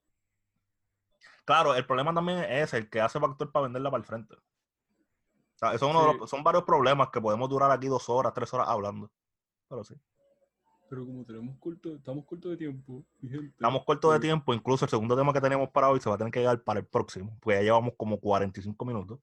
Claro, 1.44 1.74
el 1.74 1.86
problema 1.86 2.14
también 2.14 2.38
es 2.44 2.72
el 2.72 2.88
que 2.88 3.00
hace 3.00 3.20
factor 3.20 3.52
para 3.52 3.64
venderla 3.64 3.90
para 3.90 4.00
el 4.00 4.06
frente. 4.06 4.34
O 4.34 5.56
sea, 5.56 5.78
son 5.78 6.42
varios 6.42 6.64
problemas 6.64 7.10
que 7.10 7.20
podemos 7.20 7.48
durar 7.48 7.70
aquí 7.70 7.86
dos 7.86 8.08
horas, 8.08 8.32
tres 8.32 8.52
horas 8.54 8.68
hablando. 8.68 9.10
Pero 9.68 9.84
sí. 9.84 9.94
Pero 10.88 11.06
como 11.06 11.24
tenemos 11.24 11.56
corto, 11.58 11.96
estamos 11.96 12.24
cortos 12.24 12.50
de 12.52 12.56
tiempo, 12.56 13.04
Estamos 13.22 13.84
cortos 13.84 14.12
de 14.12 14.20
tiempo, 14.20 14.54
incluso 14.54 14.84
el 14.84 14.90
segundo 14.90 15.16
tema 15.16 15.32
que 15.32 15.40
tenemos 15.40 15.70
para 15.70 15.90
hoy 15.90 16.00
se 16.00 16.08
va 16.08 16.14
a 16.14 16.18
tener 16.18 16.32
que 16.32 16.40
llegar 16.40 16.62
para 16.62 16.80
el 16.80 16.86
próximo, 16.86 17.36
porque 17.40 17.58
ya 17.58 17.62
llevamos 17.62 17.94
como 17.96 18.20
45 18.20 18.84
minutos. 18.84 19.18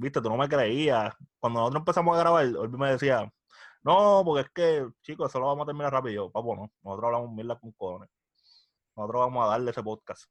Viste, 0.00 0.22
tú 0.22 0.30
no 0.30 0.36
me 0.38 0.48
creías. 0.48 1.14
Cuando 1.38 1.60
nosotros 1.60 1.80
empezamos 1.82 2.16
a 2.16 2.20
grabar, 2.20 2.46
Olvi 2.56 2.78
me 2.78 2.92
decía, 2.92 3.30
no, 3.82 4.22
porque 4.24 4.42
es 4.46 4.50
que, 4.50 4.88
chicos, 5.02 5.30
eso 5.30 5.38
lo 5.40 5.46
vamos 5.46 5.64
a 5.64 5.66
terminar 5.66 5.92
rápido. 5.92 6.30
Papo, 6.30 6.56
no. 6.56 6.72
Nosotros 6.82 7.06
hablamos 7.06 7.32
mil 7.32 7.48
con 7.58 7.72
cojones. 7.72 8.08
Nosotros 8.96 9.20
vamos 9.20 9.44
a 9.44 9.48
darle 9.50 9.70
ese 9.70 9.82
podcast. 9.82 10.24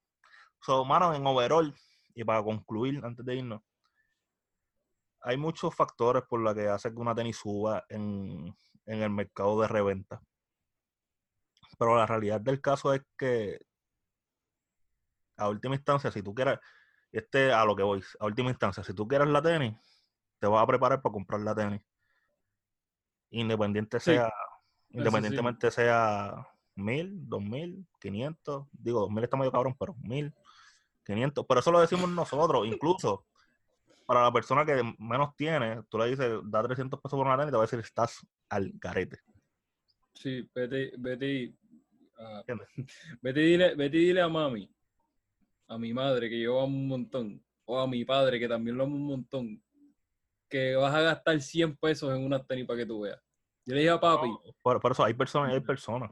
So, 0.61 0.83
mano, 0.85 1.13
en 1.13 1.25
overall, 1.25 1.73
y 2.15 2.23
para 2.23 2.43
concluir, 2.43 2.99
antes 3.05 3.23
de 3.23 3.35
irnos, 3.35 3.61
hay 5.21 5.37
muchos 5.37 5.75
factores 5.75 6.23
por 6.23 6.39
los 6.39 6.55
que 6.55 6.67
hace 6.67 6.89
que 6.91 6.97
una 6.97 7.13
tenis 7.13 7.37
suba 7.37 7.85
en, 7.89 8.55
el 8.85 9.09
mercado 9.11 9.61
de 9.61 9.67
reventa. 9.67 10.19
Pero 11.77 11.95
la 11.95 12.07
realidad 12.07 12.41
del 12.41 12.59
caso 12.59 12.91
es 12.93 13.01
que, 13.15 13.59
a 15.37 15.47
última 15.47 15.75
instancia, 15.75 16.11
si 16.11 16.23
tú 16.23 16.33
quieres, 16.33 16.57
este 17.11 17.51
a 17.51 17.65
lo 17.65 17.75
que 17.75 17.83
voy, 17.83 18.03
a 18.19 18.25
última 18.25 18.49
instancia, 18.49 18.83
si 18.83 18.93
tú 18.93 19.07
quieres 19.07 19.27
la 19.27 19.41
tenis, 19.41 19.75
te 20.39 20.47
vas 20.47 20.63
a 20.63 20.67
preparar 20.67 21.01
para 21.01 21.13
comprar 21.13 21.41
la 21.41 21.55
tenis. 21.55 21.81
Independiente 23.31 23.99
sea, 23.99 24.31
independientemente 24.89 25.69
sea 25.71 26.47
mil, 26.75 27.27
dos 27.27 27.41
mil, 27.41 27.85
quinientos, 27.99 28.67
digo, 28.71 29.01
dos 29.01 29.11
mil 29.11 29.23
está 29.23 29.37
medio 29.37 29.51
cabrón, 29.51 29.75
pero 29.77 29.95
mil, 29.95 30.33
500, 31.05 31.45
pero 31.47 31.59
eso 31.59 31.71
lo 31.71 31.81
decimos 31.81 32.09
nosotros, 32.09 32.67
incluso 32.67 33.25
para 34.05 34.23
la 34.23 34.31
persona 34.31 34.65
que 34.65 34.81
menos 34.97 35.35
tiene, 35.35 35.83
tú 35.89 35.97
le 35.97 36.09
dices, 36.09 36.39
da 36.45 36.63
300 36.63 36.99
pesos 36.99 37.17
por 37.17 37.27
una 37.27 37.37
tenis 37.37 37.49
y 37.49 37.51
te 37.51 37.57
va 37.57 37.63
a 37.63 37.67
decir, 37.67 37.79
estás 37.79 38.25
al 38.49 38.73
carete. 38.79 39.19
Sí, 40.13 40.49
vete, 40.53 40.93
vete, 40.97 41.53
uh, 42.17 42.43
vete, 43.21 43.39
dile, 43.39 43.75
vete 43.75 43.97
dile 43.97 44.21
a 44.21 44.27
mami, 44.27 44.69
a 45.69 45.77
mi 45.77 45.93
madre, 45.93 46.29
que 46.29 46.39
yo 46.39 46.59
amo 46.59 46.77
un 46.77 46.87
montón, 46.87 47.41
o 47.65 47.79
a 47.79 47.87
mi 47.87 48.03
padre, 48.03 48.39
que 48.39 48.47
también 48.47 48.75
lo 48.75 48.83
amo 48.83 48.95
un 48.95 49.05
montón, 49.05 49.63
que 50.49 50.75
vas 50.75 50.93
a 50.93 51.01
gastar 51.01 51.39
100 51.39 51.77
pesos 51.77 52.13
en 52.13 52.25
una 52.25 52.43
tenis 52.43 52.65
para 52.65 52.79
que 52.79 52.85
tú 52.85 53.01
veas. 53.01 53.21
Yo 53.65 53.75
le 53.75 53.81
dije 53.81 53.91
a 53.91 53.99
papi. 53.99 54.29
por, 54.63 54.81
por, 54.81 54.91
eso 54.91 55.03
hay 55.03 55.13
personas 55.13 55.51
y 55.51 55.53
hay 55.53 55.61
personas. 55.61 56.11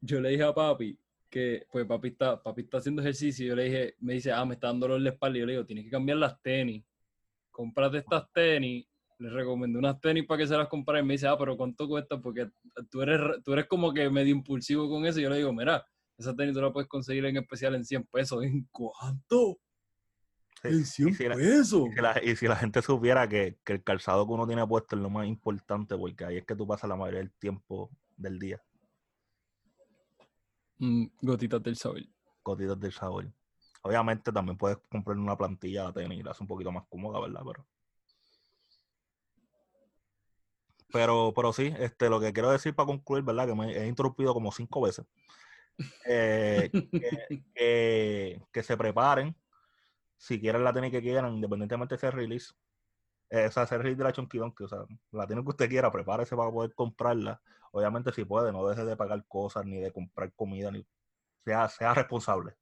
Yo 0.00 0.20
le 0.20 0.30
dije 0.30 0.42
a 0.42 0.52
papi, 0.52 0.98
que 1.30 1.66
pues 1.70 1.86
papi 1.86 2.08
está, 2.08 2.42
papi 2.42 2.62
está 2.62 2.78
haciendo 2.78 3.00
ejercicio 3.00 3.44
y 3.44 3.48
yo 3.48 3.54
le 3.54 3.64
dije, 3.64 3.94
me 4.00 4.14
dice, 4.14 4.32
ah, 4.32 4.44
me 4.44 4.54
está 4.54 4.66
dando 4.66 4.88
dolor 4.88 5.02
de 5.02 5.10
espalda 5.10 5.38
y 5.38 5.40
yo 5.40 5.46
le 5.46 5.52
digo, 5.52 5.64
tienes 5.64 5.84
que 5.84 5.90
cambiar 5.90 6.18
las 6.18 6.42
tenis, 6.42 6.84
cómprate 7.52 7.98
estas 7.98 8.32
tenis, 8.32 8.86
le 9.18 9.30
recomendé 9.30 9.78
unas 9.78 10.00
tenis 10.00 10.26
para 10.26 10.38
que 10.38 10.46
se 10.48 10.56
las 10.56 10.68
comprara 10.68 11.00
y 11.00 11.06
me 11.06 11.14
dice, 11.14 11.28
ah, 11.28 11.36
pero 11.38 11.56
¿cuánto 11.56 11.86
cuesta? 11.86 12.20
Porque 12.20 12.50
tú 12.90 13.02
eres, 13.02 13.20
tú 13.44 13.52
eres 13.52 13.66
como 13.66 13.92
que 13.92 14.10
medio 14.10 14.34
impulsivo 14.34 14.88
con 14.88 15.06
eso 15.06 15.20
y 15.20 15.22
yo 15.22 15.30
le 15.30 15.36
digo, 15.36 15.52
mira, 15.52 15.86
esa 16.18 16.34
tenis 16.34 16.52
tú 16.52 16.60
la 16.60 16.72
puedes 16.72 16.88
conseguir 16.88 17.24
en 17.26 17.36
especial 17.36 17.76
en 17.76 17.84
100 17.84 18.04
pesos. 18.06 18.42
¿En 18.42 18.68
cuánto? 18.72 19.58
En 20.64 20.84
100 20.84 21.16
pesos. 21.16 21.88
Y 22.22 22.34
si, 22.34 22.48
la, 22.48 22.56
gente 22.56 22.82
supiera 22.82 23.28
que, 23.28 23.58
que 23.64 23.74
el 23.74 23.84
calzado 23.84 24.26
que 24.26 24.32
uno 24.32 24.46
tiene 24.46 24.66
puesto 24.66 24.96
es 24.96 25.02
lo 25.02 25.10
más 25.10 25.26
importante 25.26 25.96
porque 25.96 26.24
ahí 26.24 26.36
es 26.38 26.44
que 26.44 26.56
tú 26.56 26.66
pasas 26.66 26.90
la 26.90 26.96
mayoría 26.96 27.20
del 27.20 27.32
tiempo 27.32 27.90
del 28.16 28.38
día. 28.38 28.60
Mm, 30.78 31.06
gotitas 31.22 31.62
del 31.62 31.76
sabor. 31.76 32.02
Gotitas 32.42 32.80
del 32.80 32.92
sabor. 32.92 33.32
Obviamente 33.82 34.32
también 34.32 34.58
puedes 34.58 34.78
comprar 34.90 35.16
una 35.16 35.36
plantilla 35.36 35.92
de 35.92 36.02
tenis 36.02 36.24
la 36.24 36.32
hace 36.32 36.42
un 36.42 36.48
poquito 36.48 36.72
más 36.72 36.84
cómoda, 36.88 37.20
¿verdad? 37.20 37.42
Pero, 37.46 37.66
pero, 40.92 41.32
pero 41.34 41.52
sí, 41.52 41.72
este, 41.78 42.08
lo 42.08 42.18
que 42.18 42.32
quiero 42.32 42.50
decir 42.50 42.74
para 42.74 42.86
concluir, 42.86 43.22
¿verdad? 43.22 43.46
Que 43.46 43.54
me 43.54 43.72
he 43.72 43.86
interrumpido 43.86 44.34
como 44.34 44.50
cinco 44.50 44.80
veces. 44.80 45.06
Eh, 46.04 46.70
que, 48.52 48.62
se 48.62 48.76
preparen, 48.76 49.36
si 50.16 50.40
quieren 50.40 50.64
la 50.64 50.72
tenis 50.72 50.90
que 50.90 51.00
quieran, 51.00 51.34
independientemente 51.34 51.94
de 51.94 51.96
ese 51.96 52.10
release, 52.10 52.52
eh, 53.30 53.44
esa 53.44 53.62
ese 53.62 53.78
release 53.78 53.98
de 53.98 54.04
la 54.04 54.12
Chunky 54.12 54.38
Donkey, 54.38 54.64
o 54.64 54.68
sea, 54.68 54.84
la 55.12 55.26
tenis 55.26 55.44
que 55.44 55.50
usted 55.50 55.68
quiera, 55.68 55.92
prepárese 55.92 56.36
para 56.36 56.50
poder 56.50 56.74
comprarla. 56.74 57.40
Obviamente, 57.72 58.12
si 58.12 58.24
puede, 58.24 58.52
no 58.52 58.66
deje 58.66 58.84
de 58.84 58.96
pagar 58.96 59.24
cosas 59.26 59.64
ni 59.66 59.78
de 59.78 59.92
comprar 59.92 60.32
comida, 60.32 60.70
ni 60.70 60.86
sea, 61.44 61.68
sea 61.68 61.94
responsable. 61.94 62.56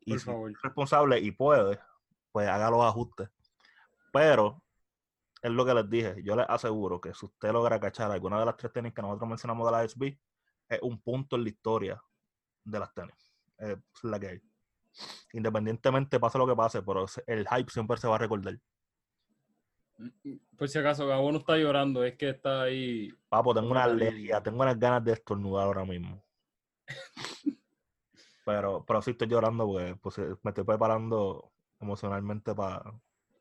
Y 0.00 0.12
Por 0.12 0.20
si 0.20 0.26
favor. 0.26 0.50
es 0.50 0.62
responsable 0.62 1.18
y 1.20 1.30
puede, 1.30 1.78
pues 2.32 2.48
haga 2.48 2.70
los 2.70 2.84
ajustes. 2.84 3.28
Pero 4.12 4.62
es 5.42 5.50
lo 5.50 5.64
que 5.64 5.74
les 5.74 5.88
dije. 5.88 6.22
Yo 6.22 6.36
les 6.36 6.46
aseguro 6.48 7.00
que 7.00 7.14
si 7.14 7.26
usted 7.26 7.52
logra 7.52 7.80
cachar 7.80 8.10
alguna 8.10 8.38
de 8.38 8.46
las 8.46 8.56
tres 8.56 8.72
tenis 8.72 8.92
que 8.92 9.02
nosotros 9.02 9.28
mencionamos 9.28 9.66
de 9.66 9.72
la 9.72 9.84
SB, 9.84 10.18
es 10.70 10.80
un 10.82 11.00
punto 11.00 11.36
en 11.36 11.42
la 11.42 11.48
historia 11.50 12.02
de 12.64 12.78
las 12.78 12.94
tenis. 12.94 13.32
Es 13.58 13.76
la 14.02 14.18
que 14.18 14.28
hay. 14.28 14.40
Independientemente 15.32 16.18
pase 16.18 16.38
lo 16.38 16.46
que 16.46 16.56
pase, 16.56 16.82
pero 16.82 17.06
el 17.26 17.46
hype 17.48 17.70
siempre 17.70 17.96
se 17.96 18.08
va 18.08 18.14
a 18.14 18.18
recordar. 18.18 18.58
Por 20.56 20.68
si 20.68 20.78
acaso, 20.78 21.06
Gabo 21.06 21.30
no 21.30 21.38
está 21.38 21.56
llorando, 21.58 22.04
es 22.04 22.16
que 22.16 22.30
está 22.30 22.62
ahí. 22.62 23.12
Papo, 23.28 23.54
tengo 23.54 23.70
una 23.70 23.84
alergia, 23.84 24.42
tengo 24.42 24.62
unas 24.62 24.78
ganas 24.78 25.04
de 25.04 25.12
estornudar 25.12 25.66
ahora 25.66 25.84
mismo. 25.84 26.22
Pero, 28.42 28.84
pero 28.84 29.02
sí 29.02 29.12
estoy 29.12 29.28
llorando 29.28 29.66
porque 29.66 29.94
pues, 29.96 30.18
me 30.42 30.50
estoy 30.50 30.64
preparando 30.64 31.52
emocionalmente 31.78 32.52
para 32.52 32.82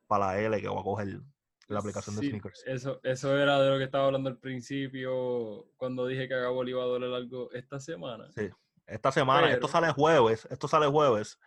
la 0.10 0.40
L 0.40 0.62
que 0.62 0.68
voy 0.68 0.80
a 0.80 0.84
coger 0.84 1.22
la 1.70 1.80
aplicación 1.80 2.16
de 2.16 2.28
sneakers. 2.28 2.64
Eso, 2.66 3.00
eso 3.04 3.38
era 3.38 3.62
de 3.62 3.70
lo 3.70 3.78
que 3.78 3.84
estaba 3.86 4.06
hablando 4.08 4.30
al 4.30 4.38
principio, 4.38 5.72
cuando 5.78 6.06
dije 6.08 6.28
que 6.28 6.34
a 6.34 6.40
Gabo 6.40 6.64
le 6.64 6.72
iba 6.72 6.84
a 6.84 6.88
doler 6.88 7.14
algo 7.14 7.52
esta 7.52 7.80
semana. 7.80 8.32
Sí. 8.34 8.50
Esta 8.88 9.12
semana, 9.12 9.52
esto 9.52 9.68
sale 9.68 9.92
jueves, 9.92 10.48
esto 10.50 10.68
sale 10.68 10.88
jueves. 10.88 11.40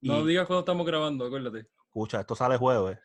Y 0.00 0.08
No 0.08 0.24
digas 0.24 0.46
cuando 0.46 0.60
estamos 0.60 0.86
grabando, 0.86 1.24
acuérdate. 1.26 1.68
escucha, 1.86 2.20
esto 2.20 2.36
sale 2.36 2.56
jueves 2.56 2.98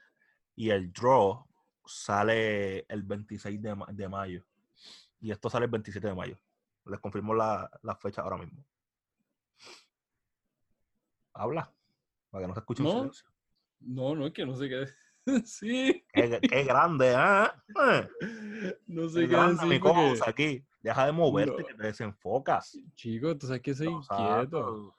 y 0.55 0.69
el 0.69 0.91
draw 0.93 1.45
sale 1.85 2.85
el 2.87 3.01
26 3.03 3.59
de, 3.61 3.73
ma- 3.75 3.87
de 3.91 4.07
mayo. 4.07 4.45
Y 5.19 5.31
esto 5.31 5.49
sale 5.49 5.65
el 5.65 5.71
27 5.71 6.07
de 6.07 6.13
mayo. 6.13 6.37
Les 6.85 6.99
confirmo 6.99 7.33
la, 7.33 7.69
la 7.81 7.95
fecha 7.95 8.21
ahora 8.21 8.37
mismo. 8.37 8.63
Habla, 11.33 11.71
para 12.29 12.43
que 12.43 12.47
no 12.47 12.53
se 12.53 12.59
escuche 12.59 12.83
un 12.83 12.87
No. 12.89 12.93
silencio. 12.99 13.27
No, 13.81 14.15
no, 14.15 14.27
es 14.27 14.33
que 14.33 14.45
no 14.45 14.55
sé 14.55 14.67
qué. 14.69 14.85
sí, 15.45 16.05
Qué, 16.13 16.39
qué 16.41 16.63
grande, 16.63 17.13
¿ah? 17.15 17.53
Eh, 17.67 18.09
no 18.87 19.03
Qué 19.03 19.09
sé 19.09 19.19
qué 19.21 19.27
grande 19.27 19.65
mi 19.65 19.79
cosa 19.79 20.29
aquí. 20.29 20.65
Deja 20.81 21.05
de 21.05 21.11
moverte, 21.11 21.61
No. 21.61 21.67
que 21.67 21.73
te 21.73 21.83
desenfocas. 21.83 22.77
Chico, 22.95 23.37
tú 23.37 23.47
sabes 23.47 23.61
que 23.61 23.75
soy 23.75 23.87
No, 23.87 24.01
inquieto. 24.01 24.95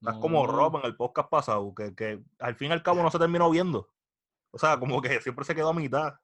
Estás 0.00 0.16
como. 0.18 0.46
Rob 0.46 0.76
en 0.76 0.86
el 0.86 0.96
podcast 0.96 1.28
pasado, 1.28 1.74
que, 1.74 1.94
que 1.94 2.22
al 2.38 2.54
fin 2.54 2.70
y 2.70 2.72
al 2.72 2.82
cabo 2.82 3.02
no 3.02 3.10
se 3.10 3.18
terminó 3.18 3.50
viendo. 3.50 3.90
O 4.50 4.58
sea, 4.58 4.78
como 4.78 5.02
que 5.02 5.20
siempre 5.20 5.44
se 5.44 5.54
quedó 5.54 5.70
a 5.70 5.74
mitad. 5.74 6.14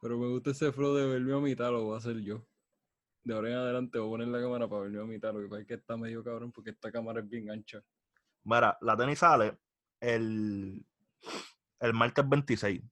Pero 0.00 0.18
me 0.18 0.28
gusta 0.28 0.50
ese 0.50 0.72
flow 0.72 0.94
de 0.94 1.06
verme 1.06 1.34
a 1.34 1.40
mitad, 1.40 1.70
lo 1.70 1.84
voy 1.84 1.94
a 1.94 1.98
hacer 1.98 2.20
yo. 2.20 2.46
De 3.24 3.34
ahora 3.34 3.50
en 3.50 3.56
adelante 3.56 3.98
voy 3.98 4.08
a 4.08 4.10
poner 4.12 4.28
la 4.28 4.40
cámara 4.40 4.68
para 4.68 4.82
verme 4.82 5.00
a 5.00 5.04
mitad. 5.04 5.34
Lo 5.34 5.40
que 5.40 5.48
pasa 5.48 5.60
es 5.62 5.66
que 5.66 5.74
está 5.74 5.96
medio 5.96 6.22
cabrón 6.22 6.52
porque 6.52 6.70
esta 6.70 6.90
cámara 6.92 7.20
es 7.20 7.28
bien 7.28 7.50
ancha. 7.50 7.82
Mira, 8.44 8.78
la 8.80 8.96
tenis 8.96 9.18
sale 9.18 9.58
el, 10.00 10.86
el 11.80 11.92
martes 11.92 12.28
26. 12.28 12.82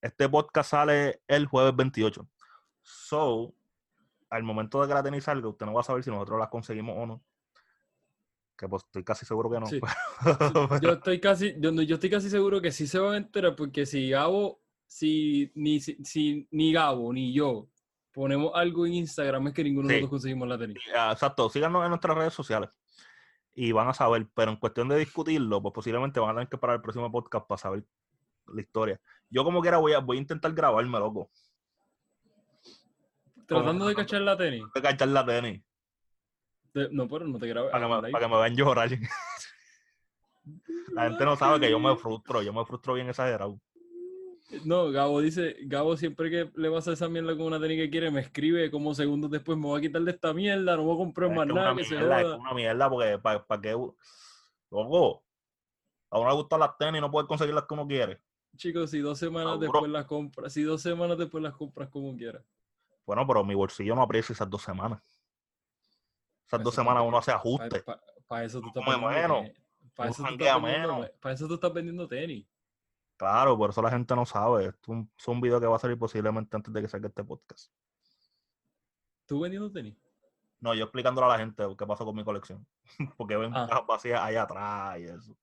Este 0.00 0.28
podcast 0.28 0.70
sale 0.70 1.22
el 1.26 1.46
jueves 1.46 1.74
28. 1.74 2.28
So, 2.82 3.54
al 4.30 4.42
momento 4.42 4.80
de 4.82 4.88
que 4.88 4.94
la 4.94 5.02
tenis 5.02 5.24
salga, 5.24 5.48
usted 5.48 5.64
no 5.66 5.72
va 5.72 5.80
a 5.80 5.84
saber 5.84 6.02
si 6.04 6.10
nosotros 6.10 6.38
la 6.38 6.50
conseguimos 6.50 6.96
o 6.98 7.06
no. 7.06 7.24
Que 8.56 8.68
pues 8.68 8.84
estoy 8.84 9.02
casi 9.02 9.24
seguro 9.26 9.50
que 9.50 9.60
no. 9.60 9.66
Sí. 9.66 9.80
Yo 10.82 10.92
estoy 10.92 11.20
casi, 11.20 11.54
yo, 11.58 11.70
estoy 11.70 12.10
casi 12.10 12.30
seguro 12.30 12.60
que 12.60 12.70
sí 12.70 12.86
se 12.86 12.98
van 12.98 13.14
a 13.14 13.16
enterar 13.16 13.56
porque 13.56 13.84
si 13.86 14.10
Gabo, 14.10 14.60
si 14.86 15.50
ni, 15.54 15.80
si, 15.80 16.46
ni 16.50 16.72
Gabo 16.72 17.12
ni 17.12 17.32
yo 17.32 17.68
ponemos 18.12 18.52
algo 18.54 18.86
en 18.86 18.94
Instagram 18.94 19.48
es 19.48 19.54
que 19.54 19.64
ninguno 19.64 19.88
de 19.88 19.94
Sí. 19.94 20.00
nosotros 20.02 20.10
conseguimos 20.20 20.48
la 20.48 20.58
tenis. 20.58 20.76
Ah, 20.96 21.10
Exacto, 21.12 21.48
síganos 21.50 21.82
en 21.82 21.88
nuestras 21.88 22.16
redes 22.16 22.32
sociales 22.32 22.70
y 23.54 23.72
van 23.72 23.88
a 23.88 23.94
saber, 23.94 24.26
pero 24.34 24.50
en 24.50 24.56
cuestión 24.56 24.88
de 24.88 24.98
discutirlo, 24.98 25.62
pues 25.62 25.72
posiblemente 25.72 26.20
van 26.20 26.30
a 26.30 26.34
tener 26.34 26.48
que 26.48 26.58
parar 26.58 26.76
el 26.76 26.82
próximo 26.82 27.10
podcast 27.10 27.46
para 27.46 27.58
saber 27.58 27.84
la 28.48 28.60
historia. 28.60 29.00
Yo 29.30 29.44
como 29.44 29.60
quiera 29.60 29.78
voy 29.78 29.92
a, 29.92 30.00
voy 30.00 30.18
a 30.18 30.20
intentar 30.20 30.52
grabarme, 30.52 30.98
loco. 30.98 31.30
Tratando 33.46 33.86
de 33.86 33.94
cachar 33.94 34.22
la 34.22 34.36
tenis. 34.36 34.64
A 34.74 34.80
cachar 34.80 35.08
la 35.08 35.24
tenis 35.24 35.62
Te- 36.72 36.88
no, 36.90 37.08
pero 37.08 37.26
no 37.26 37.38
te 37.38 37.46
grabes. 37.46 37.70
para 37.70 38.06
ahí. 38.06 38.12
para 38.12 38.26
que 38.26 38.32
me 38.32 38.40
vean 38.40 38.56
llorar. 38.56 38.90
la 40.92 41.08
gente 41.08 41.24
no 41.24 41.36
sabe 41.36 41.60
que 41.60 41.70
yo 41.70 41.78
me 41.78 41.96
frustro, 41.96 42.42
yo 42.42 42.52
me 42.52 42.64
frustro 42.64 42.94
bien 42.94 43.08
exagerado. 43.08 43.60
No, 44.64 44.90
Gabo 44.90 45.20
dice, 45.20 45.56
Gabo 45.62 45.96
siempre 45.96 46.30
que 46.30 46.50
le 46.54 46.68
vas 46.68 46.86
a 46.86 46.92
esa 46.92 47.08
mierda 47.08 47.36
con 47.36 47.46
una 47.46 47.60
tenis 47.60 47.78
que 47.78 47.90
quiere, 47.90 48.10
me 48.10 48.20
escribe 48.20 48.70
como 48.70 48.94
segundos 48.94 49.30
después, 49.30 49.58
me 49.58 49.64
voy 49.64 49.78
a 49.78 49.82
quitar 49.82 50.02
de 50.02 50.10
esta 50.10 50.34
mierda, 50.34 50.76
no 50.76 50.84
voy 50.84 50.94
a 50.94 50.98
comprar 50.98 51.30
Es 51.30 51.36
más 51.36 51.46
que 51.46 51.52
nada, 51.54 51.72
una 51.72 51.80
que 51.80 51.88
se 51.88 51.96
mierda, 51.96 52.20
es 52.20 52.38
una 52.38 52.54
mierda 52.54 52.90
porque 52.90 53.18
para, 53.18 53.46
para 53.46 53.60
que... 53.60 53.72
Loco, 54.70 55.24
a 56.10 56.18
uno 56.18 56.28
le 56.28 56.36
gustan 56.36 56.60
las 56.60 56.76
tenis 56.76 56.98
y 56.98 57.00
no 57.00 57.10
puede 57.10 57.26
conseguir 57.26 57.54
las 57.54 57.64
que 57.64 57.74
uno 57.74 57.86
quiere. 57.86 58.20
Chicos, 58.56 58.90
si 58.90 59.00
dos 59.00 59.18
semanas 59.18 59.58
Seguro. 59.58 59.72
después 59.72 59.90
las 59.90 60.06
compras, 60.06 60.52
si 60.52 60.62
dos 60.62 60.80
semanas 60.80 61.18
después 61.18 61.42
las 61.42 61.54
compras 61.54 61.88
como 61.88 62.16
quieras. 62.16 62.44
Bueno, 63.06 63.26
pero 63.26 63.44
mi 63.44 63.54
bolsillo 63.54 63.94
no 63.94 64.02
aprecia 64.02 64.32
esas 64.32 64.48
dos 64.48 64.62
semanas. 64.62 65.02
Esas 66.46 66.62
dos 66.62 66.74
Eso 66.74 66.82
semanas 66.82 67.02
uno 67.06 67.18
hace 67.18 67.32
ajustes. 67.32 67.82
Para 67.82 68.00
uno 68.28 68.42
eso, 68.42 68.60
tú 68.60 68.68
estás 68.68 68.84
vendiendo, 68.86 69.08
menos. 69.08 69.50
para 71.20 71.34
eso 71.34 71.48
tú 71.48 71.54
estás 71.54 71.72
vendiendo 71.72 72.06
tenis. 72.06 72.46
Claro, 73.24 73.56
por 73.56 73.70
eso 73.70 73.80
la 73.80 73.90
gente 73.90 74.14
no 74.14 74.26
sabe. 74.26 74.66
Esto 74.66 74.80
es 74.82 74.88
un, 74.88 75.10
es 75.18 75.28
un 75.28 75.40
video 75.40 75.58
que 75.58 75.66
va 75.66 75.76
a 75.76 75.78
salir 75.78 75.98
posiblemente 75.98 76.54
antes 76.54 76.70
de 76.72 76.82
que 76.82 76.88
salga 76.88 77.08
este 77.08 77.24
podcast. 77.24 77.72
¿Tú 79.26 79.40
vendiendo 79.40 79.72
tenis? 79.72 79.96
No, 80.60 80.74
yo 80.74 80.84
explicándole 80.84 81.26
a 81.26 81.30
la 81.30 81.38
gente 81.38 81.64
qué 81.78 81.86
pasó 81.86 82.04
con 82.04 82.14
mi 82.16 82.22
colección. 82.24 82.66
Porque 83.16 83.36
ven 83.38 83.52
Ah. 83.54 83.66
cajas 83.68 83.86
vacías 83.86 84.20
allá 84.20 84.42
atrás 84.42 84.98
y 84.98 85.04
eso. 85.04 85.36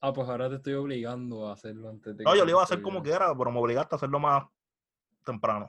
Ah, 0.00 0.12
pues 0.12 0.28
ahora 0.28 0.50
te 0.50 0.56
estoy 0.56 0.74
obligando 0.74 1.48
a 1.48 1.52
hacerlo 1.54 1.88
antes 1.88 2.14
de 2.16 2.24
No, 2.24 2.32
que 2.32 2.38
yo 2.38 2.44
lo 2.44 2.50
iba 2.50 2.60
a 2.60 2.64
hacer 2.64 2.78
este 2.78 2.82
como 2.84 3.00
video. 3.00 3.16
quiera, 3.18 3.34
pero 3.38 3.50
me 3.50 3.60
obligaste 3.60 3.94
a 3.94 3.96
hacerlo 3.96 4.18
más 4.20 4.44
temprano. 5.24 5.68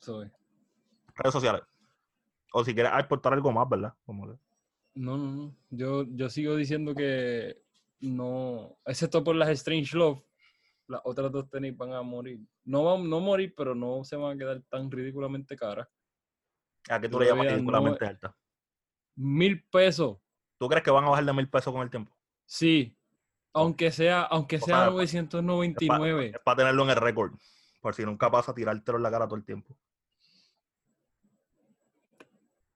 So, 0.00 0.22
eh, 0.24 0.30
Redes 1.14 1.32
sociales. 1.32 1.62
O 2.52 2.64
si 2.64 2.74
quieres 2.74 2.92
aportar 2.92 3.32
algo 3.32 3.50
más, 3.52 3.66
¿verdad? 3.68 3.94
Como 4.04 4.26
que- 4.30 4.38
No, 4.94 5.16
no, 5.16 5.30
no. 5.30 5.56
Yo, 5.70 6.02
yo 6.08 6.28
sigo 6.28 6.54
diciendo 6.56 6.94
que 6.94 7.62
no, 8.00 8.76
excepto 8.84 9.22
por 9.24 9.36
las 9.36 9.48
Strange 9.50 9.96
Love, 9.96 10.22
las 10.88 11.00
otras 11.04 11.30
dos 11.32 11.48
tenis 11.50 11.76
van 11.76 11.92
a 11.92 12.02
morir. 12.02 12.40
No 12.64 12.84
van 12.84 13.08
no 13.08 13.20
morir, 13.20 13.54
pero 13.56 13.74
no 13.74 14.04
se 14.04 14.16
van 14.16 14.36
a 14.36 14.38
quedar 14.38 14.62
tan 14.68 14.90
ridículamente 14.90 15.56
caras. 15.56 15.88
¿A 16.88 17.00
qué 17.00 17.08
tú 17.08 17.18
le 17.18 17.26
llamas 17.26 17.46
no- 17.46 17.52
ridículamente 17.52 18.06
alta? 18.06 18.36
Mil 19.16 19.64
pesos, 19.64 20.18
¿Tú 20.58 20.68
crees 20.68 20.82
que 20.84 20.90
van 20.90 21.04
a 21.04 21.08
bajar 21.10 21.24
de 21.24 21.32
mil 21.32 21.48
pesos 21.48 21.72
con 21.72 21.82
el 21.82 21.90
tiempo? 21.90 22.16
sí. 22.44 22.92
Aunque 23.52 23.90
sea, 23.90 24.20
aunque 24.24 24.58
sea 24.58 24.66
sea, 24.66 24.86
es 25.02 25.14
999. 25.14 26.34
para 26.44 26.56
tenerlo 26.58 26.82
en 26.84 26.90
el 26.90 26.96
récord. 26.96 27.32
Por 27.80 27.94
si 27.94 28.04
nunca 28.04 28.30
pasa 28.30 28.52
tirártelo 28.54 28.98
en 28.98 29.02
la 29.02 29.10
cara 29.10 29.24
todo 29.26 29.36
el 29.36 29.46
tiempo. 29.46 29.74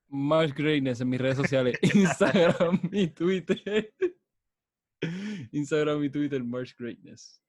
March 0.08 0.54
Greatness 0.54 1.00
en 1.02 1.08
mis 1.10 1.20
redes 1.20 1.36
sociales. 1.36 1.78
Instagram 1.94 2.80
y 2.92 3.08
Twitter. 3.08 3.92
Instagram 5.52 6.02
y 6.04 6.10
Twitter, 6.10 6.42
March 6.42 6.74
Greatness. 6.78 7.42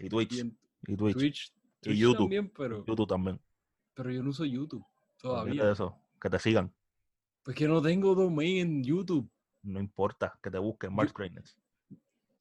Y 0.00 0.08
Twitch. 0.08 0.32
Y 0.34 0.40
en 0.40 0.58
Y 0.86 0.96
Twitch. 0.96 1.14
Twitch, 1.14 1.54
Twitch 1.80 1.96
YouTube. 1.98 2.18
también, 2.24 2.50
pero, 2.56 2.84
YouTube 2.84 3.06
también. 3.08 3.40
pero 3.94 4.10
yo 4.10 4.22
no 4.22 4.30
uso 4.30 4.44
YouTube 4.44 4.84
todavía. 5.18 5.70
eso. 5.70 5.98
Que 6.20 6.30
te 6.30 6.38
sigan. 6.38 6.72
Pues 7.42 7.56
que 7.56 7.68
no 7.68 7.82
tengo 7.82 8.14
domain 8.14 8.56
en 8.58 8.84
YouTube. 8.84 9.30
No 9.62 9.80
importa. 9.80 10.38
Que 10.42 10.50
te 10.50 10.58
busquen. 10.58 10.94
Greatness. 10.96 11.56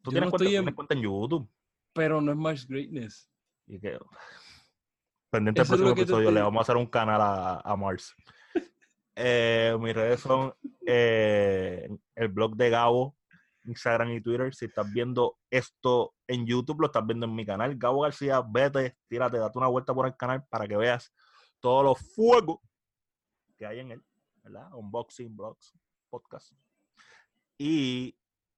Tú 0.02 0.12
yo 0.12 0.12
tienes, 0.12 0.26
no 0.28 0.32
cuenta, 0.32 0.44
estoy 0.44 0.48
tú 0.48 0.58
en- 0.58 0.62
tienes 0.64 0.76
cuenta 0.76 0.94
en 0.96 1.02
YouTube. 1.02 1.50
Pero 1.94 2.22
no 2.22 2.32
es 2.32 2.38
March 2.38 2.68
Greatness. 2.68 3.30
Y 3.68 3.80
que. 3.80 3.98
Pendiente 5.30 5.62
del 5.62 5.68
próximo 5.68 5.94
te 5.96 6.02
episodio, 6.02 6.32
le 6.32 6.42
vamos 6.42 6.60
a 6.60 6.62
hacer 6.64 6.78
un 6.78 6.86
canal 6.86 7.20
a, 7.22 7.60
a 7.60 7.76
Mars. 7.76 8.14
Eh, 9.16 9.78
mis 9.80 9.94
redes 9.94 10.22
son 10.22 10.56
eh, 10.88 11.88
el 12.16 12.28
blog 12.30 12.56
de 12.56 12.72
Gabo, 12.72 13.16
Instagram 13.66 14.12
y 14.12 14.22
Twitter. 14.22 14.54
Si 14.54 14.66
estás 14.66 14.92
viendo 14.92 15.38
esto 15.50 16.14
en 16.28 16.46
YouTube, 16.46 16.82
lo 16.82 16.88
estás 16.88 17.06
viendo 17.06 17.26
en 17.26 17.36
mi 17.36 17.46
canal. 17.46 17.76
Gabo 17.78 18.02
García, 18.02 18.42
vete, 18.48 18.98
tírate, 19.08 19.38
date 19.38 19.58
una 19.58 19.68
vuelta 19.68 19.94
por 19.94 20.08
el 20.08 20.16
canal 20.16 20.46
para 20.50 20.68
que 20.68 20.78
veas 20.78 21.14
todos 21.60 21.84
los 21.84 22.14
fuegos 22.14 22.60
que 23.58 23.66
hay 23.66 23.80
en 23.80 23.92
él, 23.92 24.04
¿verdad? 24.44 24.74
Unboxing, 24.74 25.36
blogs, 25.36 25.74
podcast. 26.10 26.54
Y 27.58 28.18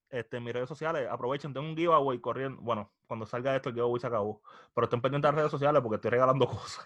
este, 0.10 0.40
mis 0.40 0.54
redes 0.54 0.70
sociales, 0.70 1.08
aprovechen, 1.10 1.54
tengo 1.54 1.68
un 1.68 1.76
giveaway 1.76 2.20
corriendo. 2.20 2.62
Bueno, 2.62 2.92
cuando 3.08 3.26
salga 3.26 3.56
esto, 3.56 3.70
el 3.70 3.76
giveaway 3.76 4.00
se 4.00 4.08
acabó. 4.08 4.42
Pero 4.74 4.86
estén 4.86 5.02
pendientes 5.02 5.28
de 5.28 5.32
las 5.34 5.36
redes 5.36 5.52
sociales 5.52 5.82
porque 5.82 5.96
estoy 5.96 6.12
regalando 6.12 6.48
cosas. 6.50 6.86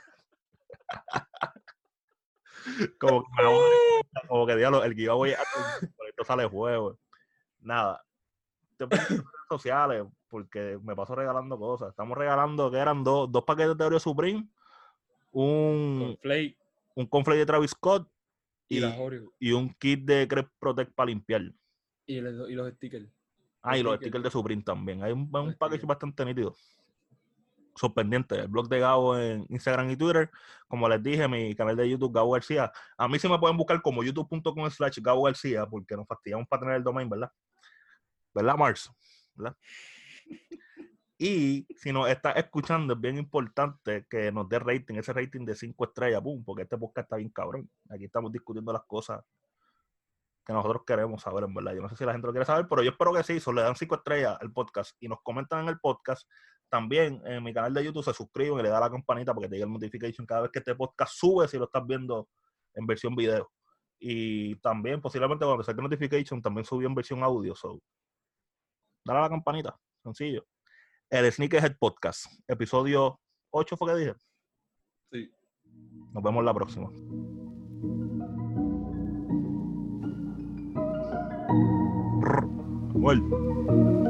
como 2.99 3.23
que, 3.23 3.27
como 4.27 4.45
que 4.45 4.55
diablo, 4.55 4.83
el 4.83 4.93
giveaway, 4.93 5.31
esto 5.31 6.23
sale 6.25 6.45
juego. 6.45 6.97
Nada. 7.59 8.03
Redes 8.87 9.23
sociales 9.49 10.05
porque 10.29 10.79
me 10.83 10.95
paso 10.95 11.15
regalando 11.15 11.57
cosas. 11.57 11.89
Estamos 11.89 12.17
regalando 12.17 12.69
que 12.69 12.77
eran 12.77 13.03
dos, 13.03 13.31
dos 13.31 13.43
paquetes 13.43 13.75
de 13.77 13.83
Oreo 13.85 13.99
Supreme, 13.99 14.47
un, 15.31 15.99
Con 16.05 16.17
Flake 16.17 16.57
un 16.95 17.05
conflate 17.07 17.39
de 17.39 17.45
Travis 17.45 17.71
Scott 17.71 18.07
y, 18.67 18.77
y, 18.77 18.79
las 18.79 18.97
Oreo. 18.99 19.33
y 19.39 19.51
un 19.51 19.73
kit 19.75 20.03
de 20.05 20.27
Crep 20.27 20.49
Protect 20.59 20.93
para 20.93 21.07
limpiar. 21.07 21.41
Y, 22.05 22.21
los- 22.21 22.49
y 22.49 22.53
los 22.53 22.71
stickers. 22.73 23.07
Ah, 23.61 23.77
y 23.77 23.83
los 23.83 23.95
stickers. 23.95 24.07
stickers 24.09 24.23
de 24.23 24.31
Supreme 24.31 24.61
también. 24.63 25.03
Hay 25.03 25.11
un, 25.11 25.29
un 25.31 25.45
Los 25.47 25.55
package 25.55 25.85
bastante 25.85 26.23
nítido. 26.25 26.55
Sorprendente. 27.75 28.35
El 28.35 28.47
blog 28.49 28.67
de 28.67 28.79
Gabo 28.79 29.17
en 29.17 29.45
Instagram 29.49 29.89
y 29.89 29.95
Twitter. 29.95 30.29
Como 30.67 30.89
les 30.89 31.01
dije, 31.01 31.27
mi 31.27 31.55
canal 31.55 31.75
de 31.77 31.89
YouTube, 31.89 32.13
Gabo 32.13 32.31
García. 32.31 32.71
A 32.97 33.07
mí 33.07 33.17
sí 33.19 33.29
me 33.29 33.39
pueden 33.39 33.55
buscar 33.55 33.81
como 33.81 34.03
youtube.com 34.03 34.69
slash 34.69 34.99
Gabo 35.01 35.23
García, 35.23 35.65
porque 35.65 35.95
nos 35.95 36.05
fastidiamos 36.07 36.47
para 36.47 36.61
tener 36.61 36.75
el 36.75 36.83
domain, 36.83 37.09
¿verdad? 37.09 37.31
¿Verdad, 38.33 38.57
Mars? 38.57 38.91
¿Verdad? 39.35 39.57
Y 41.21 41.67
si 41.75 41.91
nos 41.91 42.09
está 42.09 42.31
escuchando, 42.31 42.93
es 42.93 43.01
bien 43.01 43.17
importante 43.17 44.07
que 44.09 44.31
nos 44.31 44.47
dé 44.47 44.57
rating, 44.57 44.95
ese 44.95 45.11
rating 45.11 45.43
de 45.45 45.53
5 45.53 45.83
estrellas, 45.83 46.21
pum, 46.21 46.41
porque 46.45 46.63
este 46.63 46.77
podcast 46.77 47.05
está 47.05 47.17
bien 47.17 47.29
cabrón. 47.29 47.69
Aquí 47.89 48.05
estamos 48.05 48.31
discutiendo 48.31 48.71
las 48.71 48.83
cosas 48.85 49.21
que 50.45 50.53
nosotros 50.53 50.83
queremos 50.87 51.21
saber, 51.21 51.43
en 51.43 51.53
verdad. 51.53 51.73
Yo 51.73 51.81
no 51.81 51.89
sé 51.89 51.97
si 51.97 52.05
la 52.05 52.13
gente 52.13 52.25
lo 52.25 52.31
quiere 52.31 52.45
saber, 52.45 52.67
pero 52.69 52.83
yo 52.83 52.91
espero 52.91 53.11
que 53.11 53.23
sí. 53.23 53.39
So, 53.41 53.51
le 53.51 53.61
dan 53.61 53.75
5 53.75 53.95
estrellas 53.95 54.37
al 54.39 54.53
podcast 54.53 54.95
y 55.01 55.09
nos 55.09 55.19
comentan 55.21 55.63
en 55.63 55.67
el 55.67 55.79
podcast. 55.79 56.25
También 56.69 57.21
en 57.25 57.43
mi 57.43 57.53
canal 57.53 57.73
de 57.73 57.83
YouTube 57.83 58.05
se 58.05 58.13
suscriben 58.13 58.57
y 58.59 58.63
le 58.63 58.69
da 58.69 58.79
la 58.79 58.89
campanita 58.89 59.33
porque 59.33 59.49
te 59.49 59.55
llega 59.55 59.65
el 59.65 59.73
notification 59.73 60.25
cada 60.25 60.43
vez 60.43 60.51
que 60.51 60.59
este 60.59 60.73
podcast 60.73 61.13
sube 61.15 61.49
si 61.49 61.57
lo 61.57 61.65
estás 61.65 61.85
viendo 61.85 62.29
en 62.75 62.87
versión 62.87 63.13
video. 63.13 63.51
Y 63.99 64.55
también, 64.61 65.01
posiblemente 65.01 65.43
cuando 65.43 65.65
saque 65.65 65.81
notification, 65.81 66.41
también 66.41 66.63
subió 66.63 66.87
en 66.87 66.95
versión 66.95 67.21
audio. 67.23 67.53
So, 67.55 67.81
dale 69.05 69.19
a 69.19 69.21
la 69.23 69.29
campanita, 69.29 69.79
sencillo. 70.03 70.45
El 71.09 71.31
Sneakerhead 71.31 71.77
Podcast, 71.79 72.27
episodio 72.47 73.19
8 73.51 73.77
fue 73.77 73.93
que 73.93 73.99
dije. 73.99 74.13
Sí. 75.11 75.31
Nos 76.13 76.23
vemos 76.23 76.43
la 76.43 76.53
próxima. 76.53 76.89
Well. 82.95 84.08